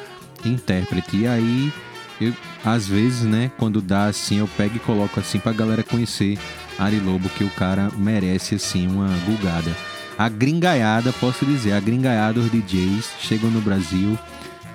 intérprete. 0.45 1.17
E 1.17 1.27
aí, 1.27 1.71
eu, 2.19 2.33
às 2.63 2.87
vezes, 2.87 3.23
né, 3.23 3.51
quando 3.57 3.81
dá 3.81 4.05
assim, 4.05 4.39
eu 4.39 4.47
pego 4.47 4.77
e 4.77 4.79
coloco 4.79 5.19
assim 5.19 5.39
pra 5.39 5.51
galera 5.51 5.83
conhecer 5.83 6.37
Ari 6.77 6.99
Lobo, 6.99 7.29
que 7.29 7.43
o 7.43 7.49
cara 7.51 7.89
merece, 7.97 8.55
assim, 8.55 8.87
uma 8.87 9.07
gulgada. 9.25 9.75
A 10.17 10.29
gringaiada, 10.29 11.11
posso 11.13 11.45
dizer, 11.45 11.73
a 11.73 11.79
gringaiada, 11.79 12.39
os 12.39 12.51
DJs 12.51 13.13
chegam 13.19 13.49
no 13.49 13.61
Brasil, 13.61 14.17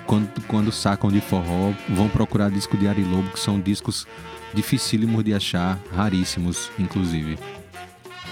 quando, 0.05 0.29
quando 0.47 0.71
sacam 0.71 1.09
de 1.09 1.21
forró, 1.21 1.71
vão 1.89 2.09
procurar 2.09 2.49
disco 2.49 2.77
de 2.77 2.87
Ari 2.87 3.03
Lobo, 3.03 3.31
que 3.31 3.39
são 3.39 3.59
discos 3.59 4.05
dificílimos 4.53 5.23
de 5.23 5.33
achar, 5.33 5.79
raríssimos, 5.95 6.71
inclusive. 6.79 7.37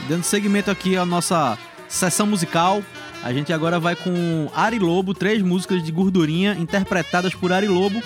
Dando 0.08 0.24
seguimento 0.24 0.72
aqui 0.72 0.95
à 0.95 1.06
nossa 1.06 1.58
sessão 1.88 2.26
musical, 2.28 2.84
A 3.24 3.34
gente 3.34 3.52
agora 3.52 3.80
vai 3.80 3.95
com 3.95 4.48
Ari 4.56 4.78
Lobo, 4.80 5.14
três 5.14 5.41
músicas 5.41 5.82
de 5.84 5.91
gordurinha 5.91 6.56
interpretadas 6.60 7.34
por 7.34 7.52
Ari 7.52 7.68
Lobo. 7.68 8.02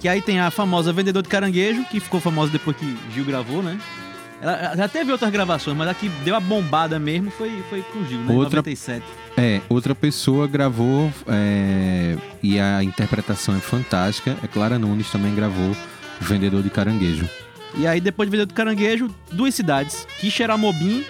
Que 0.00 0.08
aí 0.08 0.22
tem 0.22 0.40
a 0.40 0.50
famosa 0.50 0.92
Vendedor 0.94 1.22
de 1.22 1.28
Caranguejo, 1.28 1.84
que 1.84 2.00
ficou 2.00 2.20
famosa 2.20 2.50
depois 2.50 2.74
que 2.76 2.96
Gil 3.14 3.24
gravou, 3.24 3.62
né? 3.62 3.78
Ela 4.40 4.74
já 4.74 4.88
teve 4.88 5.12
outras 5.12 5.30
gravações, 5.30 5.76
mas 5.76 5.86
a 5.88 5.92
que 5.92 6.08
deu 6.24 6.34
a 6.34 6.40
bombada 6.40 6.98
mesmo 6.98 7.30
foi, 7.30 7.62
foi 7.68 7.82
com 7.82 8.02
Gil, 8.06 8.20
né? 8.20 8.32
Outra- 8.34 8.60
97. 8.60 9.04
É, 9.36 9.60
outra 9.68 9.94
pessoa 9.94 10.46
gravou 10.48 11.12
é, 11.28 12.16
e 12.42 12.58
a 12.58 12.82
interpretação 12.82 13.54
é 13.54 13.60
fantástica. 13.60 14.34
É 14.42 14.46
Clara 14.46 14.78
Nunes 14.78 15.10
também 15.10 15.34
gravou 15.34 15.76
Vendedor 16.18 16.62
de 16.62 16.70
Caranguejo. 16.70 17.28
E 17.74 17.86
aí, 17.86 18.00
depois 18.00 18.28
de 18.28 18.30
Vendedor 18.30 18.48
de 18.48 18.54
Caranguejo, 18.54 19.14
duas 19.32 19.54
cidades, 19.54 20.06
Quixeramobim 20.18 21.04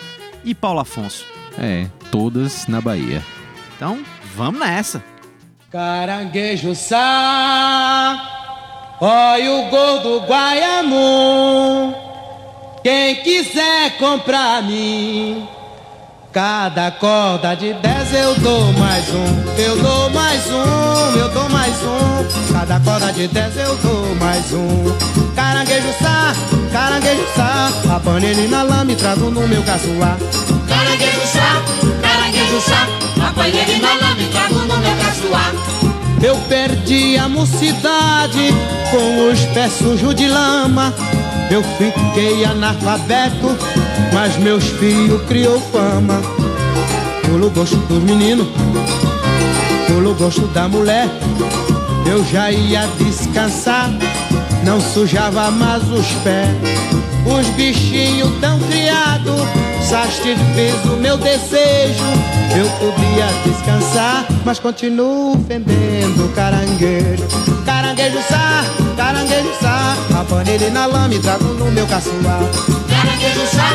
e 0.45 0.55
Paulo 0.55 0.81
Afonso. 0.81 1.25
É, 1.59 1.87
todas 2.11 2.67
na 2.67 2.81
Bahia. 2.81 3.23
Então, 3.77 4.05
vamos 4.35 4.61
nessa. 4.61 5.03
Caranguejo 5.71 6.75
sá, 6.75 8.19
olha 9.01 9.53
o 9.53 9.71
gol 9.71 10.01
do 10.01 10.21
Guaiamu. 10.27 11.95
Quem 12.83 13.17
quiser 13.23 13.97
comprar 13.99 14.63
mim, 14.63 15.47
cada 16.33 16.93
corda 16.93 17.57
de 17.57 17.73
dez 17.75 18.15
eu 18.15 18.35
dou 18.37 18.73
mais 18.75 19.05
um. 19.09 19.61
Eu 19.61 19.83
dou 19.83 20.11
mais 20.11 20.47
um, 20.47 21.19
eu 21.19 21.29
dou 21.31 21.49
mais 21.49 21.75
um. 21.83 22.53
Cada 22.53 22.79
corda 22.81 23.13
de 23.13 23.27
dez 23.29 23.57
eu 23.57 23.77
dou 23.77 24.15
mais 24.17 24.53
um. 24.53 25.35
Caranguejo 25.35 25.93
sá, 26.01 26.35
caranguejo 26.73 27.27
sá, 27.35 27.73
a 27.95 28.01
panela 28.01 28.49
na 28.49 28.63
lama 28.63 28.93
e 28.93 28.97
trago 28.97 29.31
no 29.31 29.47
meu 29.49 29.63
caçoar. 29.63 30.17
Caranguejo 30.69 31.27
sá, 31.27 31.63
caranguejo 32.01 32.61
sá, 32.61 33.29
apanhei 33.29 33.63
ele 33.63 33.81
na 33.81 33.95
lama 33.95 34.21
e 34.21 34.27
trago 34.27 34.55
no 34.55 34.77
meu 34.79 34.97
caçoar. 34.97 35.53
Eu 36.23 36.37
perdi 36.49 37.17
a 37.17 37.29
mocidade 37.29 38.55
com 38.91 39.31
os 39.31 39.41
pés 39.47 39.73
sujos 39.73 40.15
de 40.15 40.29
lama. 40.29 40.95
Eu 41.51 41.65
fiquei 41.77 42.45
analfabeto, 42.45 43.59
mas 44.13 44.37
meus 44.37 44.65
filhos 44.65 45.23
criou 45.23 45.61
fama. 45.73 46.21
Pelo 47.23 47.51
gosto 47.51 47.77
dos 47.77 48.03
meninos, 48.03 48.49
pelo 49.87 50.15
gosto 50.15 50.47
da 50.49 50.69
mulher, 50.69 51.09
eu 52.07 52.25
já 52.25 52.51
ia 52.51 52.87
descansar, 52.99 53.91
não 54.65 54.81
sujava 54.81 55.51
mais 55.51 55.83
os 55.91 56.07
pés. 56.25 56.51
Os 57.27 57.47
bichinhos 57.51 58.31
tão 58.41 58.59
criados 58.61 59.41
satisfez 59.91 60.85
o 60.85 60.97
meu 60.97 61.17
desejo. 61.17 62.05
Eu 62.57 62.69
podia 62.79 63.27
descansar, 63.45 64.27
mas 64.45 64.59
continuo 64.59 65.39
fendendo 65.47 66.33
caranguejo. 66.35 67.25
Caranguejo 67.65 68.19
sá, 68.29 68.65
caranguejo 68.97 69.53
sá, 69.61 69.97
a 70.19 70.25
panela 70.25 70.71
na 70.71 70.87
lama 70.87 71.15
e 71.15 71.19
trago 71.19 71.45
no 71.45 71.71
meu 71.71 71.87
caçoar. 71.87 72.80
Caranguejo 73.21 73.47
sá, 73.49 73.69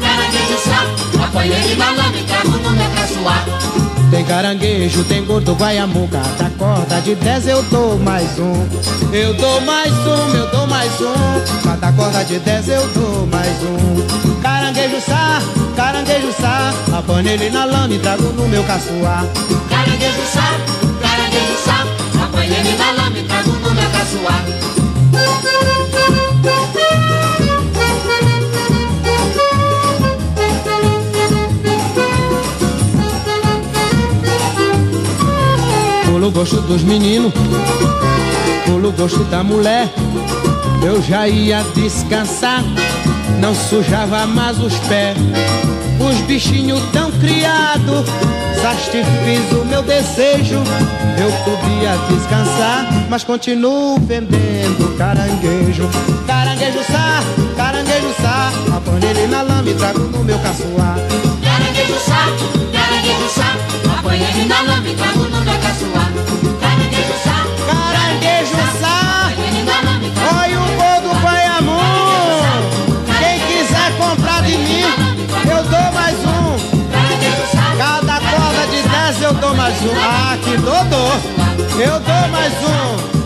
caranguejo 0.00 0.58
sá, 0.64 1.24
apanhei 1.24 1.56
ele 1.56 1.74
na 1.74 1.90
lama 1.90 2.16
e 2.16 2.22
trago 2.22 2.50
no 2.50 2.70
meu 2.70 2.90
caçoar. 2.90 3.44
Tem 4.12 4.24
caranguejo, 4.24 5.02
tem 5.04 5.24
gordo, 5.24 5.56
guaiamu, 5.56 6.06
cada 6.06 6.48
corda 6.50 7.00
de 7.00 7.16
dez 7.16 7.48
eu 7.48 7.64
dou 7.64 7.98
mais 7.98 8.38
um. 8.38 8.64
Eu 9.12 9.34
dou 9.34 9.60
mais 9.62 9.92
um, 9.92 10.36
eu 10.36 10.46
dou 10.52 10.68
mais 10.68 10.92
um. 11.00 11.64
Cada 11.64 11.92
corda 11.92 12.24
de 12.24 12.38
dez 12.38 12.68
eu 12.68 12.86
dou 12.90 13.26
mais 13.26 13.50
um. 13.64 14.40
Caranguejo 14.40 15.00
sá, 15.00 15.42
caranguejo 15.74 16.32
sá, 16.40 16.72
a 16.96 17.02
panela 17.02 17.50
na 17.50 17.64
lama 17.64 17.92
e 17.92 17.98
trago 17.98 18.22
no 18.22 18.46
meu 18.46 18.62
caçoar. 18.62 19.26
Caranguejo 19.68 20.26
sá, 20.32 20.46
caranguejo 21.02 21.56
sá, 21.64 21.84
apanhei 22.24 22.56
ele 22.56 22.76
na 22.78 22.92
lama 22.92 23.18
e 23.18 23.24
trago 23.24 23.50
no 23.50 23.74
meu 23.74 23.90
caçoar. 23.90 24.71
Pelo 36.22 36.30
gosto 36.30 36.60
dos 36.60 36.84
meninos, 36.84 37.32
pelo 38.64 38.92
gosto 38.92 39.24
da 39.24 39.42
mulher, 39.42 39.92
eu 40.80 41.02
já 41.02 41.26
ia 41.26 41.64
descansar, 41.74 42.62
não 43.40 43.52
sujava 43.52 44.24
mais 44.24 44.56
os 44.60 44.72
pés. 44.86 45.16
Os 45.98 46.16
bichinhos 46.20 46.80
tão 46.92 47.10
criados, 47.10 48.06
satisfiz 48.62 49.50
o 49.50 49.64
meu 49.64 49.82
desejo. 49.82 50.62
Eu 51.18 51.32
podia 51.42 51.96
descansar, 52.08 52.86
mas 53.10 53.24
continuo 53.24 53.98
vendendo 53.98 54.96
caranguejo. 54.96 55.90
Caranguejo 56.24 56.84
sá, 56.84 57.20
caranguejo 57.56 58.14
sá, 58.22 58.52
a 58.76 58.80
panela 58.80 59.26
na 59.26 59.42
lama 59.42 59.68
e 59.68 59.74
trago 59.74 59.98
no 59.98 60.22
meu 60.22 60.38
caçoar. 60.38 60.98
Caranguejo 61.42 61.98
sá, 61.98 62.28
caranguejo 62.72 63.28
sá, 63.28 63.91
na 64.18 64.60
lama 64.62 64.94
trago 64.94 65.24
no 65.24 65.40
caçoar. 65.62 66.12
Caranguejo 66.60 67.16
sá, 67.24 67.36
Caranguejo 67.66 68.60
sá, 68.78 69.32
olha 70.36 70.60
o 70.60 70.66
gol 70.76 71.00
do 71.00 71.20
Guaiamu. 71.20 71.80
Quem 73.18 73.40
quiser 73.46 73.96
comprar 73.96 74.42
de 74.42 74.56
mim, 74.58 74.82
eu 75.50 75.62
dou 75.64 75.92
mais 75.92 76.18
um. 76.18 76.42
Cada 77.78 78.20
corda 78.20 78.66
de 78.70 78.82
dez 78.82 79.22
eu 79.22 79.32
dou 79.34 79.54
mais 79.54 79.80
um. 79.82 79.94
Ah, 80.04 80.36
que 80.42 80.56
dodô! 80.58 81.42
Eu 81.80 81.98
dou 82.00 82.28
mais 82.28 82.52
um. 82.52 83.21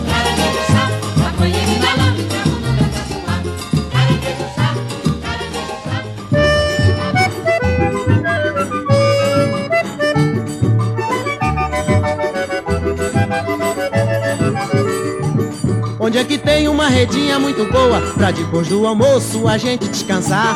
Onde 16.07 16.19
é 16.19 16.23
que 16.23 16.37
tem 16.37 16.69
uma 16.69 16.87
redinha 16.87 17.37
muito 17.37 17.69
boa 17.69 17.99
Pra 18.13 18.31
depois 18.31 18.69
do 18.69 18.87
almoço 18.87 19.45
a 19.45 19.57
gente 19.57 19.89
descansar? 19.89 20.55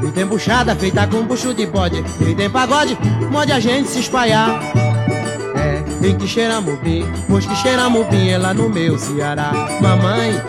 E 0.00 0.06
tem 0.12 0.24
buchada 0.24 0.76
feita 0.76 1.04
com 1.08 1.24
bucho 1.24 1.52
de 1.52 1.66
bode 1.66 2.04
E 2.20 2.32
tem 2.36 2.48
pagode, 2.48 2.96
mode 3.28 3.50
a 3.50 3.58
gente 3.58 3.88
se 3.88 3.98
espalhar. 3.98 4.48
É, 5.56 6.06
em 6.06 6.16
que 6.16 6.28
xeramubim 6.28 7.04
Pois 7.28 7.44
que 7.44 7.56
xeramubim 7.56 8.28
é 8.28 8.38
lá 8.38 8.54
no 8.54 8.68
meu 8.68 8.96
Ceará. 8.96 9.50
Mamãe, 9.80 10.40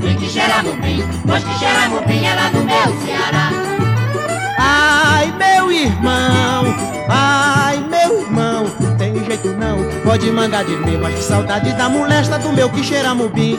Tem 0.00 0.16
que 0.16 0.28
cheirar 0.28 0.64
mupim, 0.64 1.00
pois 1.24 1.44
que 1.44 1.54
cheirar 1.56 1.88
mupim 1.88 2.24
é 2.24 2.34
lá 2.34 2.50
no 2.50 2.64
meu 2.64 3.00
Ceará. 3.06 3.50
ai 4.58 5.32
meu 5.38 5.70
irmão 5.70 6.74
Ai 7.08 7.78
meu 7.88 8.22
irmão, 8.22 8.53
não 9.48 9.78
Pode 10.02 10.30
mangar 10.30 10.64
de 10.64 10.76
mim, 10.76 10.98
mas 11.00 11.14
que 11.14 11.22
saudade 11.22 11.72
da 11.74 11.88
molesta 11.88 12.38
do 12.38 12.52
meu 12.52 12.68
que 12.70 12.82
xeramubim 12.82 13.58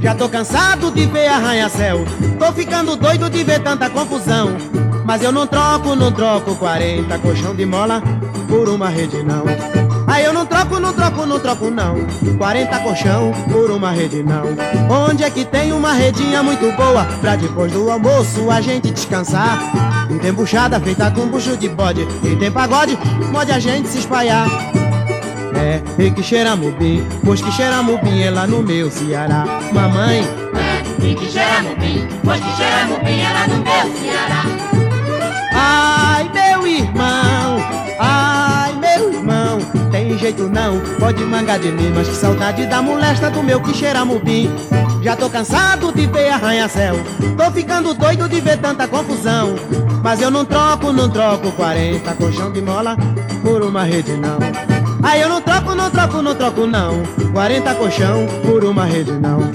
Já 0.00 0.14
tô 0.14 0.28
cansado 0.28 0.90
de 0.90 1.06
ver 1.06 1.28
arranha-céu 1.28 2.04
Tô 2.38 2.52
ficando 2.52 2.96
doido 2.96 3.30
de 3.30 3.44
ver 3.44 3.60
tanta 3.60 3.88
confusão. 3.88 4.56
Mas 5.04 5.22
eu 5.22 5.30
não 5.30 5.46
troco, 5.46 5.94
não 5.94 6.10
troco 6.10 6.54
40 6.56 7.18
colchão 7.18 7.54
de 7.54 7.64
mola 7.64 8.02
por 8.48 8.68
uma 8.68 8.88
rede 8.88 9.22
não. 9.22 9.44
Aí 10.06 10.24
eu 10.24 10.32
não 10.32 10.44
troco, 10.44 10.78
não 10.78 10.92
troco, 10.92 11.24
não 11.24 11.38
troco 11.38 11.70
não. 11.70 11.96
40 12.36 12.78
colchão 12.80 13.32
por 13.50 13.70
uma 13.70 13.90
rede 13.90 14.22
não. 14.22 14.44
Onde 14.90 15.24
é 15.24 15.30
que 15.30 15.44
tem 15.44 15.72
uma 15.72 15.92
redinha 15.92 16.42
muito 16.42 16.70
boa 16.76 17.04
Pra 17.20 17.36
depois 17.36 17.72
do 17.72 17.90
almoço 17.90 18.50
a 18.50 18.60
gente 18.60 18.90
descansar? 18.90 19.58
E 20.10 20.18
tem 20.18 20.32
buchada 20.32 20.78
feita 20.80 21.10
com 21.10 21.26
bucho 21.28 21.56
de 21.56 21.68
bode 21.68 22.06
E 22.22 22.36
tem 22.36 22.50
pagode, 22.50 22.98
mode 23.32 23.50
a 23.50 23.58
gente 23.58 23.88
se 23.88 23.98
espalhar 23.98 24.46
É, 25.56 25.80
e 25.98 26.10
que 26.10 26.22
cheira 26.22 26.56
mubim 26.56 27.06
Pois 27.24 27.40
que 27.40 27.50
cheira 27.52 27.82
mubim 27.82 28.22
é 28.22 28.30
lá 28.30 28.46
no 28.46 28.62
meu 28.62 28.90
Ceará 28.90 29.44
Mamãe, 29.72 30.24
Tem 31.00 31.14
que 31.14 31.30
cheirar 31.30 31.62
mupim, 31.62 32.08
pois 32.22 32.40
que 32.40 32.50
cheirar 32.56 32.88
mupim 32.88 33.20
é 33.20 33.32
lá 33.32 33.46
no 33.46 33.56
meu 33.56 33.98
Ceará. 33.98 34.44
Ai, 35.52 36.30
meu 36.32 36.66
irmão, 36.66 37.58
ai, 37.98 38.72
meu 38.74 39.12
irmão, 39.12 39.58
tem 39.90 40.16
jeito 40.18 40.48
não, 40.48 40.80
pode 40.98 41.22
mangar 41.24 41.58
de 41.58 41.70
mim, 41.70 41.92
mas 41.94 42.08
que 42.08 42.14
saudade 42.14 42.66
da 42.66 42.80
molesta 42.80 43.30
do 43.30 43.42
meu 43.42 43.60
que 43.60 43.74
cheira 43.74 44.04
mubim. 44.04 44.50
Já 45.02 45.14
tô 45.14 45.28
cansado 45.28 45.92
de 45.92 46.06
ver 46.06 46.30
arranha-céu, 46.30 46.96
tô 47.36 47.50
ficando 47.52 47.92
doido 47.92 48.28
de 48.28 48.40
ver 48.40 48.58
tanta 48.58 48.88
confusão. 48.88 49.54
Mas 50.02 50.20
eu 50.22 50.30
não 50.30 50.44
troco, 50.44 50.92
não 50.92 51.08
troco 51.10 51.52
40 51.52 52.14
colchão 52.14 52.50
de 52.50 52.60
mola 52.60 52.96
por 53.42 53.62
uma 53.62 53.84
rede 53.84 54.12
não. 54.12 54.73
Aí 55.04 55.20
eu 55.20 55.28
não 55.28 55.42
troco, 55.42 55.74
não 55.74 55.90
troco, 55.90 56.22
não 56.22 56.34
troco 56.34 56.66
não. 56.66 57.02
40 57.32 57.74
colchão 57.74 58.26
por 58.42 58.64
uma 58.64 58.86
rede 58.86 59.12
não. 59.12 59.52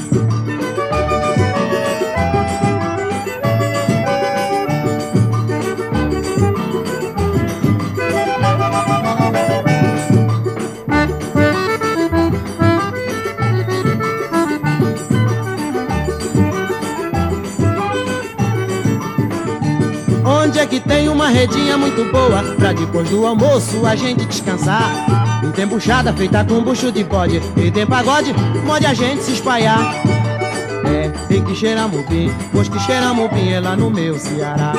Onde 20.23 20.59
é 20.59 20.67
que 20.67 20.79
tem 20.79 21.09
uma 21.09 21.27
redinha 21.27 21.77
muito 21.77 22.03
boa 22.11 22.43
Pra 22.55 22.71
depois 22.71 23.09
do 23.09 23.25
almoço 23.25 23.85
a 23.85 23.95
gente 23.95 24.25
descansar? 24.25 25.28
E 25.43 25.51
tem 25.51 25.65
buchada 25.67 26.13
feita 26.13 26.43
com 26.43 26.61
bucho 26.61 26.91
de 26.91 27.03
bode. 27.03 27.41
E 27.57 27.71
tem 27.71 27.85
pagode, 27.85 28.33
mode 28.65 28.85
a 28.85 28.93
gente 28.93 29.23
se 29.23 29.33
espalhar. 29.33 29.93
É, 30.85 31.09
tem 31.27 31.43
que 31.43 31.53
cheirar 31.55 31.87
mupim 31.87 32.33
Pois 32.51 32.67
que 32.67 32.79
cheira 32.79 33.13
mupim 33.13 33.49
é 33.51 33.59
lá 33.59 33.75
no 33.75 33.89
meu 33.91 34.17
Ceará. 34.17 34.73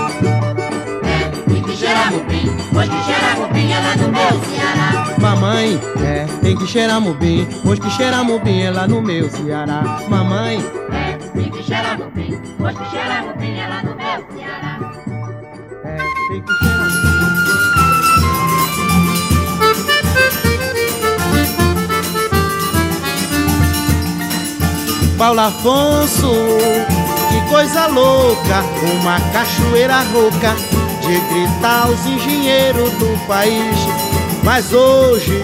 Tem 1.47 1.63
que 1.63 1.77
cheirar 1.77 2.13
mupim, 2.13 2.51
pois 2.73 2.89
que 2.89 3.03
cheira 3.05 3.37
mupim 3.37 3.71
é 3.71 3.79
lá 3.81 3.97
no 3.97 4.09
meu 4.09 4.45
Ceará. 4.45 5.19
Mamãe, 5.21 5.81
é, 6.05 6.27
tem 6.43 6.57
que 6.57 6.67
cheirar 6.67 7.01
mupim 7.01 7.47
Pois 7.63 7.79
que 7.79 7.91
cheira 7.91 8.25
mupim 8.25 8.61
é 8.63 8.71
lá 8.71 8.89
no 8.89 9.01
meu 9.03 9.31
Ceará. 9.31 10.01
Mamãe, 10.09 10.59
É, 10.91 11.19
tem 11.35 11.51
que 11.51 11.63
cheirar 11.63 11.99
mupim, 11.99 12.41
pois 12.59 12.77
que 12.77 12.91
cheira 12.91 13.23
mupim 13.23 13.59
é 13.59 13.67
lá 13.69 13.83
no 13.83 13.95
meu 13.95 14.27
Ceará. 14.37 14.79
é, 15.85 15.97
tem 16.29 16.43
que 16.43 16.53
cheirar 16.59 17.00
Paulo 25.21 25.41
Afonso, 25.41 26.33
que 27.29 27.51
coisa 27.51 27.89
louca, 27.89 28.65
uma 29.03 29.21
cachoeira 29.33 30.01
rouca 30.05 30.57
de 31.03 31.21
gritar 31.29 31.91
os 31.91 32.07
engenheiros 32.07 32.91
do 32.93 33.27
país. 33.27 33.77
Mas 34.43 34.73
hoje, 34.73 35.43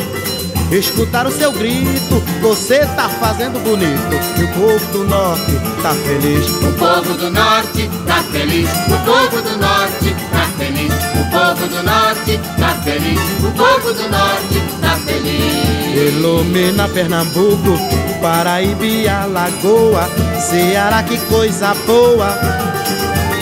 escutar 0.70 1.26
o 1.26 1.30
seu 1.30 1.52
grito, 1.52 2.22
você 2.40 2.80
tá 2.96 3.08
fazendo 3.08 3.62
bonito 3.62 4.16
e 4.38 4.44
o 4.44 4.48
povo 4.54 4.92
do 4.92 5.04
norte 5.04 5.52
tá 5.82 5.94
feliz. 5.94 6.48
O 6.48 6.72
povo 6.72 7.14
do 7.14 7.30
norte 7.30 7.90
tá 8.06 8.22
feliz, 8.32 8.68
o 8.70 9.04
povo 9.04 9.42
do 9.42 9.56
norte 9.58 10.16
tá 10.32 10.48
feliz, 10.58 10.92
o 11.14 11.30
povo 11.30 11.68
do 11.68 11.82
norte 11.82 12.40
tá 12.58 12.68
feliz, 12.82 13.20
o 13.40 13.50
povo 13.52 13.92
do 13.92 14.08
norte 14.08 14.62
tá 14.80 14.96
feliz. 15.04 15.66
Ilumina 15.96 16.88
Pernambuco, 16.88 17.78
Paraíba 18.20 18.84
e 18.84 19.08
Alagoa, 19.08 20.10
Ceará, 20.40 21.02
que 21.02 21.16
coisa 21.26 21.74
boa. 21.86 22.38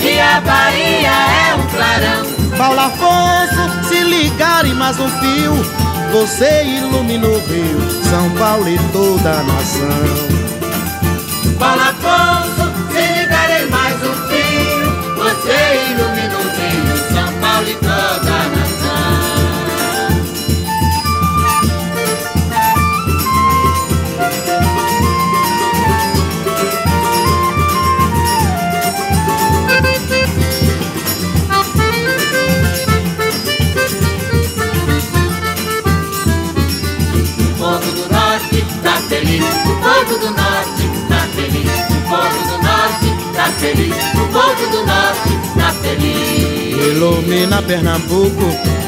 E 0.01 0.21
a 0.21 0.41
Bahia 0.41 1.11
é 1.49 1.55
um 1.55 1.67
clarão. 1.69 2.35
Paulo 2.57 2.79
Afonso, 2.79 3.89
se 3.89 4.01
ligar 4.05 4.65
em 4.67 4.75
mais 4.75 5.01
um 5.01 5.09
fio, 5.09 5.84
você 6.15 6.63
ilumina 6.63 7.27
o 7.27 7.39
Rio, 7.49 7.91
São 8.09 8.31
Paulo 8.39 8.69
e 8.69 8.79
toda 8.93 9.31
a 9.33 9.43
nação. 9.43 9.89
Paulo 11.59 11.83
Afonso, 11.83 12.73
se 12.93 13.21
ligarei 13.21 13.67
mais 13.69 13.97
um 13.97 14.15
fio, 14.29 14.93
você 15.17 15.91
ilumina 15.91 16.24
feliz, 39.15 39.45
o 39.45 39.77
povo 39.77 40.19
do 40.19 40.31
norte 40.31 40.91
tá 41.09 41.29
feliz, 41.37 41.71
o 41.89 42.01
povo 42.09 42.39
do 42.49 42.59
norte 42.63 43.09
tá 43.35 43.45
feliz, 43.61 43.95
o 44.15 44.27
povo 44.33 44.67
do 44.73 44.87
norte 44.87 45.33
tá 45.57 45.73
feliz. 45.83 46.87
Ilumina 46.87 47.63
Pernambuco, 47.63 48.45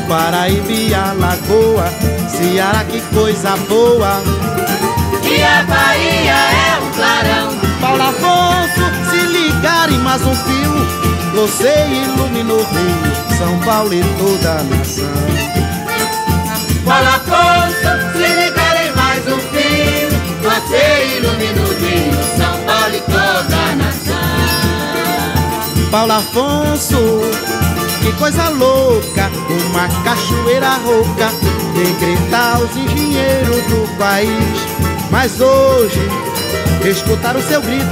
Paraíba 0.08 0.72
e 0.72 0.94
Alagoa, 0.94 1.92
Ceará, 2.28 2.84
que 2.84 3.00
coisa 3.14 3.56
boa. 3.68 4.20
E 5.22 5.42
a 5.44 5.62
Bahia 5.62 6.34
é 6.34 6.78
um 6.82 6.90
clarão. 6.90 7.48
Paulo 7.80 8.02
Afonso, 8.02 9.10
se 9.10 9.26
ligar 9.26 9.92
em 9.92 9.98
mais 9.98 10.22
um 10.22 10.34
fio, 10.34 11.34
você 11.34 11.86
ilumina 11.86 12.52
o 12.52 12.58
Rio, 12.58 13.38
São 13.38 13.58
Paulo 13.60 13.94
e 13.94 14.02
toda 14.18 14.58
a 14.58 14.62
nação. 14.64 15.15
Paulo 25.96 26.12
Afonso, 26.12 26.98
que 28.02 28.12
coisa 28.18 28.50
louca, 28.50 29.30
uma 29.70 29.88
cachoeira 30.04 30.74
rouca, 30.84 31.32
gritar 31.98 32.60
os 32.60 32.76
engenheiros 32.76 33.62
do 33.64 33.96
país. 33.96 34.28
Mas 35.10 35.40
hoje, 35.40 36.06
escutar 36.84 37.34
o 37.34 37.40
seu 37.40 37.62
grito, 37.62 37.86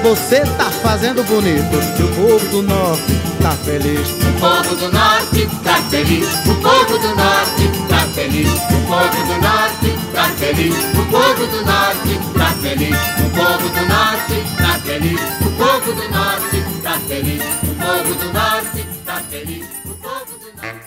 você 0.00 0.42
tá 0.56 0.70
fazendo 0.80 1.24
bonito, 1.24 1.74
e 1.98 2.02
o 2.04 2.08
povo 2.14 2.46
do 2.50 2.62
norte 2.62 3.20
tá 3.42 3.50
feliz. 3.64 4.08
O 4.10 4.40
povo 4.40 4.76
do 4.76 4.92
norte 4.92 5.48
tá 5.64 5.74
feliz, 5.90 6.28
o 6.46 6.54
povo 6.54 6.98
do 7.00 7.16
norte 7.16 7.68
tá 7.88 7.98
feliz, 8.14 8.48
o 8.48 8.86
povo 8.86 9.26
do 9.26 9.40
norte 9.42 9.98
tá 10.14 10.24
feliz, 10.38 10.74
o 10.94 11.04
povo 11.10 11.46
do 11.48 11.64
norte 11.64 12.20
tá 12.32 12.54
feliz, 12.62 12.96
o 13.18 13.30
povo 13.34 13.68
do 13.68 13.88
norte 13.88 14.44
tá 14.56 14.78
feliz, 14.84 15.20
o 15.40 15.50
povo 15.50 15.92
do 15.92 16.10
norte 16.10 16.69
tá 16.90 16.98
feliz, 17.06 17.42
o 17.62 17.74
povo 17.76 18.14
do 18.14 18.32
norte 18.32 18.84
tá 19.04 19.20
feliz, 19.30 19.66
o 19.84 19.88
povo 19.90 20.38
do 20.38 20.46
norte. 20.56 20.80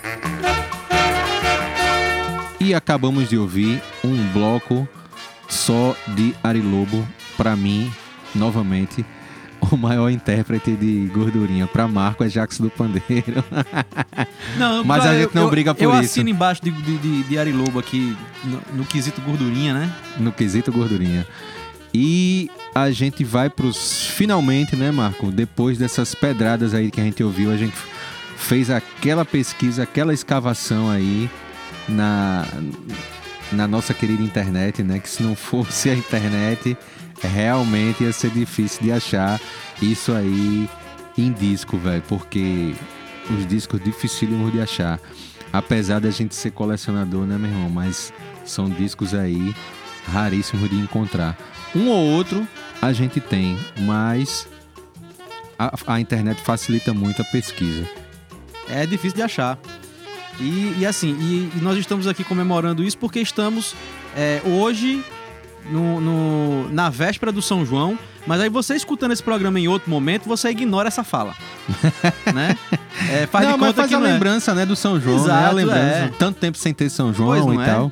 E 2.60 2.74
acabamos 2.74 3.30
de 3.30 3.38
ouvir 3.38 3.82
um 4.04 4.18
bloco 4.34 4.86
só 5.47 5.95
de 6.10 6.36
Ari 6.43 6.62
Lobo, 6.62 7.08
pra 7.38 7.56
mim, 7.56 7.89
novamente, 8.36 9.06
o 9.72 9.78
maior 9.78 10.10
intérprete 10.10 10.72
de 10.76 11.08
gordurinha. 11.14 11.68
Pra 11.68 11.88
Marco 11.88 12.24
é 12.24 12.30
Jax 12.30 12.58
do 12.60 12.70
Pandeiro. 12.70 13.43
Não, 14.58 14.84
Mas 14.84 15.06
a 15.06 15.14
eu- 15.14 15.22
gente 15.24 15.36
não 15.36 15.43
eu- 15.43 15.49
briga 15.49 15.74
por 15.74 15.84
eu 15.84 15.91
isso. 15.93 16.01
assino 16.01 16.30
embaixo 16.30 16.62
de, 16.64 16.70
de, 16.72 16.97
de, 16.97 17.24
de 17.24 17.38
Ari 17.39 17.51
Lobo 17.54 17.80
aqui, 17.80 18.16
no, 18.43 18.62
no 18.74 18.86
quesito 18.86 19.22
gordurinha, 19.22 19.74
né? 19.74 19.89
no 20.18 20.32
quesito 20.34 20.70
gordurinha. 20.72 21.26
E 21.93 22.49
a 22.73 22.89
gente 22.91 23.23
vai 23.23 23.49
pros 23.49 24.07
finalmente, 24.07 24.75
né, 24.75 24.91
Marco? 24.91 25.31
Depois 25.31 25.77
dessas 25.77 26.15
pedradas 26.15 26.73
aí 26.73 26.89
que 26.89 26.99
a 26.99 27.03
gente 27.03 27.23
ouviu, 27.23 27.51
a 27.51 27.57
gente 27.57 27.75
fez 28.35 28.69
aquela 28.69 29.23
pesquisa, 29.23 29.83
aquela 29.83 30.13
escavação 30.13 30.89
aí 30.89 31.29
na 31.87 32.45
na 33.51 33.67
nossa 33.67 33.93
querida 33.93 34.23
internet, 34.23 34.81
né? 34.81 34.99
Que 34.99 35.09
se 35.09 35.21
não 35.21 35.35
fosse 35.35 35.89
a 35.89 35.93
internet, 35.93 36.75
realmente 37.21 38.03
ia 38.03 38.11
ser 38.11 38.31
difícil 38.31 38.81
de 38.81 38.91
achar 38.91 39.39
isso 39.81 40.11
aí 40.11 40.67
em 41.17 41.31
disco, 41.31 41.77
velho, 41.77 42.03
porque 42.07 42.73
os 43.29 43.45
discos 43.47 43.79
dificílimos 43.83 44.51
de 44.51 44.59
achar. 44.59 44.99
Apesar 45.51 45.99
da 45.99 46.09
gente 46.09 46.33
ser 46.33 46.51
colecionador, 46.51 47.25
né, 47.25 47.37
meu 47.37 47.49
irmão? 47.49 47.69
Mas 47.69 48.11
são 48.43 48.67
discos 48.67 49.13
aí 49.13 49.53
raríssimos 50.11 50.69
de 50.69 50.75
encontrar. 50.75 51.37
Um 51.76 51.89
ou 51.89 51.97
outro 52.11 52.47
a 52.82 52.91
gente 52.93 53.19
tem, 53.19 53.57
mas 53.80 54.47
a, 55.57 55.74
a 55.88 55.99
internet 55.99 56.41
facilita 56.41 56.93
muito 56.93 57.21
a 57.21 57.26
pesquisa. 57.26 57.86
É 58.69 58.86
difícil 58.86 59.15
de 59.17 59.21
achar. 59.24 59.57
E, 60.39 60.76
e 60.80 60.86
assim, 60.86 61.15
e, 61.19 61.51
e 61.57 61.61
nós 61.61 61.78
estamos 61.78 62.07
aqui 62.07 62.24
comemorando 62.24 62.84
isso 62.84 62.97
porque 62.97 63.19
estamos 63.19 63.76
é, 64.15 64.41
hoje 64.45 65.03
no, 65.69 66.01
no- 66.01 66.69
na 66.69 66.89
véspera 66.89 67.32
do 67.32 67.41
São 67.41 67.65
João. 67.65 67.97
Mas 68.26 68.39
aí 68.39 68.47
você 68.49 68.74
escutando 68.76 69.11
esse 69.11 69.21
programa 69.21 69.59
em 69.59 69.67
outro 69.67 69.89
momento, 69.91 70.30
você 70.30 70.49
ignora 70.49 70.88
essa 70.88 71.03
fala. 71.03 71.36
né? 72.34 72.57
É, 73.11 73.28
faz 73.28 73.45
não, 73.45 73.55
de 73.55 73.59
mas 73.59 73.67
conta 73.69 73.82
faz 73.82 73.89
que 73.89 73.95
a 73.95 73.99
é. 73.99 74.01
lembrança, 74.13 74.53
né, 74.55 74.65
do 74.65 74.78
São 74.78 74.99
João, 74.99 75.26
né? 75.26 75.34
A 75.34 75.39
Exato, 75.39 75.55
lembrança. 75.55 75.82
é. 75.82 76.11
Tanto 76.17 76.39
tempo 76.39 76.57
sem 76.57 76.74
ter 76.74 76.89
São 76.89 77.07
Pois 77.13 77.17
João 77.43 77.53
não 77.53 77.61
e 77.61 77.63
é? 77.63 77.91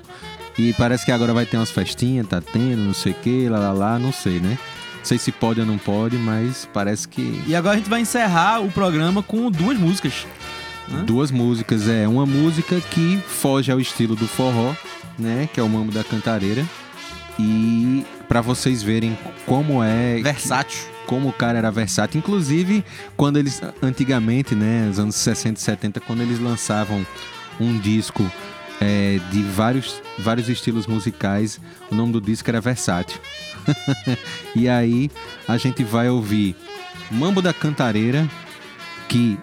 E 0.69 0.73
parece 0.73 1.03
que 1.03 1.11
agora 1.11 1.33
vai 1.33 1.43
ter 1.43 1.57
umas 1.57 1.71
festinhas, 1.71 2.27
tá 2.27 2.39
tendo, 2.39 2.77
não 2.77 2.93
sei 2.93 3.13
o 3.13 3.15
que, 3.15 3.49
lá, 3.49 3.57
lá, 3.57 3.71
lá, 3.71 3.99
não 3.99 4.11
sei, 4.11 4.39
né? 4.39 4.59
Não 4.99 5.05
sei 5.05 5.17
se 5.17 5.31
pode 5.31 5.59
ou 5.59 5.65
não 5.65 5.79
pode, 5.79 6.15
mas 6.17 6.69
parece 6.71 7.07
que 7.07 7.41
E 7.47 7.55
agora 7.55 7.73
a 7.75 7.77
gente 7.79 7.89
vai 7.89 8.01
encerrar 8.01 8.61
o 8.61 8.71
programa 8.71 9.23
com 9.23 9.49
duas 9.49 9.75
músicas. 9.79 10.27
né? 10.87 11.01
duas 11.03 11.31
músicas. 11.31 11.87
É 11.87 12.07
uma 12.07 12.27
música 12.27 12.79
que 12.91 13.19
foge 13.27 13.71
ao 13.71 13.79
estilo 13.79 14.15
do 14.15 14.27
forró, 14.27 14.75
né? 15.17 15.49
Que 15.51 15.59
é 15.59 15.63
o 15.63 15.67
Mambo 15.69 15.91
da 15.91 16.03
Cantareira. 16.03 16.63
E 17.39 18.05
pra 18.27 18.41
vocês 18.41 18.83
verem 18.83 19.17
como 19.47 19.83
é. 19.83 20.21
Versátil. 20.21 20.79
Como 21.07 21.29
o 21.29 21.33
cara 21.33 21.57
era 21.57 21.71
versátil. 21.71 22.19
Inclusive, 22.19 22.85
quando 23.17 23.37
eles. 23.37 23.59
Antigamente, 23.81 24.53
né? 24.53 24.85
Nos 24.85 24.99
anos 24.99 25.15
60 25.15 25.59
e 25.59 25.63
70, 25.63 25.99
quando 26.01 26.21
eles 26.21 26.39
lançavam 26.39 27.03
um 27.59 27.79
disco 27.79 28.29
é, 28.81 29.19
de 29.31 29.41
vários, 29.43 30.01
vários 30.19 30.49
estilos 30.49 30.87
musicais, 30.87 31.59
o 31.89 31.95
nome 31.95 32.11
do 32.13 32.19
disco 32.19 32.49
era 32.49 32.59
Versátil. 32.59 33.19
e 34.55 34.67
aí 34.67 35.09
a 35.47 35.55
gente 35.57 35.83
vai 35.83 36.09
ouvir 36.09 36.55
Mambo 37.11 37.41
da 37.41 37.53
Cantareira, 37.53 38.27
que 39.07 39.37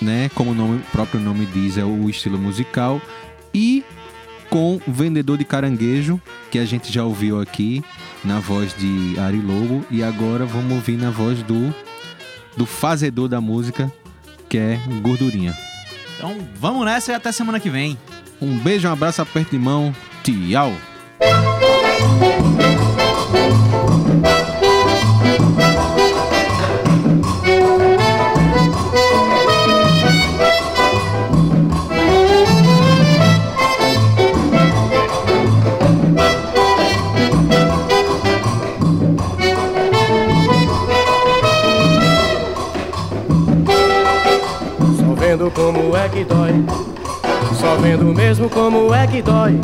né? 0.00 0.30
Como 0.34 0.52
o, 0.52 0.54
nome- 0.54 0.78
o 0.78 0.90
próprio 0.92 1.20
nome 1.20 1.44
diz, 1.46 1.76
é 1.76 1.84
o 1.84 2.08
estilo 2.08 2.38
musical. 2.38 3.02
E 3.52 3.82
com 4.48 4.80
Vendedor 4.86 5.36
de 5.36 5.44
Caranguejo, 5.44 6.20
que 6.50 6.58
a 6.58 6.64
gente 6.64 6.92
já 6.92 7.02
ouviu 7.04 7.40
aqui 7.40 7.82
na 8.24 8.38
voz 8.38 8.72
de 8.74 9.18
Ari 9.18 9.40
Lobo. 9.40 9.84
E 9.90 10.02
agora 10.04 10.46
vamos 10.46 10.72
ouvir 10.72 10.96
na 10.96 11.10
voz 11.10 11.42
do, 11.42 11.74
do 12.56 12.64
fazedor 12.64 13.28
da 13.28 13.40
música, 13.40 13.92
que 14.48 14.56
é 14.56 14.80
Gordurinha. 15.02 15.56
Então 16.16 16.36
vamos 16.60 16.84
nessa 16.84 17.10
e 17.12 17.14
até 17.14 17.32
semana 17.32 17.58
que 17.58 17.70
vem. 17.70 17.98
Um 18.40 18.56
beijo, 18.58 18.88
um 18.88 18.92
abraço, 18.92 19.20
aperto 19.20 19.50
de 19.50 19.58
mão. 19.58 19.94
Tchau. 20.22 20.72
Só 44.96 45.14
vendo 45.14 45.50
como 45.50 45.96
é 45.96 46.08
que 46.08 46.24
dói, 46.24 46.52
só 47.58 47.74
vendo 47.76 48.04
mesmo 48.14 48.48
como 48.48 48.94
é 48.94 49.06
que 49.06 49.20
dói. 49.20 49.60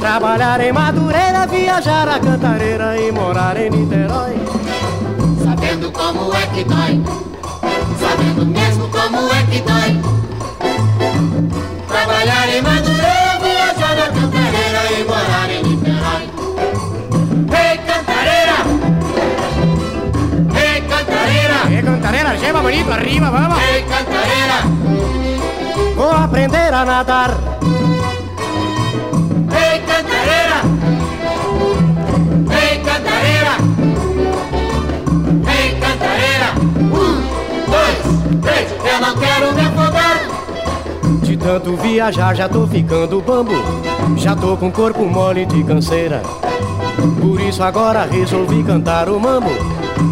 Trabalhar 0.00 0.60
em 0.60 0.72
Madureira, 0.72 1.46
viajar 1.46 2.08
a 2.08 2.18
Cantareira 2.18 2.98
e 3.00 3.12
morar 3.12 3.56
em 3.56 3.70
Niterói. 3.70 4.34
Sabendo 5.44 5.92
como 5.92 6.34
é 6.34 6.46
que 6.48 6.64
dói, 6.64 7.02
sabendo 8.00 8.46
mesmo 8.46 8.88
como 8.88 9.32
é 9.32 9.42
que 9.44 9.60
dói. 9.60 10.00
Trabalhar 11.86 12.48
em 12.48 12.62
Madureira, 12.62 13.38
viajar 13.40 13.96
na 13.96 14.08
Cantareira 14.08 14.92
e 14.98 15.04
morar 15.04 15.50
em 15.50 15.62
Niterói. 15.62 16.24
Ei, 17.62 17.78
Cantareira! 17.78 18.58
Ei, 20.56 20.80
Cantareira! 20.80 21.70
Ei, 21.70 21.82
Cantareira, 21.82 22.34
lleva 22.34 22.60
bonito 22.60 22.92
arriba, 22.92 23.30
vamos. 23.30 23.58
Ei, 23.62 23.82
Cantareira! 23.82 25.19
Vou 26.10 26.18
aprender 26.18 26.74
a 26.74 26.84
nadar. 26.84 27.30
Ei, 29.62 29.78
Cantareira! 29.78 30.60
Ei, 32.50 32.78
Cantareira! 32.80 33.54
Ei, 35.54 35.70
Cantareira! 35.78 36.50
Um, 36.90 37.22
dois, 37.70 37.98
três, 38.42 38.72
eu 38.92 39.00
não 39.00 39.16
quero 39.18 39.54
me 39.54 39.60
afogar! 39.60 40.18
De 41.22 41.36
tanto 41.36 41.76
viajar 41.76 42.34
já 42.34 42.48
tô 42.48 42.66
ficando 42.66 43.20
bambo 43.20 43.54
Já 44.16 44.34
tô 44.34 44.56
com 44.56 44.68
corpo 44.72 45.04
mole 45.04 45.46
de 45.46 45.62
canseira 45.62 46.22
Por 47.20 47.40
isso 47.40 47.62
agora 47.62 48.04
resolvi 48.04 48.64
cantar 48.64 49.08
o 49.08 49.20
mambo 49.20 49.50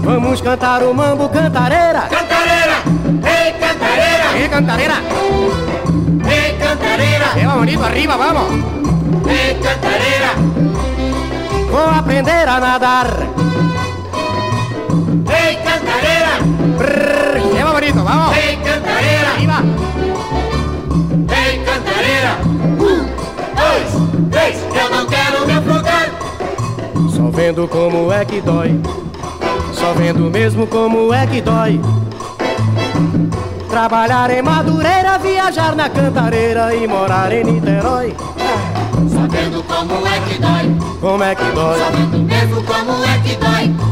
Vamos 0.04 0.40
cantar 0.40 0.84
o 0.84 0.94
mambo 0.94 1.28
cantareira 1.28 2.02
Cantareira! 2.02 2.84
Ei, 3.24 3.52
Cantareira! 3.52 4.38
Ei, 4.38 4.48
cantareira! 4.48 5.57
Ei, 6.98 7.04
Cantareira! 7.04 7.34
Lleva 7.36 7.54
bonito 7.56 7.84
arriba, 7.84 8.16
vamos! 8.16 8.48
Ei, 9.28 9.54
Cantareira! 9.62 10.34
Vou 11.70 11.90
aprender 11.90 12.48
a 12.48 12.58
nadar 12.58 13.06
Ei, 15.30 15.56
Cantareira! 15.56 16.38
Brrr, 16.76 17.54
Lleva 17.54 17.72
bonito, 17.72 18.02
vamos! 18.02 18.36
Ei, 18.36 18.56
Cantareira! 18.56 19.30
Arriba! 19.34 19.62
Ei, 21.36 21.58
Cantareira! 21.64 22.38
Um, 22.80 23.06
dois, 23.54 24.30
três, 24.30 24.56
eu 24.74 24.90
não 24.90 25.06
quero 25.06 25.46
me 25.46 25.52
afogar! 25.52 26.08
Só 27.14 27.30
vendo 27.30 27.68
como 27.68 28.12
é 28.12 28.24
que 28.24 28.40
dói 28.40 28.80
Só 29.72 29.92
vendo 29.92 30.30
mesmo 30.30 30.66
como 30.66 31.14
é 31.14 31.26
que 31.26 31.40
dói 31.40 31.80
Trabalhar 33.68 34.30
em 34.30 34.42
Madureira, 34.42 35.18
viajar 35.18 35.76
na 35.76 35.88
Cantareira 35.88 36.74
e 36.74 36.86
morar 36.86 37.32
em 37.32 37.44
Niterói. 37.44 38.16
Sabendo 39.12 39.62
como 39.62 40.06
é 40.06 40.20
que 40.20 40.40
dói, 40.40 40.98
Como 41.00 41.22
é 41.22 41.34
que 41.34 41.44
dói? 41.52 41.78
Sabendo 41.78 42.18
mesmo 42.18 42.62
como 42.64 43.04
é 43.04 43.18
que 43.18 43.36
dói. 43.36 43.87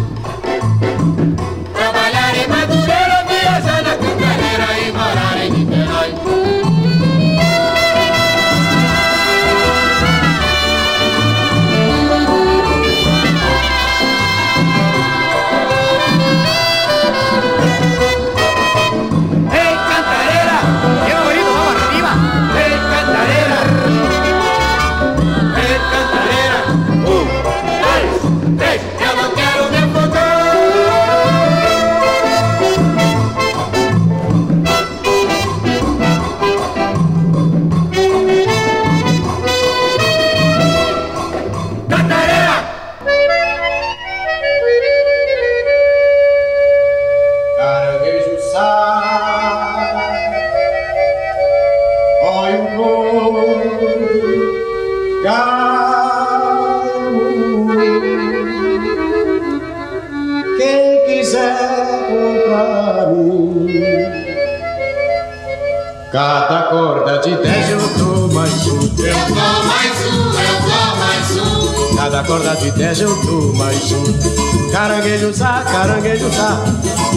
Cada 66.16 66.62
corda 66.70 67.18
de 67.18 67.36
dez 67.42 67.68
eu 67.68 67.88
dou 67.98 68.32
mais 68.32 68.66
um. 68.68 68.80
Eu 68.80 69.14
dou 69.28 69.64
mais 69.66 70.06
um, 70.06 70.32
eu 70.40 70.56
dou 70.62 70.96
mais 70.96 71.36
um. 71.36 71.96
Cada 71.96 72.24
corda 72.24 72.56
de 72.56 72.70
dez 72.70 73.00
eu 73.02 73.14
dou 73.22 73.52
mais 73.52 73.92
um. 73.92 74.70
Caranguejo 74.72 75.34
sá, 75.34 75.62
caranguejo 75.70 76.32
sá. 76.32 76.58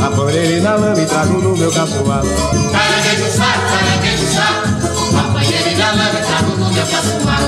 Apanho 0.06 0.38
ele 0.38 0.60
na 0.60 0.76
lama 0.76 1.00
e 1.02 1.06
trago 1.06 1.42
no 1.42 1.56
meu 1.56 1.72
caçoar. 1.72 2.24
Caranguejo 2.24 3.32
sá, 3.38 3.54
caranguejo 3.72 4.28
sá. 4.34 4.64
Apanhei 5.18 5.58
ele 5.60 5.76
na 5.78 5.92
lama 5.92 6.20
e 6.20 6.26
trago 6.26 6.58
no 6.58 6.74
meu 6.74 6.86
caçoar. 6.86 7.40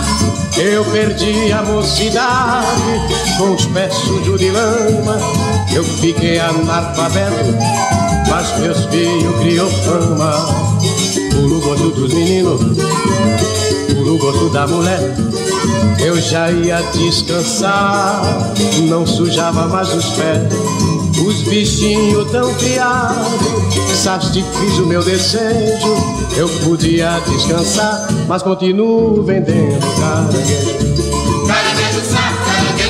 Eu 0.58 0.86
perdi 0.86 1.52
a 1.52 1.64
mocidade 1.64 3.36
com 3.38 3.56
os 3.56 3.66
pés 3.66 3.94
sujos 3.94 4.40
de 4.40 4.52
lama. 4.52 5.20
Eu 5.74 5.84
fiquei 5.84 6.40
analfabeto, 6.40 7.58
mas 8.30 8.58
meus 8.60 8.86
filhos 8.86 9.36
criou 9.42 9.70
fama. 9.70 10.71
Pulo 11.32 11.62
gosto 11.62 11.90
dos 11.92 12.14
meninos, 12.14 12.62
pulo 13.94 14.18
gosto 14.18 14.50
da 14.50 14.68
mulher. 14.68 15.16
Eu 16.00 16.20
já 16.20 16.52
ia 16.52 16.82
descansar, 16.94 18.22
não 18.88 19.06
sujava 19.06 19.68
mais 19.68 19.94
os 19.94 20.06
pés. 20.12 20.42
Os 21.26 21.44
bichinhos 21.44 22.32
tão 22.32 22.54
criados, 22.56 23.28
satisfiz 23.94 24.78
o 24.80 24.86
meu 24.88 25.04
desejo. 25.04 25.96
Eu 26.36 26.50
podia 26.66 27.20
descansar, 27.28 28.08
mas 28.28 28.42
continuo 28.42 29.24
vendendo 29.24 29.80
caranguejo. 30.00 30.82
Caranguejo 31.48 32.02
sá, 32.10 32.34
caranguejo. 32.46 32.82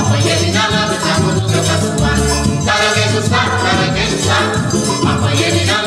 Apanhei 0.00 0.32
ele 0.32 0.52
na 0.52 0.68
lama 0.68 0.94
trago 0.94 1.40
no 1.40 1.48
meu 1.48 1.62
caçoar. 1.62 2.18
Caranguejo 2.66 3.22
sá, 3.28 3.42
caranguejo 3.62 4.18
sá. 4.26 5.12
Apanhei 5.14 5.46
ele 5.48 5.64
na 5.66 5.81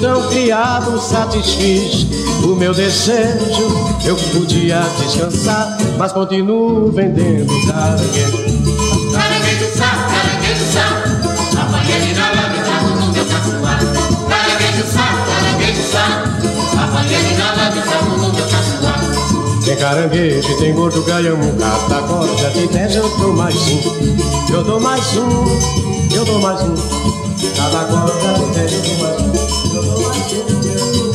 tão 0.00 0.28
criado 0.28 1.00
satisfiz 1.00 2.06
o 2.44 2.54
meu 2.54 2.74
desejo. 2.74 3.92
Eu 4.04 4.16
podia 4.16 4.80
descansar, 4.98 5.76
mas 5.98 6.12
continuo 6.12 6.90
vendendo 6.90 7.52
caranguejo. 7.66 8.38
Caranguejo 9.12 9.76
sá, 9.76 10.08
caranguejo 10.10 10.64
sá, 10.72 11.60
apanhei 11.60 11.96
ele 11.96 12.14
na 12.14 12.30
lama 12.30 13.00
no 13.00 13.12
meu 13.12 13.24
caçoar. 13.24 13.78
Caranguejo 14.28 14.86
sá, 14.92 15.06
caranguejo 15.26 15.82
sá, 15.90 16.04
apanhei 16.82 17.18
ele 17.18 17.36
na 17.36 17.52
lama 17.52 18.16
no 18.16 18.32
meu 18.32 18.44
caçoar. 18.46 19.64
Tem 19.64 19.76
caranguejo, 19.76 20.58
tem 20.58 20.74
gordo, 20.74 21.02
gaiamo, 21.04 21.52
cata, 21.58 22.02
corda, 22.06 22.50
de 22.50 22.66
dez 22.68 22.96
eu 22.96 23.08
dou 23.18 23.32
mais 23.32 23.54
um. 23.54 24.52
Eu 24.52 24.64
dou 24.64 24.80
mais 24.80 25.16
um, 25.16 26.14
eu 26.14 26.24
dou 26.24 26.40
mais 26.40 26.60
um. 26.62 26.74
Cada 27.56 27.84
corda 27.84 28.12
dou 28.12 28.48
mais 28.98 29.20
um. 29.38 29.41
Eu 30.34 30.46
dou 30.46 31.11